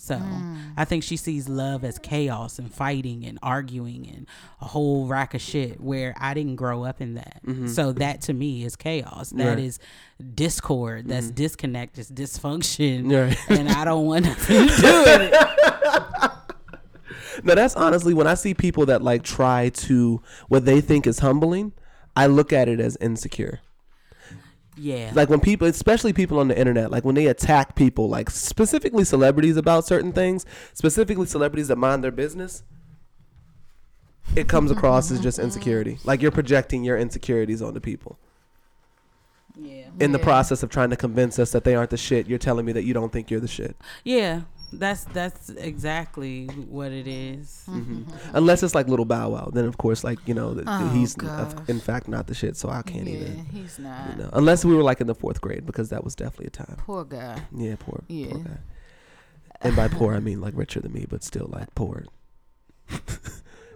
So 0.05 0.17
hmm. 0.17 0.57
I 0.77 0.85
think 0.85 1.03
she 1.03 1.17
sees 1.17 1.49
love 1.49 1.83
as 1.83 1.99
chaos 1.99 2.59
and 2.59 2.73
fighting 2.73 3.25
and 3.25 3.39
arguing 3.43 4.07
and 4.07 4.27
a 4.61 4.67
whole 4.67 5.07
rack 5.07 5.33
of 5.33 5.41
shit 5.41 5.81
where 5.81 6.15
I 6.21 6.35
didn't 6.35 6.57
grow 6.57 6.85
up 6.85 7.01
in 7.01 7.15
that. 7.15 7.41
Mm-hmm. 7.47 7.69
So 7.69 7.93
that 7.93 8.21
to 8.23 8.35
me 8.35 8.65
is 8.65 8.77
chaos. 8.77 9.31
That 9.31 9.59
is 9.59 9.79
Right. 10.21 10.37
discord. 10.37 11.09
That's 11.09 11.27
mm-hmm. 11.27 11.35
disconnect. 11.37 11.99
It's 11.99 12.11
dysfunction. 12.11 13.13
Right. 13.15 13.39
And 13.49 13.69
I 13.69 13.85
don't 13.85 14.07
want 14.07 14.27
nothing 14.27 14.69
to 14.69 14.77
do 14.77 15.05
it. 15.07 16.31
No, 17.43 17.55
that's 17.55 17.75
honestly 17.75 18.15
when 18.15 18.27
I 18.27 18.35
see 18.35 18.55
people 18.55 18.87
that 18.87 19.03
like 19.03 19.23
try 19.23 19.69
to 19.69 20.23
what 20.49 20.65
they 20.65 20.81
think 20.81 21.07
is 21.07 21.19
humbling, 21.19 21.73
I 22.17 22.27
look 22.27 22.53
at 22.53 22.69
it 22.69 22.81
as 22.81 22.97
insecure. 23.01 23.61
Yeah. 24.77 25.13
Like 25.15 25.29
when 25.29 25.41
people, 25.41 25.69
especially 25.69 26.13
people 26.13 26.39
on 26.39 26.49
the 26.49 26.59
internet, 26.59 26.91
like 26.91 27.05
when 27.05 27.15
they 27.15 27.27
attack 27.27 27.77
people, 27.77 28.09
like 28.09 28.29
specifically 28.31 29.05
celebrities 29.05 29.57
about 29.57 29.87
certain 29.87 30.13
things, 30.13 30.45
specifically 30.73 31.27
celebrities 31.27 31.69
that 31.69 31.77
mind 31.77 32.03
their 32.03 32.11
business, 32.11 32.63
it 34.35 34.49
comes 34.49 34.71
across 34.71 35.11
as 35.11 35.21
just 35.21 35.39
insecurity. 35.39 35.99
Like 36.05 36.23
you're 36.23 36.31
projecting 36.33 36.83
your 36.83 36.99
insecurities 36.99 37.63
onto 37.63 37.79
people. 37.81 38.19
yeah. 39.57 39.85
In 40.01 40.11
the 40.11 40.19
Yeah. 40.19 40.25
process 40.25 40.65
of 40.65 40.71
trying 40.71 40.91
to 40.91 40.97
convince 40.97 41.39
us 41.39 41.53
that 41.53 41.63
they 41.63 41.77
aren't 41.77 41.91
the 41.91 41.97
shit, 41.97 42.27
you're 42.27 42.39
telling 42.41 42.67
me 42.67 42.73
that 42.73 42.83
you 42.85 42.93
don't 42.95 43.13
think 43.13 43.31
you're 43.31 43.39
the 43.41 43.47
shit. 43.47 43.77
Yeah. 44.03 44.41
That's 44.79 45.05
that's 45.05 45.51
exactly 45.51 46.47
what 46.69 46.93
it 46.93 47.07
is. 47.07 47.65
Mm-hmm. 47.69 48.03
Unless 48.35 48.63
it's 48.63 48.75
like 48.75 48.89
little 48.89 49.05
Bow 49.05 49.31
Wow, 49.31 49.51
then 49.53 49.65
of 49.65 49.79
course, 49.79 50.05
like 50.05 50.19
you 50.27 50.35
know, 50.35 50.55
th- 50.55 50.65
Oh, 50.67 50.89
he's 50.91 51.15
gosh. 51.15 51.53
in 51.69 51.81
fact 51.81 52.09
not 52.09 52.27
the 52.27 52.35
shit, 52.35 52.57
so 52.57 52.69
I 52.69 52.83
can't 52.83 53.07
yeah, 53.07 53.15
even. 53.17 53.45
he's 53.47 53.79
not. 53.79 54.11
You 54.11 54.23
know, 54.25 54.31
unless 54.33 54.65
we 54.65 54.75
were 54.75 54.83
like 54.83 55.01
in 55.01 55.07
the 55.07 55.15
fourth 55.15 55.41
grade, 55.41 55.67
because 55.67 55.89
that 55.91 56.05
was 56.05 56.15
definitely 56.15 56.47
a 56.47 56.51
time. 56.51 56.77
Poor 56.79 57.05
guy. 57.05 57.41
Yeah, 57.57 57.77
poor, 57.79 58.03
Yeah. 58.09 58.33
poor 58.33 58.39
guy. 58.43 58.59
And 59.63 59.75
by 59.77 59.89
poor, 59.89 60.15
I 60.15 60.21
mean 60.21 60.41
like 60.41 60.55
richer 60.57 60.81
than 60.81 60.93
me, 60.93 61.07
but 61.09 61.23
still 61.25 61.49
like 61.53 61.75
poor. 61.75 62.05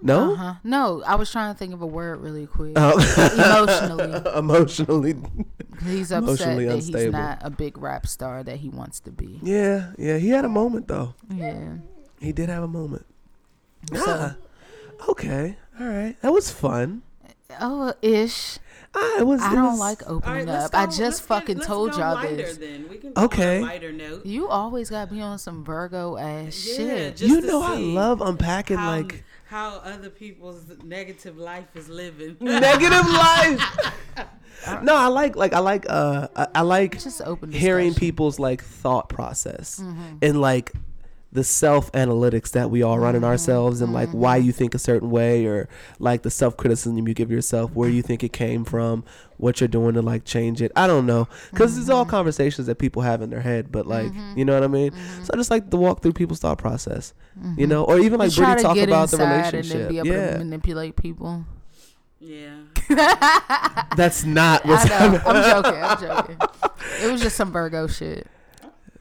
no, 0.02 0.32
Uh-huh. 0.34 0.54
No, 0.64 1.02
I 1.06 1.14
was 1.16 1.30
trying 1.30 1.52
to 1.54 1.58
think 1.58 1.72
of 1.74 1.82
a 1.82 1.86
word 1.86 2.20
really 2.20 2.46
quick. 2.46 2.72
oh. 2.76 2.98
Emotionally, 3.34 4.22
emotionally. 4.38 5.16
he's 5.84 6.12
upset 6.12 6.22
Emotionally 6.22 6.64
that 6.66 6.74
he's 6.76 7.12
not 7.12 7.38
a 7.42 7.50
big 7.50 7.78
rap 7.78 8.06
star 8.06 8.42
that 8.42 8.56
he 8.58 8.68
wants 8.68 9.00
to 9.00 9.10
be. 9.10 9.38
Yeah, 9.42 9.92
yeah. 9.98 10.18
He 10.18 10.28
had 10.30 10.44
a 10.44 10.48
moment 10.48 10.88
though. 10.88 11.14
Yeah. 11.32 11.74
He 12.20 12.32
did 12.32 12.48
have 12.48 12.62
a 12.64 12.68
moment. 12.68 13.06
So- 13.94 14.02
Ah, 14.06 14.36
okay, 15.08 15.56
all 15.80 15.86
right. 15.86 16.16
That 16.22 16.32
was 16.32 16.50
fun. 16.50 17.02
Oh, 17.60 17.94
ish. 18.02 18.58
Ah, 18.94 19.20
it 19.20 19.26
was. 19.26 19.40
I 19.40 19.52
it 19.52 19.54
don't 19.54 19.70
was- 19.72 19.78
like 19.78 20.02
opening 20.08 20.34
right, 20.38 20.46
let's 20.46 20.64
up. 20.66 20.74
I 20.74 20.86
just 20.86 20.98
let's 21.00 21.20
get- 21.20 21.26
fucking 21.28 21.56
let's 21.58 21.66
told 21.66 21.92
go 21.92 21.98
y'all 21.98 22.14
lighter 22.14 22.36
this. 22.36 22.56
Then. 22.58 22.86
We 22.90 22.96
can 22.96 23.12
Okay. 23.16 23.60
Lighter 23.60 23.92
note. 23.92 24.26
You 24.26 24.48
always 24.48 24.90
got 24.90 25.08
to 25.08 25.14
be 25.14 25.20
on 25.20 25.38
some 25.38 25.64
Virgo 25.64 26.16
ass 26.16 26.66
Yeah, 26.66 26.74
shit. 26.76 27.16
just 27.16 27.30
You 27.30 27.40
to 27.42 27.46
know, 27.46 27.62
I 27.62 27.76
love 27.76 28.20
unpacking 28.20 28.76
how, 28.78 28.90
like 28.96 29.24
how 29.48 29.76
other 29.78 30.10
people's 30.10 30.62
negative 30.84 31.38
life 31.38 31.74
is 31.74 31.88
living. 31.88 32.36
negative 32.40 33.08
life. 33.08 33.60
no, 34.82 34.94
I 34.94 35.06
like 35.06 35.36
like 35.36 35.54
I 35.54 35.60
like 35.60 35.86
uh 35.88 36.28
I, 36.36 36.46
I 36.56 36.60
like 36.62 37.00
Just 37.00 37.22
open 37.22 37.50
hearing 37.50 37.94
people's 37.94 38.38
like 38.38 38.62
thought 38.62 39.08
process 39.08 39.78
and 40.20 40.40
like 40.40 40.72
the 41.30 41.44
self 41.44 41.92
analytics 41.92 42.52
that 42.52 42.70
we 42.70 42.82
all 42.82 42.98
run 42.98 43.14
in 43.14 43.22
ourselves 43.22 43.82
and 43.82 43.92
like 43.92 44.08
why 44.10 44.36
you 44.36 44.50
mm-hmm. 44.50 44.58
think 44.58 44.74
a 44.74 44.78
certain 44.78 45.10
way 45.10 45.44
or 45.44 45.68
like 45.98 46.22
the 46.22 46.30
self 46.30 46.56
criticism 46.56 47.06
you 47.06 47.12
give 47.12 47.30
yourself 47.30 47.70
where 47.72 47.90
you 47.90 48.00
think 48.00 48.24
it 48.24 48.32
came 48.32 48.64
from 48.64 49.04
what 49.36 49.60
you're 49.60 49.68
doing 49.68 49.94
to 49.94 50.00
like 50.02 50.24
change 50.24 50.62
it 50.62 50.72
i 50.74 50.86
don't 50.86 51.04
know 51.04 51.28
because 51.50 51.76
it's 51.76 51.90
all 51.90 52.04
mm-hmm. 52.04 52.10
conversations 52.10 52.66
that 52.66 52.76
people 52.76 53.02
have 53.02 53.20
in 53.20 53.28
their 53.28 53.42
head 53.42 53.70
but 53.70 53.86
like 53.86 54.06
mm-hmm. 54.06 54.38
you 54.38 54.44
know 54.44 54.54
what 54.54 54.64
i 54.64 54.68
mean 54.68 54.90
so 55.22 55.30
i 55.34 55.36
just 55.36 55.50
like 55.50 55.70
to 55.70 55.76
walk 55.76 56.02
through 56.02 56.14
people's 56.14 56.40
thought 56.40 56.58
process 56.58 57.12
you 57.56 57.66
know 57.66 57.84
or 57.84 57.98
even 57.98 58.18
like 58.18 58.34
You 58.36 58.44
Brittany 58.44 58.62
talk 58.62 58.76
about 58.76 59.10
the 59.10 59.16
inside 59.16 59.54
and 59.54 59.64
then 59.64 59.78
relationship 59.78 59.88
be 59.88 59.98
able 59.98 60.08
yeah 60.08 60.30
to 60.32 60.38
manipulate 60.38 60.96
people. 60.96 61.44
yeah. 62.18 62.56
that's 63.96 64.24
not 64.24 64.64
what's 64.66 64.90
I 64.90 65.08
know. 65.08 65.22
I'm 65.24 65.62
joking. 65.62 65.82
I'm 65.82 66.00
joking. 66.00 66.38
It 67.02 67.12
was 67.12 67.20
just 67.20 67.36
some 67.36 67.52
Virgo 67.52 67.86
shit. 67.86 68.26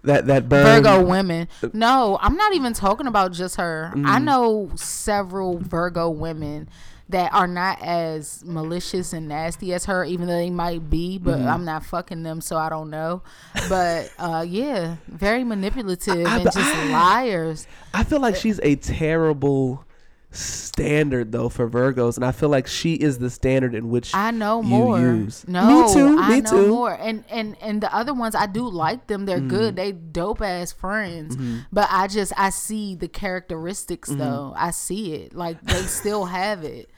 That 0.07 0.27
that 0.27 0.49
burn 0.49 0.65
Virgo 0.83 1.05
women. 1.05 1.47
No, 1.73 2.17
I'm 2.21 2.35
not 2.35 2.53
even 2.55 2.73
talking 2.73 3.07
about 3.07 3.31
just 3.33 3.55
her. 3.57 3.91
Mm. 3.95 4.05
I 4.07 4.19
know 4.19 4.71
several 4.75 5.59
Virgo 5.59 6.09
women 6.09 6.67
that 7.09 7.31
are 7.33 7.47
not 7.47 7.81
as 7.81 8.43
malicious 8.45 9.13
and 9.13 9.29
nasty 9.29 9.73
as 9.73 9.85
her, 9.85 10.03
even 10.03 10.27
though 10.27 10.35
they 10.35 10.49
might 10.49 10.89
be, 10.89 11.17
but 11.17 11.37
Mm-hmm. 11.37 11.47
I'm 11.47 11.63
not 11.63 11.85
fucking 11.85 12.23
them, 12.23 12.41
so 12.41 12.57
I 12.57 12.67
don't 12.67 12.89
know. 12.89 13.21
But 13.69 14.11
uh, 14.19 14.43
yeah, 14.45 14.97
very 15.07 15.45
manipulative 15.45 16.27
I- 16.27 16.35
and 16.39 16.43
just 16.43 16.57
I- 16.57 16.89
liars. 16.91 17.65
I 17.93 18.03
feel 18.03 18.19
like 18.19 18.35
she's 18.35 18.59
a 18.61 18.75
terrible 18.75 19.85
standard 20.31 21.31
though 21.31 21.49
for 21.49 21.69
Virgos, 21.69 22.15
and 22.15 22.25
I 22.25 22.31
feel 22.31 22.49
like 22.49 22.67
she 22.67 22.93
is 22.95 23.17
the 23.19 23.29
standard 23.29 23.73
in 23.73 23.89
which 23.89 24.13
I 24.13 24.31
know 24.31 24.61
you 24.61 24.67
more. 24.67 24.99
use. 24.99 25.47
No, 25.47 25.87
me 25.87 25.93
too. 25.93 26.17
I 26.19 26.29
me 26.35 26.41
know 26.41 26.49
too. 26.51 26.67
more. 26.67 26.93
And 26.93 27.23
and 27.29 27.55
and 27.61 27.81
the 27.81 27.93
other 27.95 28.13
ones, 28.13 28.35
I 28.35 28.45
do 28.45 28.67
like 28.69 29.07
them. 29.07 29.25
They're 29.25 29.37
Mm-hmm. 29.37 29.47
good. 29.47 29.75
They 29.75 29.91
dope 29.91 30.41
ass 30.41 30.71
friends. 30.71 31.37
But 31.71 31.87
I 31.91 32.07
just 32.07 32.33
I 32.37 32.49
see 32.49 32.95
the 32.95 33.07
characteristics 33.07 34.09
Mm-hmm. 34.09 34.19
though. 34.19 34.53
I 34.55 34.71
see 34.71 35.13
it. 35.13 35.33
Like 35.35 35.61
they 35.63 35.81
still 35.83 36.25
have 36.25 36.63
it. 36.63 36.89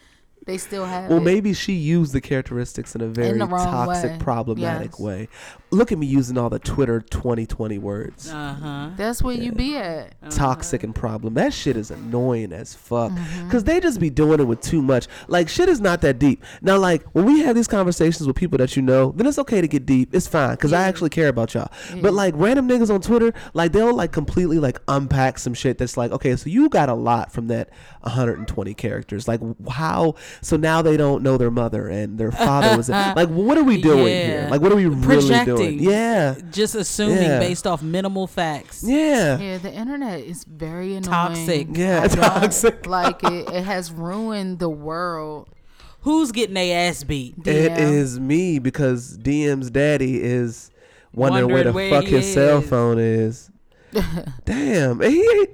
They 0.46 0.58
still 0.58 0.86
have 0.86 1.06
it. 1.06 1.10
Well, 1.10 1.20
it. 1.22 1.26
maybe 1.26 1.54
she 1.54 1.74
used 1.74 2.12
the 2.14 2.22
characteristics 2.22 2.96
in 2.96 3.02
a 3.02 3.08
very 3.08 3.38
wrong 3.38 3.50
toxic, 3.50 4.12
way. 4.14 4.18
problematic 4.20 4.92
Yes. 4.94 5.00
way. 5.00 5.28
Look 5.72 5.92
at 5.92 5.98
me 6.00 6.08
using 6.08 6.38
all 6.38 6.50
the 6.50 6.58
Twitter 6.58 7.00
2020 7.00 7.78
words. 7.78 8.32
Uh 8.32 8.54
huh. 8.54 8.90
That's 8.96 9.22
where 9.22 9.36
you 9.36 9.52
be 9.52 9.78
at. 9.78 10.16
Toxic 10.32 10.84
and 10.84 10.96
problem. 10.96 11.36
That 11.36 11.54
shit 11.54 11.78
is 11.78 11.92
annoying 11.92 12.52
as 12.54 12.74
fuck. 12.74 13.12
Mm-hmm. 13.12 13.50
Cause 13.52 13.64
they 13.64 13.80
just 13.80 14.00
be 14.00 14.10
doing 14.10 14.40
it 14.40 14.46
with 14.46 14.62
too 14.62 14.82
much. 14.82 15.08
Like 15.28 15.48
shit 15.48 15.70
is 15.70 15.80
not 15.80 16.02
that 16.02 16.18
deep. 16.18 16.44
Now, 16.62 16.78
like 16.78 17.04
when 17.12 17.26
we 17.26 17.42
have 17.42 17.56
these 17.56 17.68
conversations 17.68 18.26
with 18.26 18.36
people 18.36 18.58
that 18.58 18.76
you 18.76 18.82
know, 18.82 19.12
then 19.16 19.28
it's 19.28 19.38
okay 19.40 19.62
to 19.62 19.68
get 19.68 19.86
deep. 19.86 20.14
It's 20.14 20.28
fine. 20.28 20.58
Cause 20.58 20.74
I 20.74 20.84
actually 20.88 21.12
care 21.12 21.28
about 21.28 21.54
y'all. 21.54 21.72
But 22.02 22.14
like 22.14 22.34
random 22.36 22.68
niggas 22.68 22.92
on 22.92 23.02
Twitter, 23.02 23.34
like 23.54 23.72
they'll 23.72 23.94
like 23.94 24.12
completely 24.12 24.58
like 24.58 24.80
unpack 24.88 25.38
some 25.38 25.54
shit 25.54 25.78
that's 25.78 25.98
like, 25.98 26.12
okay, 26.12 26.36
so 26.36 26.50
you 26.50 26.70
got 26.70 26.90
a 26.90 26.96
lot 26.96 27.32
from 27.32 27.48
that 27.48 27.70
120 28.02 28.74
characters. 28.74 29.28
Like 29.28 29.42
how? 29.70 30.16
So 30.42 30.58
now 30.58 30.82
they 30.82 30.98
don't 30.98 31.22
know 31.22 31.38
their 31.38 31.52
mother 31.52 31.88
and 31.88 32.18
their 32.18 32.32
father 32.32 32.76
was 32.76 32.90
like, 32.90 33.30
what 33.30 33.58
are 33.58 33.64
we 33.64 33.80
doing 33.80 34.08
here? 34.08 34.48
Like 34.50 34.62
what 34.62 34.72
are 34.72 34.76
we 34.76 34.88
really 34.88 35.20
Projecting. 35.20 35.59
Doing? 35.60 35.80
Yeah. 35.80 36.36
Just 36.52 36.76
assuming 36.76 37.24
Yeah. 37.24 37.40
based 37.40 37.68
off 37.68 37.82
minimal 37.82 38.28
facts. 38.28 38.84
Yeah. 38.86 39.38
Yeah, 39.40 39.58
the 39.58 39.72
internet 39.74 40.22
is 40.22 40.44
very 40.44 40.96
annoying. 40.96 41.04
Toxic. 41.04 41.68
Yeah, 41.72 42.02
I 42.04 42.08
don't 42.08 42.18
toxic. 42.24 42.86
Like 42.88 43.24
it. 43.24 43.50
It 43.50 43.64
has 43.64 43.92
ruined 43.92 44.60
the 44.60 44.70
world. 44.70 45.50
Who's 46.02 46.32
getting 46.32 46.56
their 46.56 46.90
ass 46.90 47.04
beat? 47.04 47.36
It 47.46 47.72
DM. 47.74 47.78
is 47.78 48.20
me 48.20 48.60
because 48.60 49.18
DM's 49.18 49.70
daddy 49.70 50.22
is 50.22 50.72
wondering 51.14 51.52
where 51.52 51.64
the 51.66 51.74
where 51.74 51.90
fuck 51.90 52.06
he 52.06 52.12
his 52.18 52.34
cell 52.34 52.62
phone 52.62 52.98
is. 53.00 53.52
Damn, 54.46 55.02
he 55.02 55.20
ain't. 55.22 55.50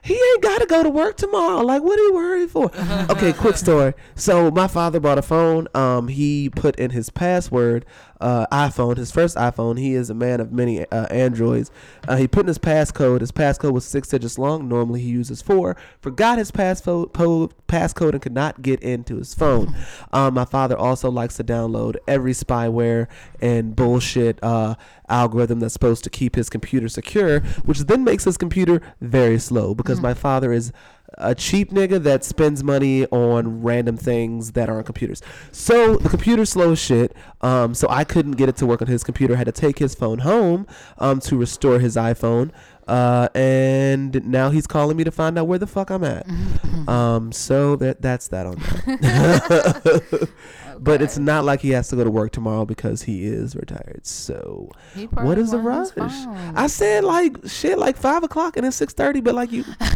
He 0.00 0.14
ain't 0.14 0.42
got 0.42 0.60
to 0.60 0.66
go 0.66 0.82
to 0.82 0.88
work 0.88 1.16
tomorrow. 1.18 1.60
Like, 1.60 1.82
what 1.82 1.98
are 1.98 2.02
you 2.02 2.14
worried 2.14 2.50
for? 2.50 2.70
okay, 3.10 3.32
quick 3.32 3.56
story. 3.58 3.92
So 4.14 4.50
my 4.50 4.66
father 4.66 5.00
bought 5.00 5.18
a 5.18 5.22
phone. 5.22 5.68
Um, 5.74 6.08
he 6.08 6.48
put 6.48 6.76
in 6.76 6.92
his 6.92 7.10
password, 7.10 7.84
uh, 8.20 8.46
iPhone, 8.52 8.96
his 8.96 9.10
first 9.10 9.36
iPhone. 9.36 9.78
He 9.78 9.94
is 9.94 10.10
a 10.10 10.14
man 10.14 10.40
of 10.40 10.52
many 10.52 10.84
uh, 10.86 11.06
Androids. 11.06 11.70
Uh, 12.06 12.16
he 12.16 12.26
put 12.28 12.40
in 12.40 12.48
his 12.48 12.58
passcode. 12.58 13.20
His 13.20 13.32
passcode 13.32 13.72
was 13.72 13.84
six 13.84 14.08
digits 14.08 14.38
long. 14.38 14.68
Normally 14.68 15.00
he 15.00 15.08
uses 15.08 15.42
four. 15.42 15.76
Forgot 16.00 16.38
his 16.38 16.50
passcode, 16.50 17.12
po- 17.12 17.50
passcode 17.68 18.12
and 18.12 18.22
could 18.22 18.34
not 18.34 18.62
get 18.62 18.80
into 18.80 19.16
his 19.16 19.34
phone. 19.34 19.74
Um, 20.12 20.34
my 20.38 20.44
father 20.44 20.76
also 20.76 21.10
likes 21.10 21.36
to 21.36 21.44
download 21.44 21.96
every 22.06 22.32
spyware 22.32 23.06
and 23.40 23.76
bullshit 23.76 24.42
uh, 24.42 24.74
algorithm 25.08 25.60
that's 25.60 25.74
supposed 25.74 26.04
to 26.04 26.10
keep 26.10 26.34
his 26.34 26.50
computer 26.50 26.88
secure, 26.88 27.40
which 27.64 27.80
then 27.80 28.04
makes 28.04 28.24
his 28.24 28.36
computer 28.36 28.80
very 29.00 29.38
slow 29.38 29.74
because 29.74 30.00
my 30.00 30.14
father 30.14 30.52
is 30.52 30.72
a 31.18 31.34
cheap 31.34 31.70
nigga 31.70 32.02
that 32.02 32.24
spends 32.24 32.64
money 32.64 33.06
on 33.06 33.62
random 33.62 33.96
things 33.96 34.52
that 34.52 34.68
are 34.68 34.78
on 34.78 34.84
computers. 34.84 35.22
So 35.52 35.96
the 35.96 36.08
computer's 36.08 36.50
slow 36.50 36.72
as 36.72 36.78
shit. 36.78 37.14
Um, 37.40 37.74
so 37.74 37.86
I 37.90 38.04
couldn't 38.04 38.32
get 38.32 38.48
it 38.48 38.56
to 38.56 38.66
work 38.66 38.80
on 38.82 38.88
his 38.88 39.04
computer. 39.04 39.36
had 39.36 39.46
to 39.46 39.52
take 39.52 39.78
his 39.78 39.94
phone 39.94 40.20
home 40.20 40.66
um, 40.98 41.20
to 41.20 41.36
restore 41.36 41.78
his 41.78 41.96
iPhone. 41.96 42.50
Uh, 42.88 43.28
and 43.34 44.24
now 44.24 44.48
he's 44.48 44.66
calling 44.66 44.96
me 44.96 45.04
to 45.04 45.10
find 45.10 45.38
out 45.38 45.46
where 45.46 45.58
the 45.58 45.66
fuck 45.66 45.90
I'm 45.90 46.04
at. 46.04 46.26
um, 46.88 47.32
so 47.32 47.76
that 47.76 48.00
that's 48.00 48.28
that 48.28 48.46
on 48.46 48.54
that. 48.54 50.28
But 50.80 51.02
it's 51.02 51.18
not 51.18 51.44
like 51.44 51.60
he 51.60 51.70
has 51.70 51.88
to 51.88 51.96
go 51.96 52.04
to 52.04 52.10
work 52.10 52.32
tomorrow 52.32 52.64
because 52.64 53.02
he 53.02 53.24
is 53.24 53.54
retired. 53.56 54.06
So 54.06 54.70
He 54.94 55.06
what 55.06 55.12
probably 55.14 55.42
is 55.42 55.50
the 55.50 55.58
rush? 55.58 55.96
want 55.96 56.10
his 56.12 56.24
phone. 56.24 56.56
I 56.56 56.66
said 56.68 57.04
like 57.04 57.36
shit, 57.46 57.78
like 57.78 57.96
five 57.96 58.22
o'clock 58.22 58.56
and 58.56 58.64
it's 58.66 58.76
six 58.76 58.92
thirty. 58.94 59.20
But 59.20 59.34
like 59.34 59.50
you, 59.52 59.64
All 59.80 59.88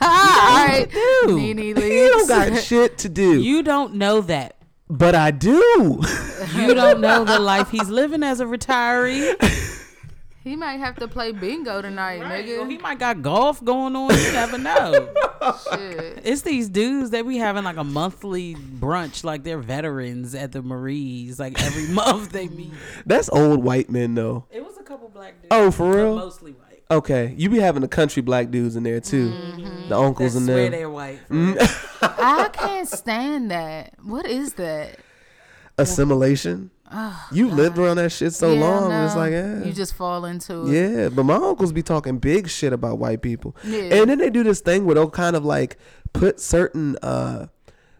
right, 0.00 0.86
do? 0.90 1.36
Nene 1.36 1.58
you 1.76 2.08
don't 2.10 2.28
got 2.28 2.60
shit 2.62 2.98
to 2.98 3.08
do. 3.08 3.40
You 3.40 3.62
don't 3.62 3.94
know 3.94 4.20
that. 4.22 4.56
but 4.90 5.14
I 5.14 5.30
do. 5.30 6.00
You 6.56 6.74
don't 6.74 7.00
know 7.00 7.24
the 7.24 7.38
life 7.38 7.70
he's 7.70 7.88
living 7.90 8.22
as 8.22 8.40
a 8.40 8.44
retiree. 8.46 9.34
He 10.48 10.56
might 10.56 10.78
have 10.78 10.96
to 10.96 11.08
play 11.08 11.32
bingo 11.32 11.82
tonight, 11.82 12.20
Well, 12.20 12.64
he 12.66 12.78
might 12.78 12.98
got 12.98 13.20
golf 13.20 13.62
going 13.62 13.94
on. 13.94 14.10
You 14.16 14.32
never 14.32 14.56
know. 14.58 15.08
Shit. 15.72 16.20
It's 16.24 16.40
these 16.42 16.68
dudes 16.70 17.10
that 17.10 17.26
be 17.28 17.36
having 17.36 17.64
like 17.64 17.76
a 17.76 17.84
monthly 17.84 18.54
brunch, 18.54 19.24
like 19.24 19.44
they're 19.44 19.58
veterans 19.58 20.34
at 20.34 20.52
the 20.52 20.62
Marie's. 20.62 21.38
Like 21.38 21.60
every 21.62 21.86
month 21.94 22.32
they 22.32 22.48
meet. 22.48 22.72
That's 23.04 23.28
old 23.28 23.62
white 23.62 23.90
men 23.90 24.14
though. 24.14 24.46
It 24.50 24.64
was 24.64 24.78
a 24.78 24.82
couple 24.82 25.08
black 25.10 25.34
dudes. 25.34 25.48
Oh, 25.50 25.70
for 25.70 25.94
real? 25.94 26.16
Mostly 26.16 26.52
white. 26.52 26.82
Okay, 26.90 27.34
you 27.36 27.50
be 27.50 27.58
having 27.58 27.82
the 27.82 27.88
country 27.88 28.22
black 28.22 28.50
dudes 28.50 28.74
in 28.74 28.82
there 28.82 29.00
too, 29.00 29.28
Mm-hmm. 29.28 29.88
the 29.90 29.98
uncles 29.98 30.32
That's 30.32 30.46
and 30.46 30.48
where 30.48 30.62
them. 30.64 30.72
they're 30.72 30.88
white. 30.90 31.18
I 32.00 32.48
can't 32.54 32.88
stand 32.88 33.50
that. 33.50 33.92
What 34.02 34.24
is 34.24 34.54
that? 34.54 34.98
Assimilation. 35.76 36.70
You 37.32 37.48
lived 37.48 37.78
around 37.78 37.96
that 37.96 38.10
shit 38.12 38.32
so 38.32 38.52
Yeah, 38.52 38.60
long, 38.60 38.92
it's 39.04 39.14
like 39.16 39.32
you 39.32 39.72
just 39.72 39.94
fall 39.94 40.24
into 40.24 40.66
it. 40.66 40.72
Yeah, 40.72 41.08
but 41.08 41.24
my 41.24 41.34
uncles 41.36 41.72
be 41.72 41.82
talking 41.82 42.18
big 42.18 42.48
shit 42.48 42.72
about 42.72 42.98
white 42.98 43.22
people. 43.22 43.56
Yeah. 43.64 43.94
And 43.94 44.10
then 44.10 44.18
they 44.18 44.30
do 44.30 44.42
this 44.42 44.60
thing 44.60 44.84
where 44.84 44.94
they'll 44.94 45.10
kind 45.10 45.36
of 45.36 45.44
like 45.44 45.76
put 46.12 46.40
certain 46.40 46.96
uh 47.02 47.48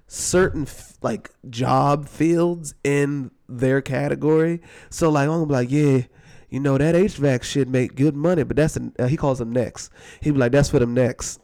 certain 0.07 0.63
f- 0.63 0.97
like 1.03 1.31
job 1.51 2.09
fields 2.09 2.75
in 2.83 3.31
their 3.49 3.81
category. 3.83 4.61
So 4.91 5.11
like 5.11 5.29
I'm 5.29 5.47
like, 5.49 5.71
yeah, 5.71 6.03
you 6.49 6.61
know 6.61 6.79
that 6.79 6.95
HVAC 6.95 7.43
shit 7.43 7.69
make 7.69 7.95
good 7.95 8.17
money, 8.17 8.43
but 8.43 8.57
that's 8.57 8.77
an, 8.77 8.95
uh, 8.99 9.07
he 9.07 9.17
calls 9.19 9.39
them 9.39 9.53
next. 9.53 9.91
He 10.21 10.31
be 10.31 10.39
like, 10.39 10.53
that's 10.53 10.71
for 10.71 10.79
them 10.79 10.95
necks, 10.95 11.39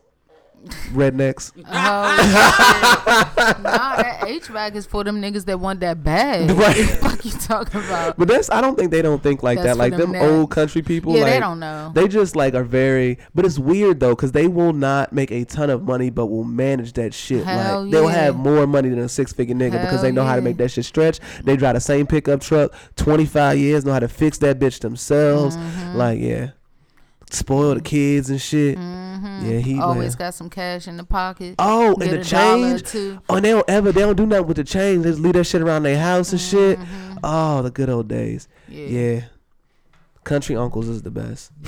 rednecks. 0.93 1.53
Oh, 1.57 1.63
nah, 3.63 3.97
that 3.97 4.21
HVAC 4.23 4.75
is 4.75 4.87
for 4.87 5.05
them 5.05 5.21
niggas 5.21 5.45
that 5.47 5.61
want 5.61 5.81
that 5.81 6.03
bag. 6.03 6.51
Right. 6.51 6.77
What 6.77 6.77
the 6.77 6.85
fuck 6.97 7.25
you 7.25 7.31
talking 7.33 7.81
about? 7.81 8.17
But 8.17 8.29
that's 8.29 8.51
I 8.51 8.61
don't 8.61 8.77
think 8.77 8.91
they 8.91 9.03
don't 9.03 9.23
think 9.23 9.43
like 9.43 9.59
That's 9.59 9.71
that. 9.71 9.77
Like 9.77 9.97
them 9.97 10.13
them 10.13 10.23
old 10.23 10.51
country 10.51 10.83
people. 10.83 11.17
Yeah, 11.17 11.25
they 11.25 11.41
don't 11.41 11.61
know. 11.61 11.93
They 11.95 12.09
just 12.09 12.37
like 12.37 12.55
are 12.55 12.65
very, 12.65 13.19
but 13.35 13.45
it's 13.45 13.59
weird 13.59 14.01
though, 14.01 14.15
cause 14.17 14.33
they 14.33 14.49
will 14.49 14.73
not 14.73 15.13
make 15.13 15.31
a 15.31 15.45
ton 15.45 15.71
of 15.71 15.83
money, 15.83 16.11
but 16.11 16.27
will 16.27 16.45
manage 16.45 16.93
that 16.95 17.15
shit. 17.15 17.45
Hell 17.45 17.83
like 17.83 17.93
they'll 17.93 18.09
have 18.09 18.37
more 18.37 18.67
money 18.67 18.89
than 18.89 18.99
a 19.01 19.09
six 19.09 19.33
figure 19.33 19.55
nigga 19.55 19.81
because 19.83 20.03
they 20.03 20.13
know 20.13 20.25
how 20.25 20.37
to 20.37 20.43
make 20.43 20.57
that 20.59 20.71
shit 20.71 20.85
stretch. 20.85 21.21
They 21.43 21.57
drive 21.57 21.75
the 21.75 21.81
same 21.81 22.07
pickup 22.07 22.41
truck, 22.41 22.73
twenty 22.97 23.27
five 23.27 23.59
years, 23.59 23.85
know 23.85 23.93
how 23.93 24.01
to 24.01 24.09
fix 24.09 24.39
that 24.39 24.59
bitch 24.59 24.81
themselves. 24.81 25.57
Mm-hmm. 25.57 25.97
Like 25.97 26.21
yeah, 26.21 26.51
spoil 27.35 27.75
the 27.75 27.81
kids 27.81 28.31
and 28.31 28.41
shit. 28.41 28.79
Mm-hmm. 28.79 29.47
Yeah, 29.47 29.59
he 29.59 29.73
Mm-hmm. 29.75 29.83
Always 29.83 30.19
man. 30.19 30.27
got 30.29 30.35
some 30.35 30.49
cash 30.51 30.87
in 30.89 30.97
the 30.97 31.05
pocket. 31.05 31.55
Oh, 31.59 31.95
and 32.01 32.11
the 32.11 32.21
a 32.21 32.25
dollar 32.25 32.75
or 32.75 32.79
change. 32.79 33.19
Oh, 33.29 33.37
and 33.37 33.45
they 33.45 33.51
don't 33.51 33.69
ever. 33.69 33.93
They 33.93 34.01
don't 34.03 34.17
do 34.17 34.27
nothing 34.27 34.47
with 34.47 34.57
the 34.57 34.65
change. 34.65 35.03
They 35.05 35.11
just 35.11 35.21
leave 35.21 35.35
that 35.35 35.45
shit 35.45 35.61
around 35.63 35.83
their 35.85 35.99
house 35.99 36.33
and 36.33 36.41
shit. 36.41 36.79
Oh, 37.23 37.63
the 37.63 37.71
good 37.71 37.89
old 37.91 38.09
days. 38.09 38.49
Yeah. 38.69 38.87
Yeah. 38.87 39.21
Country 40.25 40.57
uncles 40.57 40.89
is 40.89 41.03
the 41.03 41.11
best. 41.11 41.53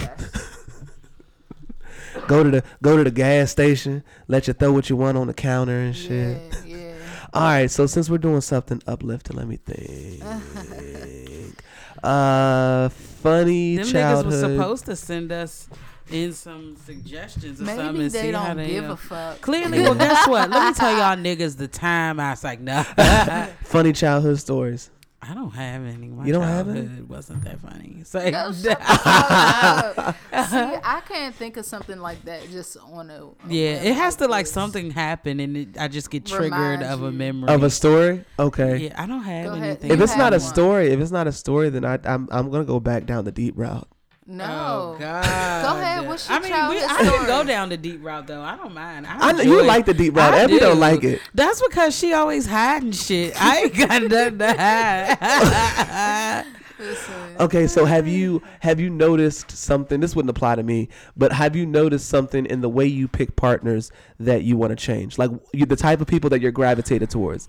go 2.27 2.43
to 2.43 2.51
the 2.51 2.62
go 2.83 2.97
to 2.97 3.05
the 3.05 3.11
gas 3.11 3.51
station, 3.51 4.03
let 4.29 4.47
you 4.49 4.55
throw 4.55 4.73
what 4.73 4.89
you 4.91 4.97
want 4.97 5.17
on 5.19 5.27
the 5.27 5.35
counter 5.35 5.79
and 5.79 5.95
shit. 5.95 6.41
Yeah, 6.64 6.64
yeah. 6.77 6.93
All 7.35 7.43
right, 7.43 7.71
so 7.71 7.87
since 7.87 8.09
we're 8.09 8.17
doing 8.19 8.41
something 8.41 8.81
uplifting, 8.87 9.37
let 9.37 9.47
me 9.47 9.59
think. 9.59 10.23
uh 12.03 12.89
funny 13.27 13.77
Them 13.77 13.87
niggas 13.87 14.24
was 14.24 14.41
supposed 14.41 14.87
to 14.87 14.97
send 14.97 15.33
us 15.33 15.68
in 16.11 16.33
some 16.33 16.77
suggestions 16.77 17.61
or 17.61 17.64
something 17.64 17.87
Maybe 17.87 18.05
and 18.05 18.11
they 18.11 18.22
see 18.22 18.31
don't 18.31 18.57
they 18.57 18.68
give 18.68 18.85
uh, 18.85 18.93
a 18.93 18.97
fuck. 18.97 19.41
Clearly, 19.41 19.81
well, 19.81 19.95
guess 19.95 20.29
what? 20.29 20.51
Let 20.51 20.68
me 20.68 20.74
tell 20.74 20.97
y'all 20.97 21.16
niggas 21.16 21.57
the 21.57 21.68
time 21.68 22.20
I 22.20 22.31
was 22.31 22.45
like, 22.45 22.61
nah, 22.61 22.83
funny 23.64 23.93
childhood 23.93 24.39
stories. 24.39 24.91
I 25.29 25.35
don't 25.35 25.51
have 25.51 25.83
any. 25.85 26.09
My 26.09 26.24
You 26.24 26.33
don't 26.33 26.43
have 26.43 26.68
any? 26.68 26.83
childhood 26.83 27.09
wasn't 27.09 27.45
that 27.45 27.61
funny. 27.61 27.93
So, 28.05 28.20
Yo, 28.22 28.31
shut 28.53 28.79
the. 28.79 30.14
See, 30.47 30.79
I 30.85 31.03
can't 31.09 31.35
think 31.35 31.57
of 31.57 31.64
something 31.64 31.99
like 31.99 32.22
that 32.24 32.49
just 32.51 32.77
on 32.77 33.11
a. 33.11 33.29
yeah, 33.49 33.83
it 33.83 33.97
has 33.97 34.16
to 34.16 34.29
like 34.29 34.47
something 34.47 34.91
happen, 34.93 35.41
and 35.41 35.57
it, 35.57 35.68
I 35.79 35.89
just 35.89 36.11
get 36.11 36.24
triggered 36.24 36.83
of 36.83 37.03
a 37.03 37.11
memory. 37.11 37.53
Of 37.53 37.62
a 37.64 37.70
story? 37.70 38.24
Okay. 38.39 38.77
yeah, 38.85 39.03
I 39.03 39.07
don't 39.07 39.22
have 39.22 39.55
anything. 39.55 39.91
If 39.91 40.01
it's 40.01 40.16
not 40.16 40.33
a 40.33 40.39
one. 40.39 40.41
story, 40.41 40.93
if 40.93 41.01
it's 41.01 41.11
not 41.11 41.27
a 41.27 41.33
story, 41.33 41.68
then 41.70 41.85
I, 41.85 41.99
I'm 42.05 42.29
I'm 42.31 42.51
gonna 42.51 42.64
go 42.64 42.79
back 42.79 43.07
down 43.07 43.24
the 43.24 43.33
deep 43.33 43.55
route. 43.57 43.89
No. 44.29 44.45
Oh 44.45 44.97
God! 44.99 45.62
Go 45.64 45.81
ahead, 45.81 46.07
what's 46.09 46.29
your 46.29 46.37
I 46.39 46.41
mean, 46.41 46.51
we, 46.51 46.57
childhood 46.57 46.83
I 46.91 46.97
can 46.97 47.07
story? 47.12 47.27
go 47.27 47.45
down 47.45 47.68
the 47.68 47.77
deep 47.77 48.05
route 48.05 48.27
though. 48.27 48.43
I 48.43 48.57
don't 48.57 48.74
mind. 48.74 49.07
I 49.07 49.29
I 49.29 49.33
know 49.33 49.43
you 49.43 49.53
enjoy- 49.61 49.66
like 49.68 49.87
the 49.87 49.95
deep 49.95 50.16
route. 50.16 50.35
I 50.35 50.41
Abby 50.41 50.59
don't 50.59 50.81
like 50.81 51.05
it. 51.05 51.20
That's 51.33 51.62
because 51.62 51.97
she 51.97 52.12
always 52.12 52.45
hiding 52.47 52.91
shit. 52.93 53.41
I 53.41 53.59
ain't 53.62 53.77
got 53.77 54.03
nothing 54.03 54.39
to 54.39 54.53
hide. 54.57 56.45
Listen, 56.79 57.14
Okay, 57.41 57.66
so 57.68 57.85
have 57.85 58.07
you 58.09 58.43
have 58.61 58.81
you 58.81 58.91
noticed 58.91 59.51
something? 59.53 60.01
This 60.01 60.14
wouldn't 60.16 60.31
apply 60.31 60.57
to 60.57 60.62
me, 60.62 60.89
but 61.16 61.33
have 61.33 61.55
you 61.57 61.64
noticed 61.64 62.09
something 62.09 62.47
in 62.47 62.61
the 62.62 62.68
way 62.68 62.85
you 62.87 63.09
pick 63.09 63.37
partners 63.37 63.93
that 64.20 64.43
you 64.43 64.57
want 64.57 64.70
to 64.70 64.77
change? 64.77 65.18
Like 65.18 65.31
you, 65.53 65.66
the 65.66 65.77
type 65.77 66.01
of 66.01 66.07
people 66.09 66.29
that 66.31 66.41
you're 66.41 66.51
gravitated 66.53 67.11
towards, 67.11 67.47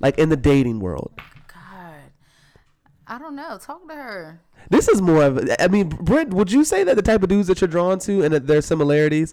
like 0.00 0.18
in 0.18 0.28
the 0.28 0.36
dating 0.36 0.80
world. 0.80 1.12
God. 3.06 3.14
I 3.14 3.18
don't 3.18 3.36
know. 3.36 3.58
Talk 3.58 3.88
to 3.88 3.94
her. 3.94 4.40
This 4.70 4.88
is 4.88 5.00
more 5.00 5.22
of. 5.24 5.38
a- 5.38 5.62
I 5.62 5.68
mean, 5.68 5.88
Brent, 5.88 6.34
would 6.34 6.50
you 6.50 6.64
say 6.64 6.82
that 6.84 6.96
the 6.96 7.02
type 7.02 7.22
of 7.22 7.28
dudes 7.28 7.48
that 7.48 7.60
you're 7.60 7.68
drawn 7.68 7.98
to 8.00 8.22
and 8.22 8.32
that 8.34 8.46
there 8.46 8.58
are 8.58 8.62
similarities 8.62 9.32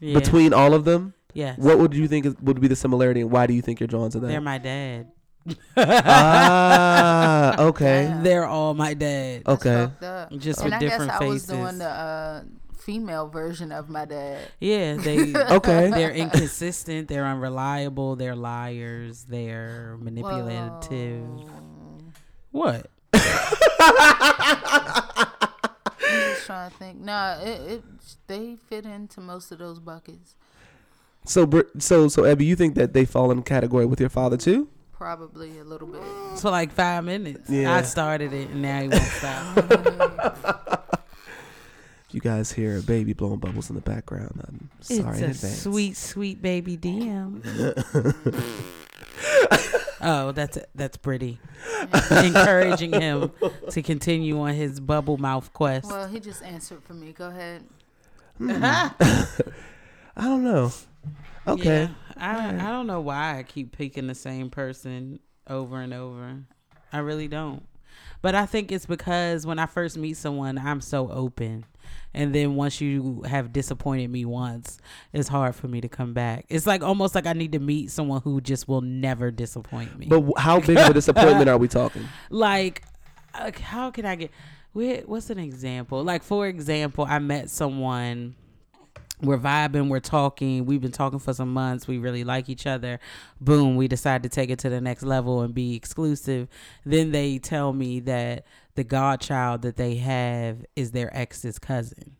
Yeah. 0.00 0.18
between 0.18 0.52
all 0.52 0.74
of 0.74 0.84
them? 0.84 1.14
yes, 1.34 1.58
What 1.58 1.78
would 1.78 1.94
you 1.94 2.08
think 2.08 2.26
is, 2.26 2.34
would 2.42 2.60
be 2.60 2.68
the 2.68 2.76
similarity, 2.76 3.20
and 3.20 3.30
why 3.30 3.46
do 3.46 3.52
you 3.54 3.62
think 3.62 3.78
you're 3.80 3.86
drawn 3.86 4.10
to 4.10 4.18
them? 4.18 4.30
they're 4.30 4.40
my 4.40 4.58
dad. 4.58 5.08
ah, 5.76 7.54
okay, 7.68 8.12
They're 8.22 8.46
all 8.46 8.74
my 8.74 8.94
dad. 8.94 9.42
That's 9.44 9.60
okay. 9.66 9.84
fucked 9.86 10.02
up. 10.02 10.32
Just 10.38 10.58
and 10.60 10.66
with 10.66 10.74
I 10.74 10.78
different 10.78 11.10
guess 11.12 11.20
I 11.20 11.24
was 11.26 11.42
faces. 11.46 11.48
doing 11.48 11.78
the 11.78 11.88
uh, 11.88 12.42
female 12.78 13.28
version 13.28 13.70
of 13.72 13.88
my 13.88 14.04
dad. 14.04 14.48
Yeah, 14.60 14.96
they 14.96 15.34
Okay. 15.56 15.90
they're 15.90 16.10
inconsistent. 16.10 17.08
They're 17.08 17.26
unreliable. 17.26 18.16
They're 18.16 18.34
liars. 18.36 19.24
They're 19.28 19.96
manipulative. 20.00 21.22
Whoa. 21.24 22.00
What? 22.50 22.90
I'm 25.98 26.30
just 26.34 26.46
trying 26.46 26.70
to 26.70 26.76
think. 26.76 27.00
Nah, 27.00 27.38
it, 27.40 27.60
it 27.72 27.82
they 28.26 28.56
fit 28.68 28.84
into 28.86 29.20
most 29.20 29.52
of 29.52 29.58
those 29.58 29.78
buckets. 29.78 30.34
So, 31.24 31.48
so, 31.78 32.08
so, 32.08 32.24
Abby, 32.24 32.44
you 32.44 32.56
think 32.56 32.74
that 32.76 32.92
they 32.92 33.04
fall 33.04 33.30
in 33.30 33.42
category 33.42 33.84
with 33.86 33.98
your 34.00 34.08
father 34.08 34.36
too? 34.36 34.68
Probably 34.92 35.58
a 35.58 35.64
little 35.64 35.88
bit. 35.88 36.02
For 36.38 36.50
like 36.50 36.72
five 36.72 37.04
minutes. 37.04 37.50
Yeah. 37.50 37.74
I 37.74 37.82
started 37.82 38.32
it, 38.32 38.48
and 38.50 38.62
now 38.62 38.82
he 38.82 38.88
won't 38.88 39.02
stop. 39.02 40.82
You 42.12 42.20
guys 42.22 42.50
hear 42.52 42.78
a 42.78 42.82
baby 42.82 43.12
blowing 43.12 43.40
bubbles 43.40 43.68
in 43.68 43.74
the 43.74 43.82
background. 43.82 44.40
I'm 44.48 44.70
sorry 44.80 45.00
it's 45.00 45.18
in 45.18 45.24
advance. 45.24 45.62
sweet, 45.62 45.96
sweet 45.98 46.40
baby 46.40 46.78
DM. 46.78 47.42
oh, 50.00 50.32
that's 50.34 50.58
that's 50.74 50.96
pretty. 50.96 51.38
Encouraging 52.10 52.92
him 52.92 53.32
to 53.70 53.82
continue 53.82 54.40
on 54.40 54.54
his 54.54 54.80
bubble 54.80 55.18
mouth 55.18 55.52
quest. 55.52 55.86
Well, 55.86 56.08
he 56.08 56.20
just 56.20 56.42
answered 56.42 56.82
for 56.82 56.94
me. 56.94 57.12
Go 57.12 57.28
ahead. 57.28 57.64
Hmm. 58.38 58.50
I 58.62 60.22
don't 60.22 60.44
know. 60.44 60.72
Okay. 61.46 61.82
Yeah, 61.82 61.88
I 62.16 62.48
I 62.54 62.70
don't 62.70 62.86
know 62.86 63.00
why 63.00 63.38
I 63.38 63.42
keep 63.42 63.76
picking 63.76 64.06
the 64.06 64.14
same 64.14 64.50
person 64.50 65.20
over 65.48 65.80
and 65.80 65.94
over. 65.94 66.44
I 66.92 66.98
really 66.98 67.28
don't. 67.28 67.62
But 68.22 68.34
I 68.34 68.46
think 68.46 68.72
it's 68.72 68.86
because 68.86 69.46
when 69.46 69.58
I 69.58 69.66
first 69.66 69.96
meet 69.96 70.16
someone, 70.16 70.58
I'm 70.58 70.80
so 70.80 71.10
open. 71.10 71.64
And 72.14 72.34
then 72.34 72.54
once 72.54 72.80
you 72.80 73.22
have 73.22 73.52
disappointed 73.52 74.08
me 74.08 74.24
once, 74.24 74.78
it's 75.12 75.28
hard 75.28 75.54
for 75.54 75.68
me 75.68 75.80
to 75.80 75.88
come 75.88 76.14
back. 76.14 76.46
It's 76.48 76.66
like 76.66 76.82
almost 76.82 77.14
like 77.14 77.26
I 77.26 77.32
need 77.32 77.52
to 77.52 77.58
meet 77.58 77.90
someone 77.90 78.22
who 78.22 78.40
just 78.40 78.68
will 78.68 78.80
never 78.80 79.30
disappoint 79.30 79.98
me. 79.98 80.06
But 80.06 80.24
how 80.38 80.60
big 80.60 80.78
of 80.78 80.88
a 80.90 80.94
disappointment 80.94 81.48
are 81.48 81.58
we 81.58 81.68
talking? 81.68 82.04
like 82.30 82.82
uh, 83.34 83.50
how 83.60 83.90
can 83.90 84.06
I 84.06 84.14
get 84.14 84.30
what's 84.72 85.30
an 85.30 85.38
example? 85.38 86.02
Like 86.04 86.22
for 86.22 86.46
example, 86.46 87.06
I 87.08 87.18
met 87.18 87.50
someone 87.50 88.34
we're 89.22 89.38
vibing, 89.38 89.88
we're 89.88 90.00
talking, 90.00 90.66
we've 90.66 90.80
been 90.82 90.92
talking 90.92 91.18
for 91.18 91.32
some 91.32 91.52
months, 91.52 91.88
we 91.88 91.96
really 91.98 92.22
like 92.24 92.48
each 92.48 92.66
other. 92.66 93.00
Boom, 93.40 93.76
we 93.76 93.88
decide 93.88 94.22
to 94.24 94.28
take 94.28 94.50
it 94.50 94.58
to 94.60 94.68
the 94.68 94.80
next 94.80 95.02
level 95.02 95.40
and 95.40 95.54
be 95.54 95.74
exclusive. 95.74 96.48
Then 96.84 97.12
they 97.12 97.38
tell 97.38 97.72
me 97.72 98.00
that 98.00 98.44
the 98.74 98.84
godchild 98.84 99.62
that 99.62 99.76
they 99.76 99.94
have 99.96 100.64
is 100.76 100.90
their 100.90 101.14
ex's 101.16 101.58
cousin. 101.58 102.16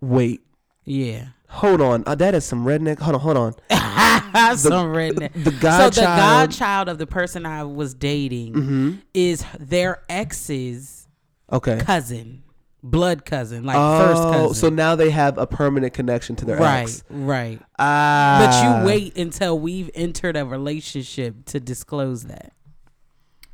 Wait, 0.00 0.40
Yeah. 0.84 1.26
hold 1.48 1.80
on. 1.80 2.04
Uh, 2.06 2.14
that 2.14 2.34
is 2.34 2.44
some 2.44 2.64
redneck. 2.64 2.98
Hold 3.00 3.16
on, 3.16 3.20
hold 3.20 3.36
on. 3.36 3.54
Some 4.56 4.94
redneck. 4.94 5.32
The 5.44 5.50
godchild. 5.50 5.94
so 5.94 6.00
the 6.00 6.06
godchild. 6.06 6.50
godchild 6.50 6.88
of 6.88 6.98
the 6.98 7.06
person 7.06 7.44
I 7.46 7.64
was 7.64 7.94
dating 7.94 8.54
Mm-hmm. 8.54 8.92
is 9.12 9.44
their 9.58 10.02
ex's 10.08 11.08
Okay. 11.52 11.78
cousin, 11.80 12.44
blood 12.82 13.24
cousin, 13.24 13.64
like 13.64 13.76
first 13.76 14.22
Oh, 14.22 14.30
cousin. 14.32 14.54
so 14.54 14.68
now 14.70 14.94
they 14.96 15.10
have 15.10 15.36
a 15.38 15.46
permanent 15.46 15.92
connection 15.92 16.36
to 16.36 16.44
their 16.44 16.56
right, 16.56 16.82
ex. 16.82 17.04
right. 17.10 17.60
Ah. 17.78 18.38
But 18.44 18.80
you 18.80 18.86
wait 18.86 19.16
until 19.16 19.58
we've 19.58 19.90
entered 19.94 20.36
a 20.36 20.44
relationship 20.46 21.44
to 21.46 21.60
disclose 21.60 22.24
that. 22.24 22.52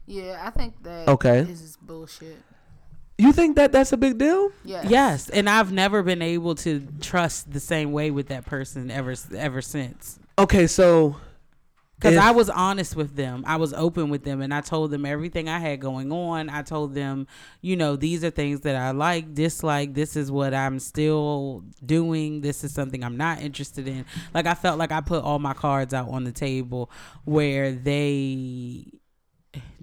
Yeah, 0.07 0.41
I 0.45 0.51
think 0.51 0.83
that 0.85 1.09
Okay. 1.09 1.41
is 1.41 1.77
bullshit. 1.83 2.37
You 3.19 3.33
think 3.33 3.57
that 3.57 3.73
that's 3.73 3.93
a 3.93 3.97
big 3.97 4.19
deal? 4.19 4.51
Yeah. 4.63 4.83
Yes, 4.87 5.31
and 5.31 5.49
I've 5.49 5.73
never 5.73 6.03
been 6.03 6.21
able 6.23 6.55
to 6.57 6.87
trust 7.01 7.51
the 7.51 7.61
same 7.61 7.93
way 7.93 8.11
with 8.11 8.29
that 8.29 8.45
person 8.45 8.91
ever 8.91 9.15
ever 9.37 9.63
since. 9.63 10.19
Okay, 10.39 10.67
so 10.67 11.17
Because 11.97 12.19
I 12.19 12.31
was 12.31 12.51
honest 12.51 12.95
with 12.95 13.17
them. 13.17 13.43
I 13.47 13.57
was 13.57 13.73
open 13.73 14.11
with 14.11 14.23
them 14.23 14.43
and 14.43 14.53
I 14.53 14.61
told 14.61 14.91
them 14.91 15.07
everything 15.07 15.49
I 15.49 15.59
had 15.59 15.81
going 15.81 16.13
on. 16.13 16.51
I 16.51 16.61
told 16.61 16.95
them, 16.95 17.27
you 17.63 17.75
know, 17.75 17.97
these 17.97 18.23
are 18.23 18.29
things 18.29 18.61
that 18.61 18.77
I 18.77 18.91
like, 18.91 19.35
dislike. 19.35 19.95
This 19.95 20.15
is 20.15 20.31
what 20.31 20.53
I'm 20.53 20.79
still 20.79 21.65
doing. 21.85 22.43
This 22.43 22.65
is 22.65 22.75
something 22.75 23.03
I'm 23.03 23.17
not 23.17 23.41
interested 23.41 23.89
in. 23.89 24.05
Like, 24.35 24.47
I 24.47 24.55
felt 24.55 24.79
like 24.79 24.93
I 24.93 25.01
put 25.01 25.25
all 25.25 25.39
my 25.39 25.55
cards 25.55 25.95
out 25.95 26.11
on 26.11 26.25
the 26.25 26.33
table 26.33 26.91
where 27.25 27.73
they 27.73 28.93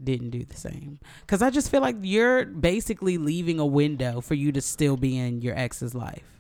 didn't 0.01 0.30
do 0.30 0.45
the 0.45 0.55
same. 0.55 0.99
Because 1.22 1.41
I 1.41 1.49
just 1.49 1.72
feel 1.72 1.82
like 1.82 1.95
you're 2.01 2.45
basically 2.45 3.18
leaving 3.18 3.59
a 3.59 3.66
window 3.66 4.22
for 4.22 4.36
you 4.36 4.51
to 4.51 4.61
still 4.61 4.97
be 4.97 5.18
in 5.18 5.41
your 5.41 5.57
ex's 5.57 5.95
life. 5.95 6.32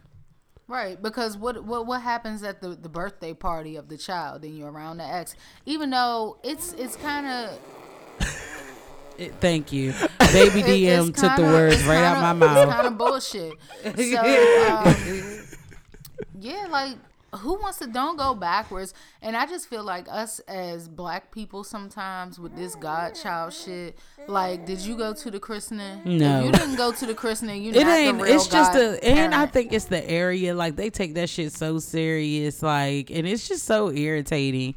Right, 0.73 0.99
because 0.99 1.37
what 1.37 1.63
what 1.65 1.85
what 1.85 2.01
happens 2.01 2.41
at 2.41 2.59
the, 2.59 2.69
the 2.69 2.89
birthday 2.89 3.35
party 3.35 3.75
of 3.75 3.89
the 3.89 3.95
child 3.95 4.43
and 4.43 4.57
you're 4.57 4.71
around 4.71 4.97
the 4.97 5.03
ex, 5.03 5.35
even 5.67 5.91
though 5.91 6.39
it's 6.43 6.73
it's 6.73 6.95
kind 6.95 7.27
of 7.27 7.59
It- 9.19 9.35
thank 9.39 9.71
you. 9.71 9.91
Baby 10.33 10.63
DM 10.63 11.15
took 11.15 11.35
the 11.35 11.43
words 11.43 11.83
right 11.83 12.03
out 12.03 12.19
my 12.21 12.33
mouth. 12.33 12.57
It's 12.67 12.73
kind 12.73 12.87
of 12.87 12.97
bullshit. 12.97 13.53
So 13.83 14.71
um, 14.73 15.43
yeah, 16.39 16.65
like 16.71 16.95
who 17.37 17.55
wants 17.55 17.79
to 17.79 17.87
don't 17.87 18.17
go 18.17 18.33
backwards? 18.33 18.93
And 19.21 19.35
I 19.35 19.45
just 19.45 19.67
feel 19.67 19.83
like 19.83 20.07
us 20.09 20.39
as 20.47 20.87
black 20.87 21.31
people 21.31 21.63
sometimes 21.63 22.39
with 22.39 22.55
this 22.55 22.75
godchild 22.75 23.53
shit. 23.53 23.97
Like, 24.27 24.65
did 24.65 24.79
you 24.79 24.97
go 24.97 25.13
to 25.13 25.31
the 25.31 25.39
christening? 25.39 26.01
No. 26.05 26.39
if 26.39 26.45
you 26.45 26.51
didn't 26.51 26.75
go 26.75 26.91
to 26.91 27.05
the 27.05 27.13
christening. 27.13 27.63
You 27.63 27.71
It 27.71 27.87
ain't. 27.87 28.21
It's 28.21 28.47
just 28.47 28.75
a, 28.75 29.03
and 29.03 29.33
I 29.33 29.45
think 29.45 29.73
it's 29.73 29.85
the 29.85 30.07
area. 30.09 30.55
Like 30.55 30.75
they 30.75 30.89
take 30.89 31.15
that 31.15 31.29
shit 31.29 31.51
so 31.51 31.79
serious. 31.79 32.61
Like, 32.61 33.09
and 33.09 33.27
it's 33.27 33.47
just 33.47 33.65
so 33.65 33.91
irritating. 33.91 34.75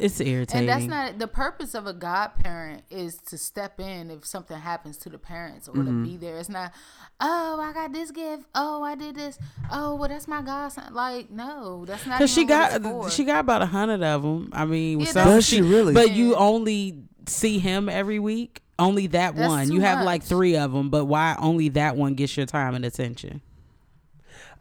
It's 0.00 0.20
irritating. 0.20 0.68
And 0.68 0.68
that's 0.68 0.84
not 0.90 1.18
the 1.18 1.26
purpose 1.28 1.74
of 1.74 1.86
a 1.86 1.92
godparent 1.92 2.82
is 2.90 3.16
to 3.28 3.38
step 3.38 3.78
in 3.80 4.10
if 4.10 4.24
something 4.26 4.58
happens 4.58 4.96
to 4.98 5.08
the 5.08 5.18
parents 5.18 5.68
or 5.68 5.74
Mm-hmm. 5.74 6.04
to 6.04 6.10
be 6.10 6.16
there. 6.16 6.38
It's 6.38 6.48
not, 6.48 6.72
oh, 7.20 7.60
I 7.60 7.72
got 7.72 7.92
this 7.92 8.10
gift. 8.10 8.44
Oh, 8.54 8.82
I 8.82 8.94
did 8.94 9.14
this. 9.14 9.38
Oh, 9.70 9.94
well, 9.96 10.08
that's 10.08 10.26
my 10.28 10.42
godson. 10.42 10.92
Like, 10.94 11.30
no, 11.30 11.84
that's 11.84 12.06
not. 12.06 12.18
Cause 12.18 12.32
she 12.32 12.40
what 12.42 12.48
got 12.48 12.72
it's 12.76 12.84
for. 12.84 13.10
she 13.10 13.24
got 13.24 13.40
about 13.40 13.62
a 13.62 13.66
hundred 13.66 14.02
of 14.02 14.22
them. 14.22 14.48
I 14.52 14.64
mean, 14.64 15.00
Yeah, 15.00 15.06
some- 15.06 15.28
Does 15.28 15.46
she 15.46 15.62
really? 15.62 15.92
But 15.94 16.12
you 16.12 16.34
only 16.36 17.02
see 17.26 17.58
him 17.58 17.88
every 17.88 18.18
week. 18.18 18.62
Only 18.78 19.06
that 19.08 19.36
That's 19.36 19.48
one. 19.48 19.66
too 19.68 19.74
You 19.74 19.80
have 19.82 20.04
like 20.06 20.22
three 20.22 20.56
of 20.56 20.72
them, 20.72 20.88
but 20.88 21.04
why 21.04 21.36
only 21.38 21.68
that 21.70 21.96
one 21.96 22.14
gets 22.14 22.34
your 22.36 22.46
time 22.46 22.74
and 22.74 22.84
attention? 22.84 23.42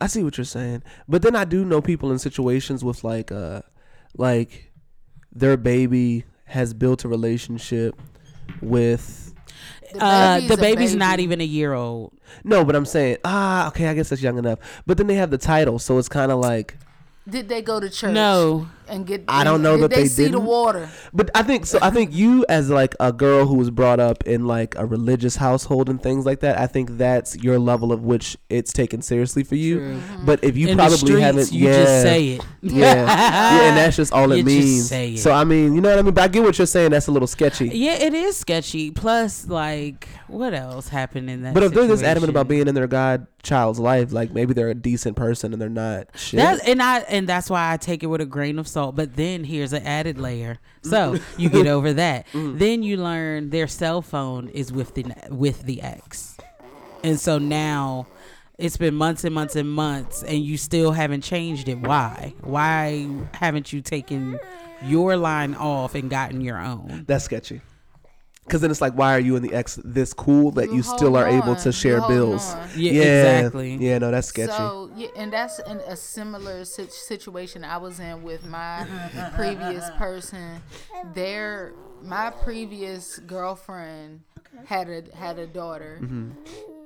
I 0.01 0.07
see 0.07 0.23
what 0.23 0.37
you're 0.37 0.45
saying, 0.45 0.83
but 1.07 1.21
then 1.21 1.35
I 1.35 1.45
do 1.45 1.63
know 1.65 1.81
people 1.81 2.11
in 2.11 2.19
situations 2.19 2.83
with 2.83 3.03
like, 3.03 3.31
uh, 3.31 3.61
like 4.17 4.68
their 5.39 5.57
baby 5.57 6.25
has 6.45 6.73
built 6.73 7.03
a 7.03 7.07
relationship 7.07 7.99
with. 8.61 9.33
The 9.93 10.03
Uh, 10.03 10.35
baby's 10.35 10.47
the 10.49 10.53
a 10.53 10.57
baby's 10.57 10.95
not 10.95 11.19
even 11.19 11.41
a 11.41 11.45
year 11.45 11.73
old. 11.73 12.13
No, 12.43 12.63
but 12.63 12.75
I'm 12.75 12.85
saying, 12.85 13.17
ah, 13.25 13.67
okay, 13.69 13.87
I 13.87 13.93
guess 13.95 14.09
that's 14.09 14.21
young 14.21 14.37
enough. 14.37 14.59
But 14.85 14.97
then 14.97 15.07
they 15.07 15.15
have 15.15 15.31
the 15.31 15.37
title, 15.37 15.79
so 15.79 15.97
it's 15.97 16.09
kind 16.09 16.31
of 16.31 16.39
like. 16.39 16.77
Did 17.27 17.49
they 17.49 17.61
go 17.61 17.79
to 17.79 17.89
church? 17.89 18.13
No. 18.13 18.67
And 18.89 19.05
get. 19.05 19.23
I 19.27 19.43
don't 19.43 19.61
know 19.61 19.75
did 19.77 19.83
that 19.83 19.89
they, 19.91 20.03
they 20.03 20.07
see 20.07 20.23
the 20.25 20.29
didn't. 20.31 20.45
water. 20.45 20.89
But 21.13 21.29
I 21.35 21.43
think 21.43 21.65
so. 21.65 21.79
I 21.81 21.89
think 21.91 22.13
you, 22.13 22.45
as 22.49 22.69
like 22.69 22.95
a 22.99 23.11
girl 23.13 23.45
who 23.45 23.55
was 23.55 23.69
brought 23.69 23.99
up 23.99 24.23
in 24.25 24.47
like 24.47 24.75
a 24.77 24.85
religious 24.85 25.35
household 25.35 25.89
and 25.89 26.01
things 26.01 26.25
like 26.25 26.39
that, 26.41 26.57
I 26.59 26.67
think 26.67 26.97
that's 26.97 27.35
your 27.37 27.59
level 27.59 27.91
of 27.91 28.03
which 28.03 28.37
it's 28.49 28.73
taken 28.73 29.01
seriously 29.01 29.43
for 29.43 29.55
you. 29.55 29.79
Mm-hmm. 29.79 30.25
But 30.25 30.43
if 30.43 30.57
you 30.57 30.67
In 30.69 30.77
probably 30.77 30.91
the 30.95 30.97
streets, 30.97 31.21
haven't, 31.21 31.51
you 31.51 31.65
yeah, 31.67 31.73
just 31.83 32.01
say 32.01 32.27
it. 32.29 32.45
yeah, 32.61 32.93
yeah, 32.95 33.61
and 33.69 33.77
that's 33.77 33.95
just 33.95 34.11
all 34.13 34.31
it 34.31 34.37
You 34.37 34.43
just 34.43 34.55
means. 34.55 34.87
say 34.89 35.13
it. 35.13 35.19
So 35.19 35.31
I 35.31 35.43
mean, 35.43 35.75
you 35.75 35.81
know 35.81 35.89
what 35.89 35.99
I 35.99 36.01
mean. 36.01 36.13
But 36.13 36.23
I 36.23 36.27
get 36.27 36.43
what 36.43 36.57
you're 36.57 36.65
saying. 36.67 36.91
That's 36.91 37.07
a 37.07 37.11
little 37.11 37.27
sketchy. 37.27 37.69
Yeah, 37.69 37.93
it 37.93 38.13
is 38.13 38.37
sketchy. 38.37 38.91
Plus, 38.91 39.47
like, 39.47 40.07
what 40.27 40.53
else 40.53 40.87
happened 40.89 41.29
in 41.29 41.43
that? 41.43 41.53
But 41.53 41.63
if 41.63 41.73
they're 41.73 41.87
this 41.87 42.03
adamant 42.03 42.29
about 42.29 42.47
being 42.47 42.67
in 42.67 42.75
their 42.75 42.87
godchild's 42.87 43.79
life, 43.79 44.11
like 44.11 44.31
maybe 44.31 44.53
they're 44.53 44.69
a 44.69 44.75
decent 44.75 45.15
person 45.15 45.53
and 45.53 45.61
they're 45.61 45.69
not 45.69 46.07
shit. 46.15 46.37
That's 46.39 46.67
and 46.67 46.81
I 46.81 46.99
and 47.01 47.27
that's 47.27 47.49
why 47.49 47.71
I 47.71 47.77
take 47.77 48.03
it 48.03 48.07
with 48.07 48.21
a 48.21 48.25
grain 48.25 48.57
of 48.59 48.67
salt. 48.67 48.78
But 48.87 49.15
then 49.15 49.43
here's 49.43 49.73
an 49.73 49.85
added 49.85 50.17
layer. 50.17 50.59
So 50.81 51.17
you 51.37 51.49
get 51.49 51.67
over 51.75 51.93
that. 51.93 52.25
Mm-hmm. 52.27 52.57
Then 52.57 52.83
you 52.83 52.97
learn 52.97 53.49
their 53.49 53.67
cell 53.67 54.01
phone 54.01 54.49
is 54.49 54.71
with 54.71 54.95
the 54.95 55.05
with 55.29 55.63
the 55.63 55.81
ex, 55.81 56.37
and 57.03 57.19
so 57.19 57.37
now 57.37 58.07
it's 58.57 58.77
been 58.77 58.95
months 58.95 59.23
and 59.23 59.33
months 59.33 59.55
and 59.55 59.71
months, 59.71 60.23
and 60.23 60.43
you 60.43 60.57
still 60.57 60.91
haven't 60.91 61.21
changed 61.21 61.69
it. 61.69 61.79
Why? 61.79 62.33
Why 62.41 63.07
haven't 63.33 63.71
you 63.71 63.81
taken 63.81 64.37
your 64.83 65.15
line 65.15 65.55
off 65.55 65.95
and 65.95 66.09
gotten 66.09 66.41
your 66.41 66.59
own? 66.59 67.05
That's 67.07 67.25
sketchy. 67.25 67.61
Because 68.49 68.61
then 68.61 68.71
it's 68.71 68.81
like, 68.81 68.93
why 68.93 69.13
are 69.15 69.19
you 69.19 69.35
and 69.35 69.45
the 69.45 69.53
ex 69.53 69.79
this 69.85 70.11
cool 70.11 70.49
that 70.51 70.69
You 70.69 70.77
you 70.77 70.83
still 70.83 71.15
are 71.15 71.27
hold 71.27 71.43
able 71.43 71.55
to 71.57 71.71
share 71.71 72.01
bills? 72.07 72.49
on. 72.49 72.67
Yeah, 72.75 72.91
exactly. 72.91 73.75
Yeah, 73.75 73.99
no, 73.99 74.09
that's 74.09 74.27
sketchy. 74.27 74.51
So 74.51 74.89
yeah, 74.95 75.09
and 75.15 75.31
that's 75.31 75.59
in 75.59 75.77
a 75.81 75.95
similar 75.95 76.65
situation 76.65 77.63
I 77.63 77.77
was 77.77 77.99
in 77.99 78.23
with 78.23 78.47
my 78.47 78.87
previous 79.35 79.87
person. 79.91 80.63
There, 81.13 81.73
my 82.01 82.31
previous 82.31 83.19
girlfriend 83.19 84.21
had 84.65 84.89
a 84.89 85.03
had 85.15 85.37
a 85.37 85.45
daughter. 85.45 85.99
Mm-hmm. 86.01 86.31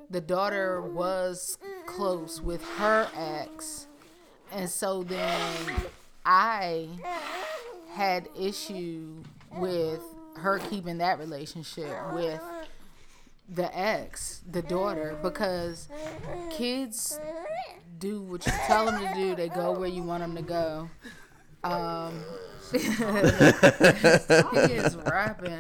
The 0.10 0.22
daughter 0.22 0.82
was 0.82 1.58
close 1.86 2.42
with 2.42 2.62
her 2.78 3.08
ex, 3.16 3.88
and 4.52 4.70
so 4.70 5.04
then 5.04 5.54
I 6.26 6.90
had 7.94 8.28
issue 8.38 9.24
with 9.58 10.02
her 10.38 10.60
keeping 10.60 10.98
that 11.00 11.20
relationship 11.20 12.14
with 12.14 12.42
the 13.50 13.78
ex, 13.78 14.42
the 14.50 14.62
daughter, 14.62 15.18
because 15.22 15.90
kids 16.50 17.20
do 18.00 18.22
what 18.22 18.46
you 18.46 18.54
tell 18.66 18.86
them 18.86 19.00
to 19.00 19.14
do. 19.14 19.36
They 19.36 19.50
go 19.50 19.72
where 19.72 19.90
you 19.90 20.04
want 20.04 20.22
them 20.22 20.36
to 20.36 20.42
go. 20.42 20.90
Um, 21.64 22.24
he 22.72 22.78
is 24.74 24.96
rapping. 24.98 25.60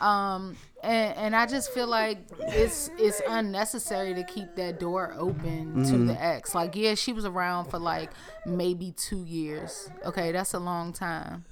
Um, 0.00 0.56
and, 0.82 1.16
and 1.16 1.36
I 1.36 1.46
just 1.46 1.72
feel 1.72 1.86
like 1.86 2.18
it's 2.40 2.90
it's 2.98 3.22
unnecessary 3.28 4.14
to 4.14 4.24
keep 4.24 4.54
that 4.56 4.78
door 4.80 5.14
open 5.16 5.84
to 5.84 5.98
the 5.98 6.20
ex. 6.22 6.54
Like, 6.54 6.76
yeah, 6.76 6.94
she 6.94 7.12
was 7.12 7.24
around 7.24 7.66
for 7.70 7.78
like 7.78 8.10
maybe 8.44 8.92
two 8.92 9.24
years. 9.24 9.90
Okay, 10.04 10.32
that's 10.32 10.54
a 10.54 10.58
long 10.58 10.92
time. 10.92 11.44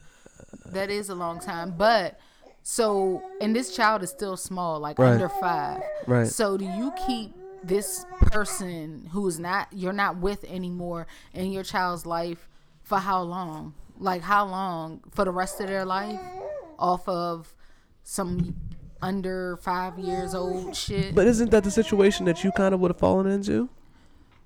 That 0.66 0.90
is 0.90 1.08
a 1.08 1.14
long 1.14 1.40
time. 1.40 1.74
But 1.76 2.18
so, 2.62 3.22
and 3.40 3.54
this 3.56 3.74
child 3.74 4.02
is 4.02 4.10
still 4.10 4.36
small, 4.36 4.78
like 4.80 4.98
Right. 4.98 5.12
under 5.12 5.28
five. 5.28 5.82
Right. 6.06 6.26
So, 6.26 6.56
do 6.56 6.64
you 6.64 6.92
keep 7.06 7.34
this 7.62 8.04
person 8.20 9.08
who 9.12 9.26
is 9.28 9.38
not 9.38 9.68
you're 9.72 9.92
not 9.92 10.16
with 10.18 10.44
anymore 10.44 11.06
in 11.34 11.52
your 11.52 11.62
child's 11.62 12.06
life 12.06 12.48
for 12.82 12.98
how 12.98 13.22
long? 13.22 13.74
Like 13.98 14.22
how 14.22 14.46
long 14.46 15.00
for 15.10 15.24
the 15.26 15.30
rest 15.30 15.60
of 15.60 15.66
their 15.66 15.84
life? 15.84 16.18
Off 16.78 17.06
of 17.08 17.54
some 18.02 18.54
under 19.02 19.56
five 19.58 19.98
years 19.98 20.34
old 20.34 20.74
shit. 20.74 21.14
But 21.14 21.26
isn't 21.26 21.50
that 21.50 21.64
the 21.64 21.70
situation 21.70 22.24
that 22.26 22.42
you 22.44 22.52
kind 22.52 22.72
of 22.74 22.80
would 22.80 22.90
have 22.90 22.98
fallen 22.98 23.26
into 23.26 23.68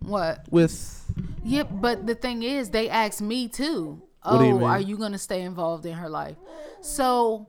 what? 0.00 0.44
with? 0.50 1.04
Yep, 1.44 1.68
but 1.72 2.06
the 2.06 2.14
thing 2.14 2.42
is, 2.42 2.70
they 2.70 2.88
asked 2.88 3.22
me 3.22 3.48
too. 3.48 4.02
What 4.22 4.34
Oh, 4.34 4.38
do 4.38 4.44
you 4.46 4.54
oh, 4.54 4.58
mean? 4.58 4.68
are 4.68 4.80
you 4.80 4.96
gonna 4.96 5.18
stay 5.18 5.42
involved 5.42 5.86
in 5.86 5.92
her 5.94 6.08
life? 6.08 6.36
So 6.80 7.46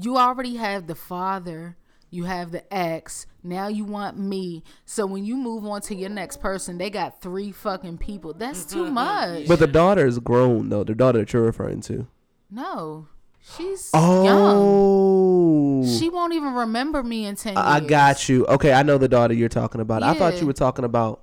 you 0.00 0.16
already 0.16 0.56
have 0.56 0.86
the 0.86 0.94
father, 0.94 1.76
you 2.10 2.24
have 2.24 2.50
the 2.52 2.72
ex. 2.74 3.26
Now 3.42 3.68
you 3.68 3.84
want 3.84 4.18
me. 4.18 4.62
So 4.84 5.04
when 5.06 5.24
you 5.24 5.36
move 5.36 5.64
on 5.66 5.80
to 5.82 5.94
your 5.94 6.10
next 6.10 6.40
person, 6.40 6.78
they 6.78 6.90
got 6.90 7.20
three 7.20 7.52
fucking 7.52 7.98
people. 7.98 8.32
That's 8.34 8.64
too 8.64 8.90
much. 8.90 9.46
But 9.46 9.58
the 9.58 9.66
daughter 9.66 10.06
is 10.06 10.18
grown 10.18 10.68
though. 10.70 10.84
The 10.84 10.94
daughter 10.94 11.18
that 11.20 11.32
you're 11.32 11.42
referring 11.42 11.80
to. 11.82 12.06
no, 12.50 13.08
she's 13.56 13.90
oh. 13.92 14.24
young. 14.24 15.84
Oh, 15.84 15.98
She 15.98 16.08
won't 16.08 16.32
even 16.32 16.54
remember 16.54 17.02
me 17.02 17.26
in 17.26 17.36
ten. 17.36 17.56
I 17.56 17.80
got 17.80 18.28
you. 18.28 18.46
Okay, 18.46 18.72
I 18.72 18.82
know 18.82 18.96
the 18.96 19.08
daughter 19.08 19.34
you're 19.34 19.48
talking 19.50 19.80
about. 19.80 20.02
I 20.02 20.14
thought 20.14 20.40
you 20.40 20.46
were 20.46 20.52
talking 20.54 20.84
about. 20.84 21.20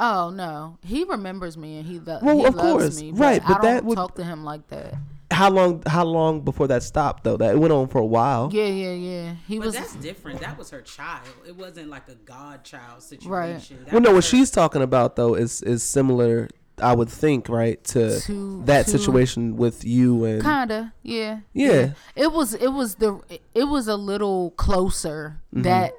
Oh 0.00 0.30
no, 0.30 0.78
he 0.84 1.04
remembers 1.04 1.56
me 1.56 1.78
and 1.78 1.86
he, 1.86 1.98
lo- 1.98 2.20
Well, 2.22 2.38
he 2.38 2.44
of 2.46 2.54
loves 2.54 2.72
course. 2.84 3.00
me. 3.02 3.10
Right, 3.12 3.42
but, 3.42 3.48
but 3.48 3.58
I 3.58 3.62
that 3.62 3.74
don't 3.78 3.84
would- 3.86 3.96
talk 3.96 4.14
to 4.16 4.24
him 4.24 4.44
like 4.44 4.66
that. 4.68 4.94
How 5.30 5.50
long? 5.50 5.82
How 5.86 6.04
long 6.04 6.40
before 6.40 6.68
that 6.68 6.82
stopped 6.82 7.24
though? 7.24 7.36
That 7.36 7.54
it 7.54 7.58
went 7.58 7.72
on 7.72 7.88
for 7.88 7.98
a 7.98 8.04
while. 8.06 8.48
Yeah, 8.52 8.64
yeah, 8.64 8.92
yeah. 8.94 9.34
He 9.46 9.58
But 9.58 9.66
was 9.66 9.74
that's 9.74 9.94
different. 9.96 10.40
That 10.40 10.56
was 10.58 10.70
her 10.70 10.80
child. 10.80 11.28
It 11.46 11.54
wasn't 11.56 11.90
like 11.90 12.08
a 12.08 12.14
godchild 12.14 13.02
situation. 13.02 13.30
Right. 13.30 13.84
That 13.84 13.92
Well, 13.92 14.00
no, 14.02 14.10
what 14.10 14.16
her- 14.16 14.22
she's 14.22 14.50
talking 14.50 14.80
about 14.82 15.16
though 15.16 15.34
is 15.34 15.62
is 15.62 15.82
similar. 15.82 16.48
I 16.80 16.94
would 16.94 17.08
think 17.08 17.48
right 17.48 17.82
to, 17.86 18.20
To- 18.20 18.62
that 18.66 18.84
to- 18.86 18.92
situation 18.92 19.56
with 19.56 19.84
you 19.84 20.24
and 20.24 20.40
Kinda, 20.40 20.92
yeah. 21.02 21.40
Yeah. 21.52 21.90
It 22.14 22.32
was 22.32 22.54
it 22.54 22.68
was 22.72 22.94
the 22.96 23.20
it 23.54 23.64
was 23.64 23.88
a 23.88 23.96
little 23.96 24.52
closer 24.52 25.40
Mm-hmm. 25.52 25.62
that 25.62 25.92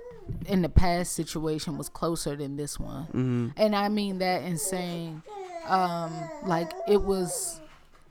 in 0.46 0.62
the 0.62 0.70
past 0.70 1.14
situation 1.14 1.78
was 1.78 1.90
closer 1.90 2.36
than 2.38 2.56
this 2.56 2.80
one. 2.80 3.06
Mm-hmm. 3.08 3.48
And 3.58 3.76
I 3.76 3.90
mean 3.90 4.20
that 4.20 4.44
in 4.44 4.58
saying 4.58 5.22
um 5.68 6.14
like 6.46 6.72
it 6.88 7.02
was 7.04 7.60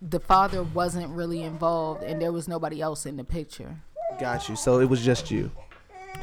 the 0.00 0.20
father 0.20 0.62
wasn't 0.62 1.08
really 1.10 1.42
involved 1.42 2.02
and 2.02 2.20
there 2.20 2.32
was 2.32 2.48
nobody 2.48 2.80
else 2.80 3.06
in 3.06 3.16
the 3.16 3.24
picture. 3.24 3.76
Got 4.18 4.48
you. 4.48 4.56
So 4.56 4.80
it 4.80 4.88
was 4.88 5.04
just 5.04 5.30
you. 5.30 5.50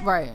Right. 0.03 0.31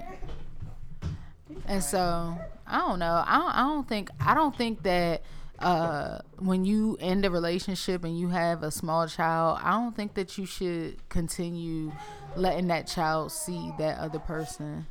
And 1.67 1.83
so 1.83 2.37
I 2.67 2.79
don't 2.79 2.99
know. 2.99 3.23
I 3.27 3.39
don't, 3.39 3.55
I 3.55 3.63
don't 3.63 3.89
think 3.89 4.11
I 4.21 4.35
don't 4.35 4.57
think 4.57 4.83
that 4.83 5.23
uh, 5.59 6.19
when 6.39 6.65
you 6.65 6.97
end 7.01 7.25
a 7.25 7.31
relationship 7.31 8.05
and 8.05 8.19
you 8.19 8.29
have 8.29 8.63
a 8.63 8.71
small 8.71 9.07
child, 9.07 9.59
I 9.63 9.73
don't 9.73 9.95
think 9.95 10.15
that 10.15 10.39
you 10.39 10.47
should 10.47 11.09
continue 11.09 11.93
letting 12.37 12.69
that 12.69 12.87
child 12.87 13.33
see 13.33 13.73
that 13.79 13.99
other 13.99 14.19
person. 14.19 14.87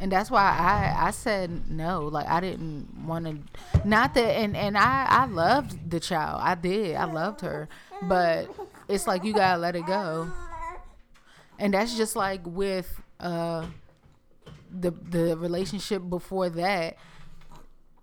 And 0.00 0.10
that's 0.10 0.30
why 0.30 0.42
I 0.42 1.06
I 1.08 1.10
said 1.12 1.70
no. 1.70 2.06
Like 2.08 2.26
I 2.28 2.40
didn't 2.40 3.06
want 3.06 3.26
to. 3.26 3.38
Not 3.88 4.14
that. 4.14 4.30
And 4.36 4.56
and 4.56 4.76
I 4.76 5.06
I 5.08 5.26
loved 5.26 5.90
the 5.90 6.00
child. 6.00 6.40
I 6.42 6.54
did. 6.54 6.96
I 6.96 7.04
loved 7.04 7.40
her. 7.42 7.68
But 8.02 8.50
it's 8.88 9.06
like 9.06 9.24
you 9.24 9.32
gotta 9.32 9.60
let 9.60 9.76
it 9.76 9.86
go. 9.86 10.30
And 11.58 11.72
that's 11.74 11.96
just 11.96 12.16
like 12.16 12.40
with 12.44 13.00
uh 13.20 13.66
the 14.70 14.90
the 14.90 15.36
relationship 15.36 16.02
before 16.08 16.48
that, 16.50 16.96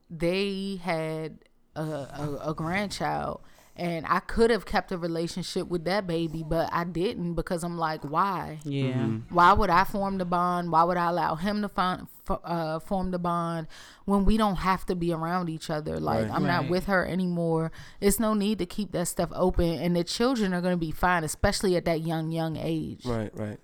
they 0.10 0.80
had 0.82 1.40
a, 1.76 1.82
a, 1.82 2.40
a 2.50 2.54
grandchild, 2.54 3.42
and 3.76 4.06
I 4.08 4.20
could 4.20 4.50
have 4.50 4.66
kept 4.66 4.92
a 4.92 4.98
relationship 4.98 5.68
with 5.68 5.86
that 5.86 6.06
baby, 6.06 6.44
but 6.48 6.70
I 6.74 6.84
didn't 6.84 7.36
because 7.36 7.64
I'm 7.64 7.78
like, 7.78 8.04
why? 8.04 8.60
Yeah. 8.64 9.08
Why 9.30 9.54
would 9.54 9.70
I 9.70 9.84
form 9.86 10.18
the 10.18 10.26
bond? 10.26 10.72
Why 10.72 10.84
would 10.84 10.98
I 10.98 11.10
allow 11.10 11.36
him 11.36 11.62
to 11.62 11.70
find, 11.70 12.08
uh, 12.30 12.80
form 12.80 13.12
the 13.12 13.20
bond 13.20 13.68
when 14.06 14.26
we 14.26 14.38
don't 14.38 14.58
have 14.58 14.86
to 14.88 14.96
be 14.96 15.14
around 15.14 15.50
each 15.50 15.70
other? 15.70 16.00
Like 16.00 16.30
I'm 16.30 16.46
not 16.46 16.70
with 16.70 16.86
her 16.86 17.06
anymore. 17.06 17.72
It's 18.00 18.20
no 18.20 18.34
need 18.34 18.60
to 18.60 18.66
keep 18.66 18.92
that 18.92 19.08
stuff 19.08 19.30
open, 19.34 19.66
and 19.66 19.96
the 19.96 20.04
children 20.04 20.54
are 20.54 20.62
gonna 20.62 20.78
be 20.78 20.92
fine, 20.92 21.24
especially 21.24 21.76
at 21.76 21.86
that 21.86 22.02
young 22.02 22.32
young 22.32 22.58
age. 22.58 23.06
Right, 23.06 23.32
right. 23.38 23.60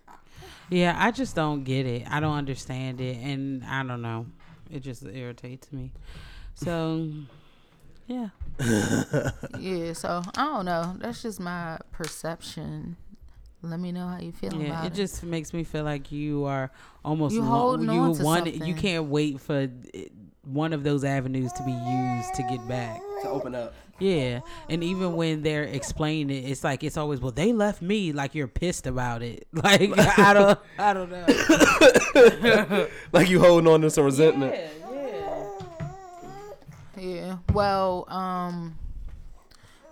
Yeah, 0.70 0.96
I 0.98 1.12
just 1.12 1.36
don't 1.36 1.64
get 1.64 1.86
it. 1.86 2.04
I 2.10 2.20
don't 2.20 2.36
understand 2.36 3.00
it, 3.00 3.18
and 3.18 3.64
I 3.64 3.84
don't 3.84 4.02
know. 4.02 4.26
It 4.70 4.82
just 4.82 5.04
irritates 5.04 5.72
me. 5.72 5.92
So, 6.56 7.10
yeah. 8.08 8.30
Yeah, 9.60 9.94
so 9.94 10.22
I 10.36 10.46
don't 10.46 10.66
know. 10.66 10.96
That's 11.00 11.22
just 11.22 11.40
my 11.40 11.78
perception. 11.92 12.98
Let 13.64 13.80
me 13.80 13.92
know 13.92 14.08
how 14.08 14.20
you 14.20 14.32
feel 14.32 14.54
Yeah, 14.54 14.68
about 14.68 14.86
it 14.86 14.94
it. 14.94 14.96
just 14.96 15.24
makes 15.24 15.52
me 15.54 15.64
feel 15.64 15.84
like 15.84 16.12
you 16.12 16.46
are 16.46 16.70
almost 17.04 17.34
You 17.36 17.42
wa- 17.42 17.48
holding 17.48 17.86
you 17.90 18.00
on 18.00 18.16
to 18.16 18.24
want 18.24 18.54
you 18.54 18.76
can't 18.76 19.06
wait 19.06 19.42
for 19.42 19.68
one 20.44 20.74
of 20.74 20.84
those 20.84 21.04
avenues 21.04 21.52
to 21.54 21.64
be 21.64 21.72
used 21.72 22.34
to 22.36 22.44
get 22.44 22.66
back. 22.68 23.00
To 23.24 23.30
open 23.30 23.56
up. 23.56 23.74
Yeah, 24.00 24.42
and 24.70 24.84
even 24.84 25.16
when 25.16 25.42
they're 25.42 25.64
explaining 25.64 26.30
it, 26.30 26.48
it's 26.52 26.64
like 26.64 26.84
it's 26.84 26.98
always 26.98 27.20
well 27.20 27.32
they 27.32 27.52
left 27.52 27.82
me 27.82 28.12
like 28.14 28.36
you're 28.36 28.48
pissed 28.48 28.86
about 28.86 29.24
it. 29.24 29.48
Like 29.54 29.90
I 30.20 30.34
don't 30.36 30.60
I 30.78 30.94
don't 30.94 31.10
know. 31.10 32.88
Like 33.12 33.28
you 33.30 33.40
holding 33.40 33.68
on 33.68 33.82
to 33.82 33.90
some 33.90 34.06
resentment. 34.06 34.54
yeah. 34.54 34.87
Well, 37.54 38.06
um, 38.10 38.78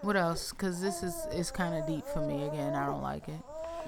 what 0.01 0.15
else? 0.15 0.51
Because 0.51 0.81
this 0.81 1.03
is 1.03 1.15
it's 1.31 1.51
kind 1.51 1.75
of 1.75 1.87
deep 1.87 2.05
for 2.07 2.21
me 2.21 2.43
again. 2.47 2.73
I 2.73 2.85
don't 2.85 3.01
like 3.01 3.27
it. 3.27 3.41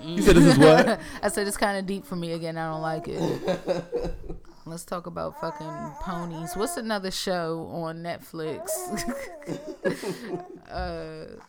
You 0.03 0.21
said 0.21 0.35
this 0.35 0.45
is 0.45 0.57
what? 0.57 0.99
I 1.23 1.27
said 1.29 1.47
it's 1.47 1.57
kind 1.57 1.77
of 1.77 1.85
deep 1.85 2.05
for 2.05 2.15
me 2.15 2.33
again. 2.33 2.57
I 2.57 2.71
don't 2.71 2.81
like 2.81 3.07
it. 3.07 3.89
Let's 4.65 4.83
talk 4.83 5.07
about 5.07 5.39
fucking 5.39 5.93
ponies. 6.01 6.55
What's 6.55 6.75
another 6.77 7.09
show 7.09 7.69
on 7.71 8.03
Netflix? 8.03 8.69
uh, 10.71 11.39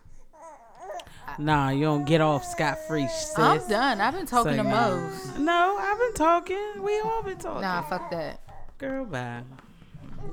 Nah, 1.39 1.71
you 1.71 1.85
don't 1.85 2.05
get 2.05 2.21
off 2.21 2.45
scot 2.45 2.79
free. 2.89 3.07
I'm 3.37 3.69
done. 3.69 4.01
I've 4.01 4.15
been 4.15 4.27
talking 4.27 4.57
to 4.57 4.63
Say 4.65 4.71
Mose. 4.71 5.39
No, 5.39 5.77
I've 5.79 5.99
been 5.99 6.15
talking. 6.15 6.83
We 6.83 6.99
all 7.01 7.23
been 7.23 7.39
talking. 7.39 7.63
Nah, 7.63 7.83
fuck 7.83 8.11
that. 8.11 8.41
Girl, 8.79 9.05
bye. 9.05 9.43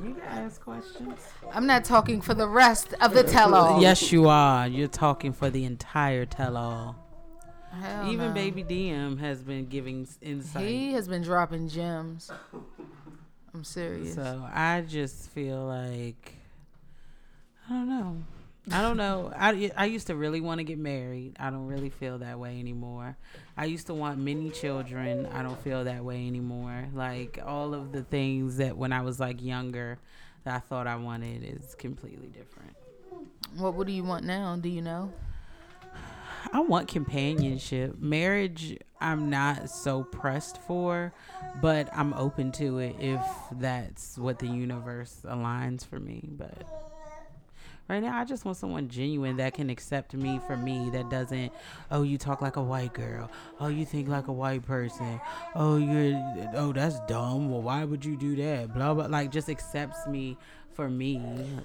You 0.04 0.14
can 0.14 0.22
ask 0.24 0.62
questions. 0.62 1.20
I'm 1.52 1.66
not 1.66 1.84
talking 1.86 2.22
for 2.22 2.34
the 2.34 2.48
rest 2.48 2.94
of 3.02 3.14
the 3.14 3.24
tell-all. 3.24 3.82
Yes, 3.82 4.12
you 4.12 4.28
are. 4.28 4.68
You're 4.68 4.88
talking 4.88 5.34
for 5.34 5.50
the 5.50 5.66
entire 5.66 6.26
tell-all. 6.26 6.96
Hell 7.72 8.10
Even 8.10 8.28
no. 8.30 8.34
Baby 8.34 8.64
DM 8.64 9.20
has 9.20 9.42
been 9.44 9.66
giving 9.66 10.04
s- 10.04 10.18
insight. 10.22 10.66
He 10.66 10.94
has 10.94 11.08
been 11.08 11.24
dropping 11.24 11.68
gems. 11.70 12.32
I'm 13.54 13.64
serious. 13.64 14.16
So 14.16 14.48
I 14.54 14.82
just 14.88 15.30
feel 15.32 15.66
like 15.66 16.34
I 17.70 17.74
don't 17.74 17.90
know. 17.90 18.24
I 18.72 18.82
don't 18.82 18.98
know. 18.98 19.32
I 19.36 19.72
I 19.78 19.86
used 19.86 20.08
to 20.08 20.16
really 20.16 20.42
want 20.42 20.60
to 20.60 20.64
get 20.64 20.80
married. 20.80 21.36
I 21.40 21.50
don't 21.52 21.68
really 21.68 21.90
feel 21.90 22.18
that 22.20 22.40
way 22.40 22.60
anymore. 22.60 23.16
I 23.56 23.66
used 23.66 23.88
to 23.88 23.94
want 23.94 24.18
many 24.18 24.50
children. 24.50 25.28
I 25.28 25.44
don't 25.44 25.60
feel 25.62 25.84
that 25.84 26.04
way 26.04 26.26
anymore. 26.28 26.88
Like 26.94 27.40
all 27.46 27.74
of 27.74 27.92
the 27.92 28.04
things 28.04 28.58
that 28.58 28.76
when 28.76 28.92
I 28.92 29.02
was 29.02 29.20
like 29.20 29.42
younger 29.44 30.00
that 30.46 30.56
I 30.56 30.60
thought 30.60 30.88
I 30.88 30.96
wanted 30.96 31.44
is 31.44 31.76
completely 31.76 32.28
different. 32.28 32.76
What 33.58 33.76
What 33.76 33.86
do 33.88 33.94
you 33.94 34.04
want 34.04 34.26
now? 34.26 34.56
Do 34.56 34.70
you 34.70 34.82
know? 34.82 35.12
I 36.52 36.60
want 36.62 36.88
companionship. 36.88 38.00
Marriage, 38.00 38.78
I'm 39.02 39.30
not 39.30 39.70
so 39.70 40.04
pressed 40.04 40.62
for, 40.62 41.14
but 41.62 41.90
I'm 41.94 42.14
open 42.14 42.52
to 42.54 42.80
it 42.80 42.96
if 43.00 43.22
that's 43.54 44.18
what 44.18 44.40
the 44.40 44.48
universe 44.48 45.22
aligns 45.26 45.86
for 45.86 46.00
me. 46.00 46.30
But 46.32 46.95
right 47.88 48.02
now, 48.02 48.18
I 48.18 48.26
just 48.26 48.46
want 48.46 48.58
someone 48.58 48.88
genuine 48.88 49.38
that 49.38 49.54
can 49.54 49.70
accept 49.70 50.14
me 50.14 50.40
for 50.48 50.58
me, 50.58 50.90
that 50.92 51.10
doesn't, 51.10 51.52
oh, 51.92 52.04
you 52.04 52.18
talk 52.18 52.42
like 52.42 52.56
a 52.56 52.64
white 52.64 52.94
girl. 52.94 53.30
Oh, 53.60 53.68
you 53.68 53.86
think 53.86 54.08
like 54.08 54.28
a 54.28 54.34
white 54.34 54.66
person. 54.66 55.20
Oh, 55.56 55.78
you're, 55.78 56.52
oh, 56.56 56.74
that's 56.74 57.00
dumb. 57.08 57.50
Well, 57.50 57.62
why 57.62 57.84
would 57.84 58.04
you 58.04 58.16
do 58.16 58.36
that? 58.38 58.74
Blah, 58.74 58.94
blah. 58.94 59.08
Like, 59.08 59.32
just 59.32 59.50
accepts 59.50 60.08
me 60.08 60.38
for 60.74 60.90
me 60.90 61.22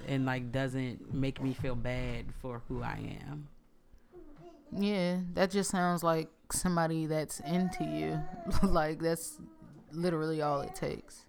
and, 0.07 0.25
like, 0.25 0.51
doesn't 0.51 1.13
make 1.13 1.41
me 1.41 1.53
feel 1.53 1.75
bad 1.75 2.25
for 2.41 2.61
who 2.67 2.81
I 2.83 3.17
am. 3.27 3.47
Yeah, 4.77 5.17
that 5.33 5.51
just 5.51 5.69
sounds 5.69 6.03
like 6.03 6.29
somebody 6.51 7.05
that's 7.05 7.39
into 7.41 7.83
you. 7.83 8.19
like 8.67 8.99
that's 8.99 9.37
literally 9.91 10.41
all 10.41 10.61
it 10.61 10.75
takes. 10.75 11.25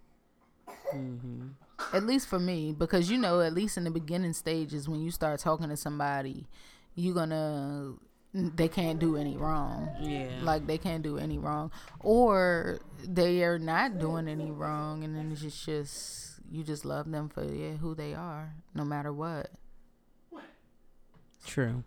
Mm-hmm. 0.95 1.49
At 1.93 2.05
least 2.05 2.29
for 2.29 2.39
me, 2.39 2.73
because 2.73 3.11
you 3.11 3.19
know, 3.19 3.41
at 3.41 3.53
least 3.53 3.77
in 3.77 3.85
the 3.85 3.91
beginning 3.91 4.33
stages, 4.33 4.89
when 4.89 5.03
you 5.03 5.11
start 5.11 5.41
talking 5.41 5.69
to 5.69 5.77
somebody, 5.77 6.47
you're 6.95 7.15
gonna 7.15 7.95
they 8.35 8.69
can't 8.69 8.99
do 8.99 9.17
any 9.17 9.37
wrong. 9.37 9.91
Yeah. 10.01 10.31
Like 10.43 10.67
they 10.67 10.79
can't 10.79 11.03
do 11.03 11.19
any 11.19 11.39
wrong, 11.39 11.71
or 12.01 12.81
they 13.07 13.43
are 13.45 13.59
not 13.59 13.99
doing 13.99 14.29
any 14.29 14.51
wrong, 14.51 15.05
and 15.05 15.15
then 15.15 15.33
it's 15.33 15.43
just, 15.43 15.67
just 15.67 16.41
you 16.51 16.63
just 16.63 16.85
love 16.85 17.11
them 17.11 17.29
for 17.29 17.45
yeah, 17.45 17.73
who 17.73 17.95
they 17.95 18.15
are, 18.15 18.55
no 18.75 18.85
matter 18.85 19.13
what. 19.13 19.51
True. 21.47 21.83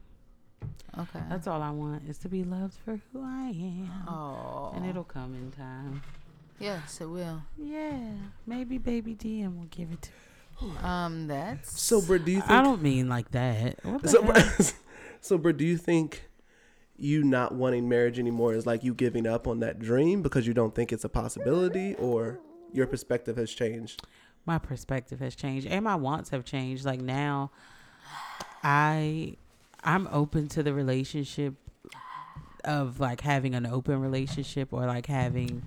Okay. 0.98 1.22
That's 1.30 1.48
all 1.48 1.62
I 1.62 1.72
want 1.72 2.08
is 2.08 2.18
to 2.20 2.30
be 2.30 2.44
loved 2.44 2.76
for 2.84 3.00
who 3.12 3.22
I 3.22 3.50
am. 3.50 3.92
Oh, 4.08 4.72
And 4.76 4.86
it'll 4.86 5.04
come 5.04 5.34
in 5.34 5.52
time. 5.52 6.02
Yes, 6.60 7.02
it 7.02 7.06
will. 7.06 7.42
Yeah. 7.58 8.00
Maybe 8.46 8.78
baby 8.78 9.16
DM 9.16 9.58
will 9.58 9.66
give 9.66 9.90
it 9.92 10.10
to 10.62 10.88
Um, 10.88 11.28
that's 11.28 11.82
So, 11.82 12.02
Britt, 12.02 12.26
do 12.26 12.32
you 12.32 12.40
think? 12.40 12.52
I 12.52 12.62
don't 12.62 12.82
mean 12.82 13.10
like 13.10 13.32
that. 13.32 13.80
So, 14.06 14.22
heck? 14.22 14.74
So, 15.22 15.38
Britt, 15.38 15.58
do 15.58 15.66
you 15.66 15.78
think 15.78 16.30
you 16.98 17.24
not 17.24 17.54
wanting 17.54 17.90
marriage 17.90 18.20
anymore 18.20 18.54
is 18.54 18.66
like 18.66 18.84
you 18.84 18.94
giving 18.94 19.26
up 19.26 19.48
on 19.48 19.60
that 19.60 19.80
dream 19.80 20.22
because 20.22 20.46
you 20.46 20.54
don't 20.54 20.74
think 20.76 20.94
it's 20.94 21.04
a 21.04 21.10
possibility, 21.10 21.96
or 21.96 22.40
your 22.72 22.88
perspective 22.88 23.36
has 23.38 23.52
changed? 23.52 24.02
my 24.46 24.60
perspective 24.60 25.20
has 25.20 25.36
changed 25.36 25.66
and 25.68 25.84
my 25.86 25.96
wants 25.96 26.30
have 26.30 26.46
changed. 26.46 26.86
Like 26.86 27.02
now 27.02 27.52
I 28.64 29.36
I'm 29.84 30.08
open 30.12 30.48
to 30.50 30.64
the 30.64 30.74
relationship 30.74 31.56
of 32.64 33.00
like 33.00 33.22
having 33.22 33.56
an 33.56 33.66
open 33.66 34.02
relationship 34.02 34.72
or 34.72 34.86
like 34.86 35.06
having 35.08 35.64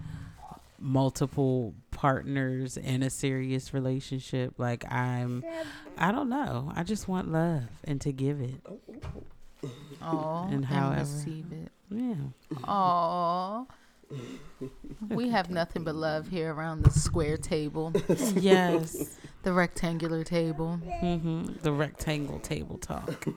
multiple 0.81 1.74
partners 1.91 2.76
in 2.76 3.03
a 3.03 3.11
serious 3.11 3.74
relationship. 3.74 4.55
Like 4.59 4.91
I'm 4.93 5.45
I 5.97 6.12
don't 6.12 6.29
know. 6.29 6.72
I 6.74 6.83
just 6.85 7.09
want 7.09 7.31
love 7.33 7.64
and 7.85 8.01
to 8.03 8.12
give 8.12 8.41
it. 8.41 8.61
Oh, 10.01 10.43
And 10.45 10.55
and 10.55 10.64
however- 10.66 11.01
receive 11.01 11.47
it. 11.53 11.72
Yeah. 11.91 12.14
Oh, 12.68 13.66
we 15.09 15.31
have 15.31 15.51
nothing 15.51 15.85
but 15.85 15.95
love 15.95 16.29
here 16.29 16.53
around 16.55 16.83
the 16.83 16.91
square 16.91 17.37
table, 17.37 17.93
Yes. 18.35 19.18
the 19.43 19.53
rectangular 19.53 20.22
table. 20.24 20.76
hmm 20.76 21.45
The 21.62 21.72
rectangle 21.72 22.39
table 22.41 22.79
talk. 22.79 23.26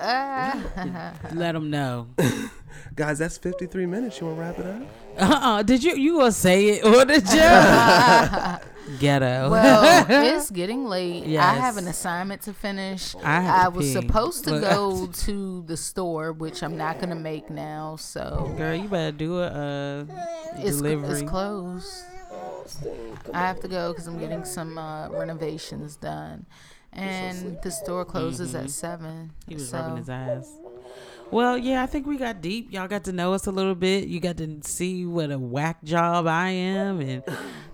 Ah. 0.00 1.14
Let 1.32 1.52
them 1.52 1.70
know. 1.70 2.08
Guys, 2.94 3.18
that's 3.18 3.38
53 3.38 3.86
minutes. 3.86 4.20
You 4.20 4.26
want 4.26 4.38
to 4.38 4.42
wrap 4.42 4.58
it 4.58 4.66
up? 4.66 4.82
Uh-uh. 5.18 5.62
Did 5.62 5.84
you 5.84 5.94
you 5.96 6.18
gonna 6.18 6.32
say 6.32 6.68
it 6.70 6.84
or 6.86 7.04
did 7.04 7.28
you? 7.30 7.38
ghetto. 8.98 9.50
Well, 9.50 10.06
it's 10.08 10.50
getting 10.50 10.84
late. 10.86 11.24
I 11.38 11.54
have 11.54 11.76
an 11.76 11.86
assignment 11.88 12.42
to 12.42 12.52
finish. 12.52 13.14
I 13.22 13.40
have 13.40 13.72
to 13.72 13.78
was 13.78 13.86
pee. 13.86 13.92
supposed 13.92 14.44
to 14.44 14.50
Look, 14.52 14.62
go 14.62 15.06
to 15.06 15.62
the 15.66 15.76
store, 15.76 16.32
which 16.32 16.62
I'm 16.62 16.76
not 16.76 16.98
gonna 16.98 17.14
make 17.14 17.50
now. 17.50 17.96
So 17.96 18.52
Girl, 18.56 18.74
you 18.74 18.88
better 18.88 19.12
do 19.12 19.38
a 19.38 19.46
uh, 19.46 20.04
it's, 20.56 20.78
delivery. 20.78 21.20
it's 21.20 21.30
closed. 21.30 22.04
I 23.32 23.40
have 23.40 23.60
to 23.60 23.68
go 23.68 23.92
because 23.92 24.06
I'm 24.06 24.18
getting 24.18 24.44
some 24.44 24.78
uh, 24.78 25.08
renovations 25.10 25.96
done, 25.96 26.46
and 26.92 27.58
the 27.62 27.70
store 27.70 28.04
closes 28.04 28.54
at 28.54 28.70
seven. 28.70 29.06
Mm-hmm. 29.08 29.48
He 29.48 29.54
was 29.54 29.68
so, 29.70 29.78
rubbing 29.78 29.96
his 29.98 30.08
eyes. 30.08 30.50
Well, 31.30 31.56
yeah, 31.56 31.82
I 31.82 31.86
think 31.86 32.06
we 32.06 32.18
got 32.18 32.42
deep. 32.42 32.72
Y'all 32.72 32.88
got 32.88 33.04
to 33.04 33.12
know 33.12 33.32
us 33.32 33.46
a 33.46 33.50
little 33.50 33.74
bit. 33.74 34.06
You 34.06 34.20
got 34.20 34.36
to 34.36 34.58
see 34.62 35.06
what 35.06 35.30
a 35.30 35.38
whack 35.38 35.82
job 35.82 36.26
I 36.26 36.50
am, 36.50 37.00
and 37.00 37.22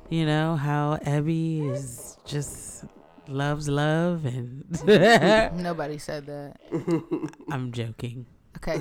you 0.08 0.24
know 0.26 0.54
how 0.54 0.98
Abby 1.04 1.66
is 1.68 2.16
just 2.24 2.84
loves 3.26 3.68
love, 3.68 4.24
and 4.26 4.64
Nobody 5.56 5.98
said 5.98 6.26
that. 6.26 6.56
I'm 7.50 7.72
joking. 7.72 8.26
Okay, 8.58 8.80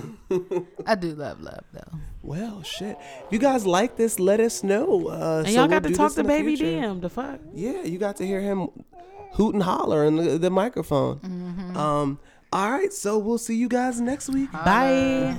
I 0.87 0.95
do 0.95 1.13
love 1.13 1.39
love 1.41 1.63
though. 1.71 1.99
Well, 2.23 2.61
shit. 2.63 2.97
If 3.25 3.31
you 3.31 3.37
guys 3.39 3.65
like 3.65 3.95
this, 3.95 4.19
let 4.19 4.39
us 4.39 4.63
know. 4.63 5.07
Uh, 5.07 5.43
And 5.45 5.53
y'all 5.53 5.67
we'll 5.67 5.79
got 5.79 5.83
to 5.83 5.93
talk 5.93 6.13
to 6.13 6.23
Baby 6.23 6.55
future. 6.55 6.65
DM. 6.65 7.01
The 7.01 7.09
fuck. 7.09 7.39
Yeah, 7.53 7.83
you 7.83 7.97
got 7.99 8.15
to 8.17 8.25
hear 8.25 8.41
him 8.41 8.69
hoot 9.33 9.53
and 9.53 9.63
holler 9.63 10.05
in 10.05 10.15
the, 10.15 10.37
the 10.37 10.49
microphone. 10.49 11.19
Um, 11.75 12.19
all 12.53 12.71
right, 12.71 12.93
so 12.93 13.17
we'll 13.17 13.37
see 13.37 13.55
you 13.55 13.67
guys 13.67 13.99
next 13.99 14.29
week. 14.29 14.51
Bye. 14.51 15.35